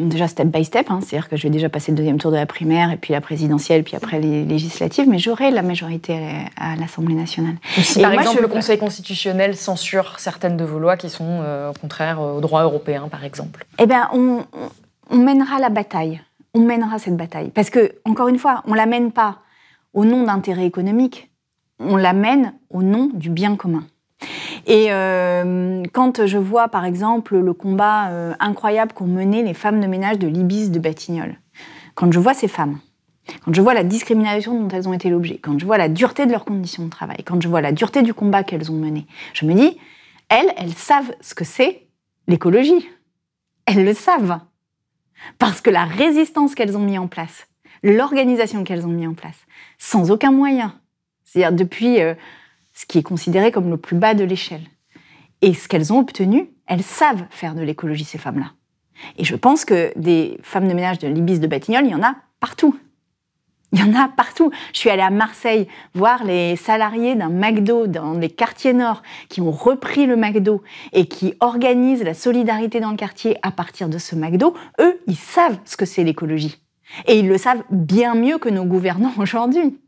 déjà 0.09 0.27
step 0.27 0.47
by 0.47 0.65
step, 0.65 0.87
hein, 0.89 0.99
c'est-à-dire 1.01 1.29
que 1.29 1.37
je 1.37 1.43
vais 1.43 1.49
déjà 1.49 1.69
passer 1.69 1.91
le 1.91 1.97
deuxième 1.97 2.17
tour 2.17 2.31
de 2.31 2.37
la 2.37 2.45
primaire 2.45 2.91
et 2.91 2.97
puis 2.97 3.13
la 3.13 3.21
présidentielle, 3.21 3.83
puis 3.83 3.95
après 3.95 4.19
les 4.19 4.43
législatives, 4.43 5.07
mais 5.07 5.19
j'aurai 5.19 5.51
la 5.51 5.61
majorité 5.61 6.17
à 6.57 6.75
l'Assemblée 6.75 7.15
nationale. 7.15 7.55
Si 7.77 8.01
par 8.01 8.13
exemple 8.13 8.41
le 8.41 8.47
Conseil 8.47 8.77
constitutionnel 8.77 9.55
censure 9.55 10.19
certaines 10.19 10.57
de 10.57 10.65
vos 10.65 10.79
lois 10.79 10.97
qui 10.97 11.09
sont 11.09 11.39
euh, 11.41 11.71
contraires 11.79 12.21
au 12.21 12.41
droit 12.41 12.63
européen, 12.63 13.07
par 13.09 13.23
exemple 13.23 13.65
Eh 13.79 13.85
bien, 13.85 14.09
on, 14.13 14.43
on, 15.09 15.17
mènera 15.17 15.59
la 15.59 15.69
bataille. 15.69 16.19
On 16.53 16.61
mènera 16.61 16.99
cette 16.99 17.17
bataille. 17.17 17.49
Parce 17.49 17.69
que, 17.69 17.93
encore 18.05 18.27
une 18.27 18.37
fois, 18.37 18.63
on 18.65 18.73
la 18.73 18.85
mène 18.85 19.11
pas 19.11 19.39
au 19.93 20.05
nom 20.05 20.23
d'intérêts 20.23 20.65
économiques, 20.65 21.31
on 21.79 21.97
la 21.97 22.13
mène 22.13 22.53
au 22.69 22.83
nom 22.83 23.09
du 23.13 23.29
bien 23.29 23.55
commun. 23.55 23.83
Et 24.67 24.87
euh, 24.91 25.83
quand 25.93 26.25
je 26.25 26.37
vois, 26.37 26.67
par 26.67 26.85
exemple, 26.85 27.37
le 27.37 27.53
combat 27.53 28.09
euh, 28.09 28.33
incroyable 28.39 28.93
qu'ont 28.93 29.07
mené 29.07 29.43
les 29.43 29.53
femmes 29.53 29.79
de 29.81 29.87
ménage 29.87 30.19
de 30.19 30.27
l'Ibis 30.27 30.69
de 30.69 30.79
Batignolles, 30.79 31.39
quand 31.95 32.11
je 32.11 32.19
vois 32.19 32.33
ces 32.33 32.47
femmes, 32.47 32.79
quand 33.43 33.53
je 33.53 33.61
vois 33.61 33.73
la 33.73 33.83
discrimination 33.83 34.59
dont 34.59 34.67
elles 34.69 34.87
ont 34.87 34.93
été 34.93 35.09
l'objet, 35.09 35.39
quand 35.41 35.59
je 35.59 35.65
vois 35.65 35.77
la 35.77 35.89
dureté 35.89 36.25
de 36.25 36.31
leurs 36.31 36.45
conditions 36.45 36.85
de 36.85 36.89
travail, 36.89 37.23
quand 37.25 37.41
je 37.41 37.47
vois 37.47 37.61
la 37.61 37.71
dureté 37.71 38.01
du 38.01 38.13
combat 38.13 38.43
qu'elles 38.43 38.71
ont 38.71 38.75
mené, 38.75 39.07
je 39.33 39.45
me 39.45 39.53
dis, 39.53 39.77
elles, 40.29 40.53
elles 40.57 40.73
savent 40.73 41.13
ce 41.21 41.33
que 41.33 41.43
c'est 41.43 41.87
l'écologie. 42.27 42.87
Elles 43.65 43.83
le 43.83 43.93
savent. 43.93 44.39
Parce 45.37 45.61
que 45.61 45.69
la 45.69 45.85
résistance 45.85 46.55
qu'elles 46.55 46.77
ont 46.77 46.83
mis 46.83 46.97
en 46.97 47.07
place, 47.07 47.47
l'organisation 47.83 48.63
qu'elles 48.63 48.85
ont 48.85 48.91
mis 48.91 49.07
en 49.07 49.13
place, 49.13 49.37
sans 49.77 50.11
aucun 50.11 50.31
moyen, 50.31 50.79
c'est-à-dire 51.23 51.55
depuis 51.55 52.01
euh, 52.01 52.13
ce 52.73 52.85
qui 52.85 52.97
est 52.97 53.03
considéré 53.03 53.51
comme 53.51 53.69
le 53.69 53.77
plus 53.77 53.95
bas 53.95 54.13
de 54.13 54.23
l'échelle. 54.23 54.63
Et 55.41 55.53
ce 55.53 55.67
qu'elles 55.67 55.91
ont 55.91 55.99
obtenu, 55.99 56.49
elles 56.67 56.83
savent 56.83 57.25
faire 57.29 57.55
de 57.55 57.61
l'écologie, 57.61 58.03
ces 58.03 58.17
femmes-là. 58.17 58.53
Et 59.17 59.23
je 59.23 59.35
pense 59.35 59.65
que 59.65 59.91
des 59.95 60.37
femmes 60.43 60.67
de 60.67 60.73
ménage 60.73 60.99
de 60.99 61.07
l'Ibis 61.07 61.39
de 61.39 61.47
Batignolles, 61.47 61.85
il 61.85 61.91
y 61.91 61.95
en 61.95 62.03
a 62.03 62.15
partout. 62.39 62.77
Il 63.73 63.79
y 63.79 63.83
en 63.83 63.95
a 63.95 64.09
partout. 64.09 64.51
Je 64.73 64.79
suis 64.79 64.89
allée 64.89 65.01
à 65.01 65.09
Marseille 65.09 65.67
voir 65.93 66.23
les 66.23 66.55
salariés 66.55 67.15
d'un 67.15 67.29
McDo 67.29 67.87
dans 67.87 68.13
les 68.13 68.29
quartiers 68.29 68.73
nord 68.73 69.01
qui 69.29 69.39
ont 69.39 69.51
repris 69.51 70.05
le 70.05 70.17
McDo 70.17 70.61
et 70.91 71.05
qui 71.05 71.33
organisent 71.39 72.03
la 72.03 72.13
solidarité 72.13 72.81
dans 72.81 72.91
le 72.91 72.97
quartier 72.97 73.37
à 73.43 73.51
partir 73.51 73.87
de 73.87 73.97
ce 73.97 74.15
McDo. 74.15 74.53
Eux, 74.79 74.99
ils 75.07 75.15
savent 75.15 75.57
ce 75.65 75.77
que 75.77 75.85
c'est 75.85 76.03
l'écologie. 76.03 76.61
Et 77.07 77.19
ils 77.19 77.27
le 77.27 77.37
savent 77.37 77.63
bien 77.69 78.15
mieux 78.15 78.37
que 78.37 78.49
nos 78.49 78.65
gouvernants 78.65 79.13
aujourd'hui. 79.17 79.79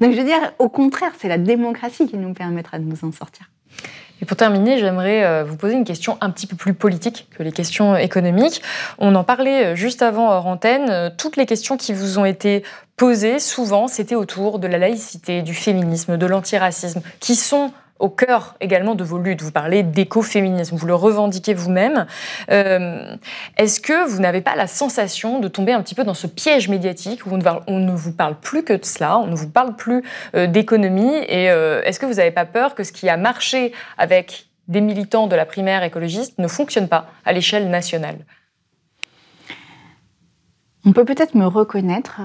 Donc 0.00 0.12
je 0.12 0.18
veux 0.18 0.24
dire, 0.24 0.52
au 0.58 0.68
contraire, 0.68 1.12
c'est 1.18 1.28
la 1.28 1.38
démocratie 1.38 2.06
qui 2.06 2.16
nous 2.16 2.32
permettra 2.32 2.78
de 2.78 2.84
nous 2.84 3.04
en 3.04 3.12
sortir. 3.12 3.50
Et 4.22 4.26
pour 4.26 4.36
terminer, 4.36 4.78
j'aimerais 4.78 5.24
euh, 5.24 5.44
vous 5.44 5.56
poser 5.56 5.74
une 5.74 5.84
question 5.84 6.18
un 6.20 6.30
petit 6.30 6.46
peu 6.46 6.56
plus 6.56 6.74
politique 6.74 7.28
que 7.36 7.42
les 7.42 7.52
questions 7.52 7.96
économiques. 7.96 8.62
On 8.98 9.14
en 9.14 9.24
parlait 9.24 9.66
euh, 9.66 9.74
juste 9.74 10.02
avant 10.02 10.30
hors 10.30 10.46
antenne. 10.46 10.90
Euh, 10.90 11.10
toutes 11.16 11.36
les 11.36 11.46
questions 11.46 11.76
qui 11.76 11.92
vous 11.92 12.18
ont 12.18 12.24
été 12.24 12.62
posées, 12.96 13.38
souvent, 13.38 13.88
c'était 13.88 14.14
autour 14.14 14.58
de 14.58 14.66
la 14.66 14.78
laïcité, 14.78 15.42
du 15.42 15.54
féminisme, 15.54 16.18
de 16.18 16.26
l'antiracisme, 16.26 17.00
qui 17.18 17.34
sont 17.34 17.72
au 18.00 18.08
cœur 18.08 18.56
également 18.60 18.94
de 18.94 19.04
vos 19.04 19.18
luttes. 19.18 19.42
Vous 19.42 19.52
parlez 19.52 19.82
d'écoféminisme, 19.82 20.76
vous 20.76 20.86
le 20.86 20.94
revendiquez 20.94 21.54
vous-même. 21.54 22.06
Euh, 22.50 23.14
est-ce 23.56 23.78
que 23.78 24.08
vous 24.08 24.20
n'avez 24.20 24.40
pas 24.40 24.56
la 24.56 24.66
sensation 24.66 25.38
de 25.38 25.48
tomber 25.48 25.72
un 25.72 25.82
petit 25.82 25.94
peu 25.94 26.02
dans 26.02 26.14
ce 26.14 26.26
piège 26.26 26.68
médiatique 26.68 27.26
où 27.26 27.30
on 27.32 27.78
ne, 27.78 27.92
vous 27.92 28.12
parle 28.12 28.36
plus 28.40 28.64
que 28.64 28.72
de 28.72 28.84
cela, 28.84 29.18
on 29.18 29.26
ne 29.26 29.36
vous 29.36 29.50
parle 29.50 29.76
plus 29.76 30.02
euh, 30.34 30.46
d'économie 30.46 31.14
Et 31.28 31.50
euh, 31.50 31.82
est-ce 31.84 32.00
que 32.00 32.06
vous 32.06 32.14
n'avez 32.14 32.30
pas 32.30 32.46
peur 32.46 32.74
que 32.74 32.82
ce 32.82 32.92
qui 32.92 33.08
a 33.08 33.16
marché 33.16 33.72
avec 33.98 34.48
des 34.66 34.80
militants 34.80 35.26
de 35.26 35.36
la 35.36 35.44
primaire 35.44 35.82
écologiste 35.82 36.38
ne 36.38 36.48
fonctionne 36.48 36.88
pas 36.88 37.06
à 37.24 37.32
l'échelle 37.32 37.68
nationale? 37.68 38.18
On 40.86 40.92
peut 40.92 41.04
peut-être 41.04 41.34
me 41.34 41.46
reconnaître 41.46 42.22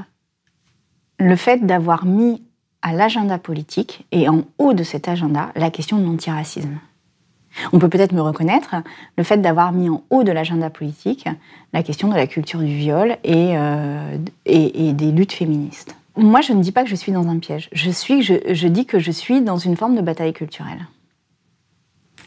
le 1.19 1.35
fait 1.35 1.65
d'avoir 1.65 2.05
mis 2.05 2.44
à 2.85 2.93
l'agenda 2.93 3.39
politique 3.39 4.05
et 4.11 4.29
en 4.29 4.43
haut 4.59 4.73
de 4.73 4.83
cet 4.83 5.07
agenda 5.07 5.49
la 5.55 5.71
question 5.71 5.97
de 5.97 6.05
l'antiracisme. 6.05 6.77
On 7.73 7.79
peut 7.79 7.89
peut-être 7.89 8.11
me 8.11 8.21
reconnaître 8.21 8.75
le 9.17 9.23
fait 9.23 9.37
d'avoir 9.37 9.71
mis 9.71 9.89
en 9.89 10.03
haut 10.11 10.23
de 10.23 10.31
l'agenda 10.31 10.69
politique 10.69 11.27
la 11.73 11.81
question 11.81 12.09
de 12.09 12.13
la 12.13 12.27
culture 12.27 12.59
du 12.59 12.75
viol 12.75 13.17
et, 13.23 13.57
euh, 13.57 14.17
et, 14.45 14.93
des 14.93 15.11
luttes 15.11 15.31
féministes. 15.31 15.95
Moi, 16.15 16.41
je 16.41 16.53
ne 16.53 16.61
dis 16.61 16.71
pas 16.71 16.83
que 16.83 16.89
je 16.89 16.95
suis 16.95 17.11
dans 17.11 17.27
un 17.27 17.39
piège. 17.39 17.69
Je, 17.71 17.89
suis, 17.89 18.21
je, 18.21 18.35
je 18.51 18.67
dis 18.67 18.85
que 18.85 18.99
je 18.99 19.11
suis 19.11 19.41
dans 19.41 19.57
une 19.57 19.75
forme 19.75 19.95
de 19.95 20.01
bataille 20.01 20.33
culturelle. 20.33 20.85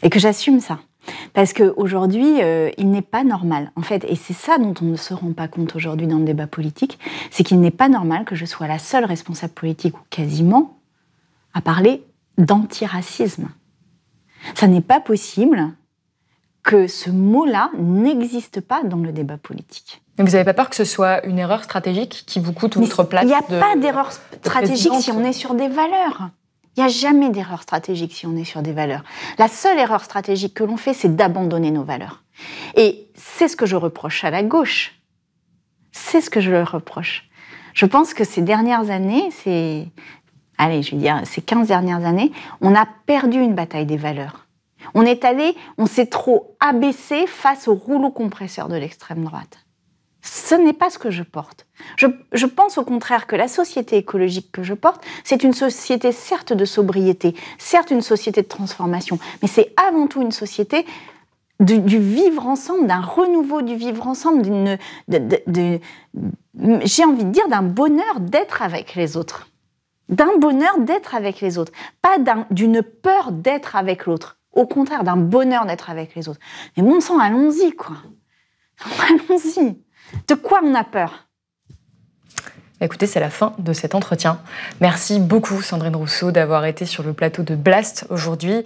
Et 0.03 0.09
que 0.09 0.19
j'assume 0.19 0.59
ça. 0.59 0.79
Parce 1.33 1.53
qu'aujourd'hui, 1.53 2.41
euh, 2.41 2.69
il 2.77 2.89
n'est 2.89 3.01
pas 3.01 3.23
normal, 3.23 3.71
en 3.75 3.81
fait, 3.81 4.05
et 4.07 4.15
c'est 4.15 4.33
ça 4.33 4.57
dont 4.57 4.73
on 4.81 4.85
ne 4.85 4.95
se 4.95 5.13
rend 5.13 5.31
pas 5.33 5.47
compte 5.47 5.75
aujourd'hui 5.75 6.07
dans 6.07 6.17
le 6.17 6.25
débat 6.25 6.47
politique, 6.47 6.99
c'est 7.31 7.43
qu'il 7.43 7.59
n'est 7.59 7.71
pas 7.71 7.89
normal 7.89 8.25
que 8.25 8.35
je 8.35 8.45
sois 8.45 8.67
la 8.67 8.79
seule 8.79 9.05
responsable 9.05 9.53
politique, 9.53 9.97
ou 9.97 10.01
quasiment, 10.09 10.79
à 11.53 11.61
parler 11.61 12.03
d'antiracisme. 12.37 13.49
Ça 14.55 14.67
n'est 14.67 14.81
pas 14.81 14.99
possible 14.99 15.73
que 16.63 16.87
ce 16.87 17.09
mot-là 17.09 17.71
n'existe 17.77 18.61
pas 18.61 18.83
dans 18.83 18.97
le 18.97 19.11
débat 19.11 19.37
politique. 19.37 20.01
Mais 20.17 20.25
vous 20.25 20.31
n'avez 20.31 20.43
pas 20.43 20.53
peur 20.53 20.69
que 20.69 20.75
ce 20.75 20.83
soit 20.83 21.25
une 21.25 21.39
erreur 21.39 21.63
stratégique 21.63 22.25
qui 22.27 22.39
vous 22.39 22.51
coûte 22.51 22.75
votre 22.75 23.03
place 23.03 23.23
Il 23.23 23.27
n'y 23.27 23.33
a 23.33 23.41
pas 23.41 23.75
d'erreur 23.77 24.11
stratégique 24.11 24.93
si 24.99 25.11
on 25.11 25.23
est 25.23 25.33
sur 25.33 25.55
des 25.55 25.69
valeurs. 25.69 26.29
Il 26.79 26.83
n'y 26.83 26.87
a 26.87 26.93
jamais 26.93 27.29
d'erreur 27.29 27.61
stratégique 27.61 28.13
si 28.13 28.25
on 28.25 28.37
est 28.37 28.45
sur 28.45 28.61
des 28.61 28.71
valeurs. 28.71 29.03
La 29.37 29.49
seule 29.49 29.77
erreur 29.77 30.01
stratégique 30.01 30.53
que 30.53 30.63
l'on 30.63 30.77
fait, 30.77 30.93
c'est 30.93 31.13
d'abandonner 31.13 31.71
nos 31.71 31.83
valeurs. 31.83 32.23
Et 32.77 33.09
c'est 33.15 33.49
ce 33.49 33.57
que 33.57 33.65
je 33.65 33.75
reproche 33.75 34.23
à 34.23 34.29
la 34.29 34.43
gauche. 34.43 34.93
C'est 35.91 36.21
ce 36.21 36.29
que 36.29 36.39
je 36.39 36.49
leur 36.49 36.71
reproche. 36.71 37.27
Je 37.73 37.85
pense 37.85 38.13
que 38.13 38.23
ces 38.23 38.41
dernières 38.41 38.91
années, 38.91 39.29
c'est, 39.43 39.89
allez, 40.57 40.81
je 40.81 40.95
dire, 40.95 41.19
ces 41.25 41.41
15 41.41 41.67
dernières 41.67 42.05
années, 42.05 42.31
on 42.61 42.73
a 42.73 42.87
perdu 43.05 43.41
une 43.41 43.55
bataille 43.55 43.85
des 43.85 43.97
valeurs. 43.97 44.47
On 44.93 45.01
est 45.01 45.25
allé, 45.25 45.57
on 45.77 45.85
s'est 45.85 46.05
trop 46.05 46.55
abaissé 46.61 47.27
face 47.27 47.67
au 47.67 47.73
rouleau 47.73 48.09
compresseur 48.09 48.69
de 48.69 48.77
l'extrême 48.77 49.25
droite. 49.25 49.65
Ce 50.31 50.53
n'est 50.53 50.73
pas 50.73 50.91
ce 50.91 50.99
que 50.99 51.09
je 51.09 51.23
porte. 51.23 51.65
Je, 51.97 52.45
pense 52.45 52.77
au 52.77 52.83
contraire 52.83 53.25
que 53.25 53.35
la 53.35 53.47
société 53.47 53.97
écologique 53.97 54.51
que 54.51 54.61
je 54.61 54.75
porte, 54.75 55.03
c'est 55.23 55.43
une 55.43 55.53
société 55.53 56.11
certes 56.11 56.53
de 56.53 56.65
sobriété, 56.65 57.33
certes 57.57 57.89
une 57.89 58.03
société 58.03 58.43
de 58.43 58.47
transformation, 58.47 59.17
mais 59.41 59.47
c'est 59.47 59.73
avant 59.75 60.05
tout 60.05 60.21
une 60.21 60.31
société 60.31 60.85
du, 61.59 61.97
vivre 61.97 62.45
ensemble, 62.45 62.85
d'un 62.85 63.01
renouveau 63.01 63.63
du 63.63 63.75
vivre 63.75 64.07
ensemble, 64.07 64.43
d'une, 64.43 64.77
j'ai 66.83 67.05
envie 67.05 67.25
de 67.25 67.31
dire 67.31 67.47
d'un 67.47 67.63
bonheur 67.63 68.19
d'être 68.19 68.61
avec 68.61 68.93
les 68.93 69.17
autres. 69.17 69.49
D'un 70.09 70.37
bonheur 70.37 70.77
d'être 70.77 71.15
avec 71.15 71.41
les 71.41 71.57
autres, 71.57 71.71
pas 72.03 72.17
d'une 72.51 72.83
peur 72.83 73.31
d'être 73.31 73.75
avec 73.75 74.05
l'autre. 74.05 74.37
Au 74.53 74.67
contraire, 74.67 75.03
d'un 75.03 75.17
bonheur 75.17 75.65
d'être 75.65 75.89
avec 75.89 76.13
les 76.13 76.29
autres. 76.29 76.39
Mais 76.77 76.83
mon 76.83 76.99
sang, 76.99 77.17
allons-y, 77.17 77.71
quoi. 77.71 77.97
Allons-y. 79.09 79.77
De 80.27 80.35
quoi 80.35 80.61
on 80.63 80.75
a 80.75 80.83
peur? 80.83 81.29
Écoutez, 82.81 83.07
c'est 83.07 83.19
la 83.19 83.29
fin 83.29 83.53
de 83.57 83.73
cet 83.73 83.93
entretien. 83.93 84.39
Merci 84.79 85.19
beaucoup 85.19 85.61
Sandrine 85.61 85.97
Rousseau 85.97 86.31
d'avoir 86.31 86.63
été 86.63 86.85
sur 86.85 87.03
le 87.03 87.11
plateau 87.11 87.43
de 87.43 87.53
Blast 87.53 88.05
aujourd'hui. 88.09 88.63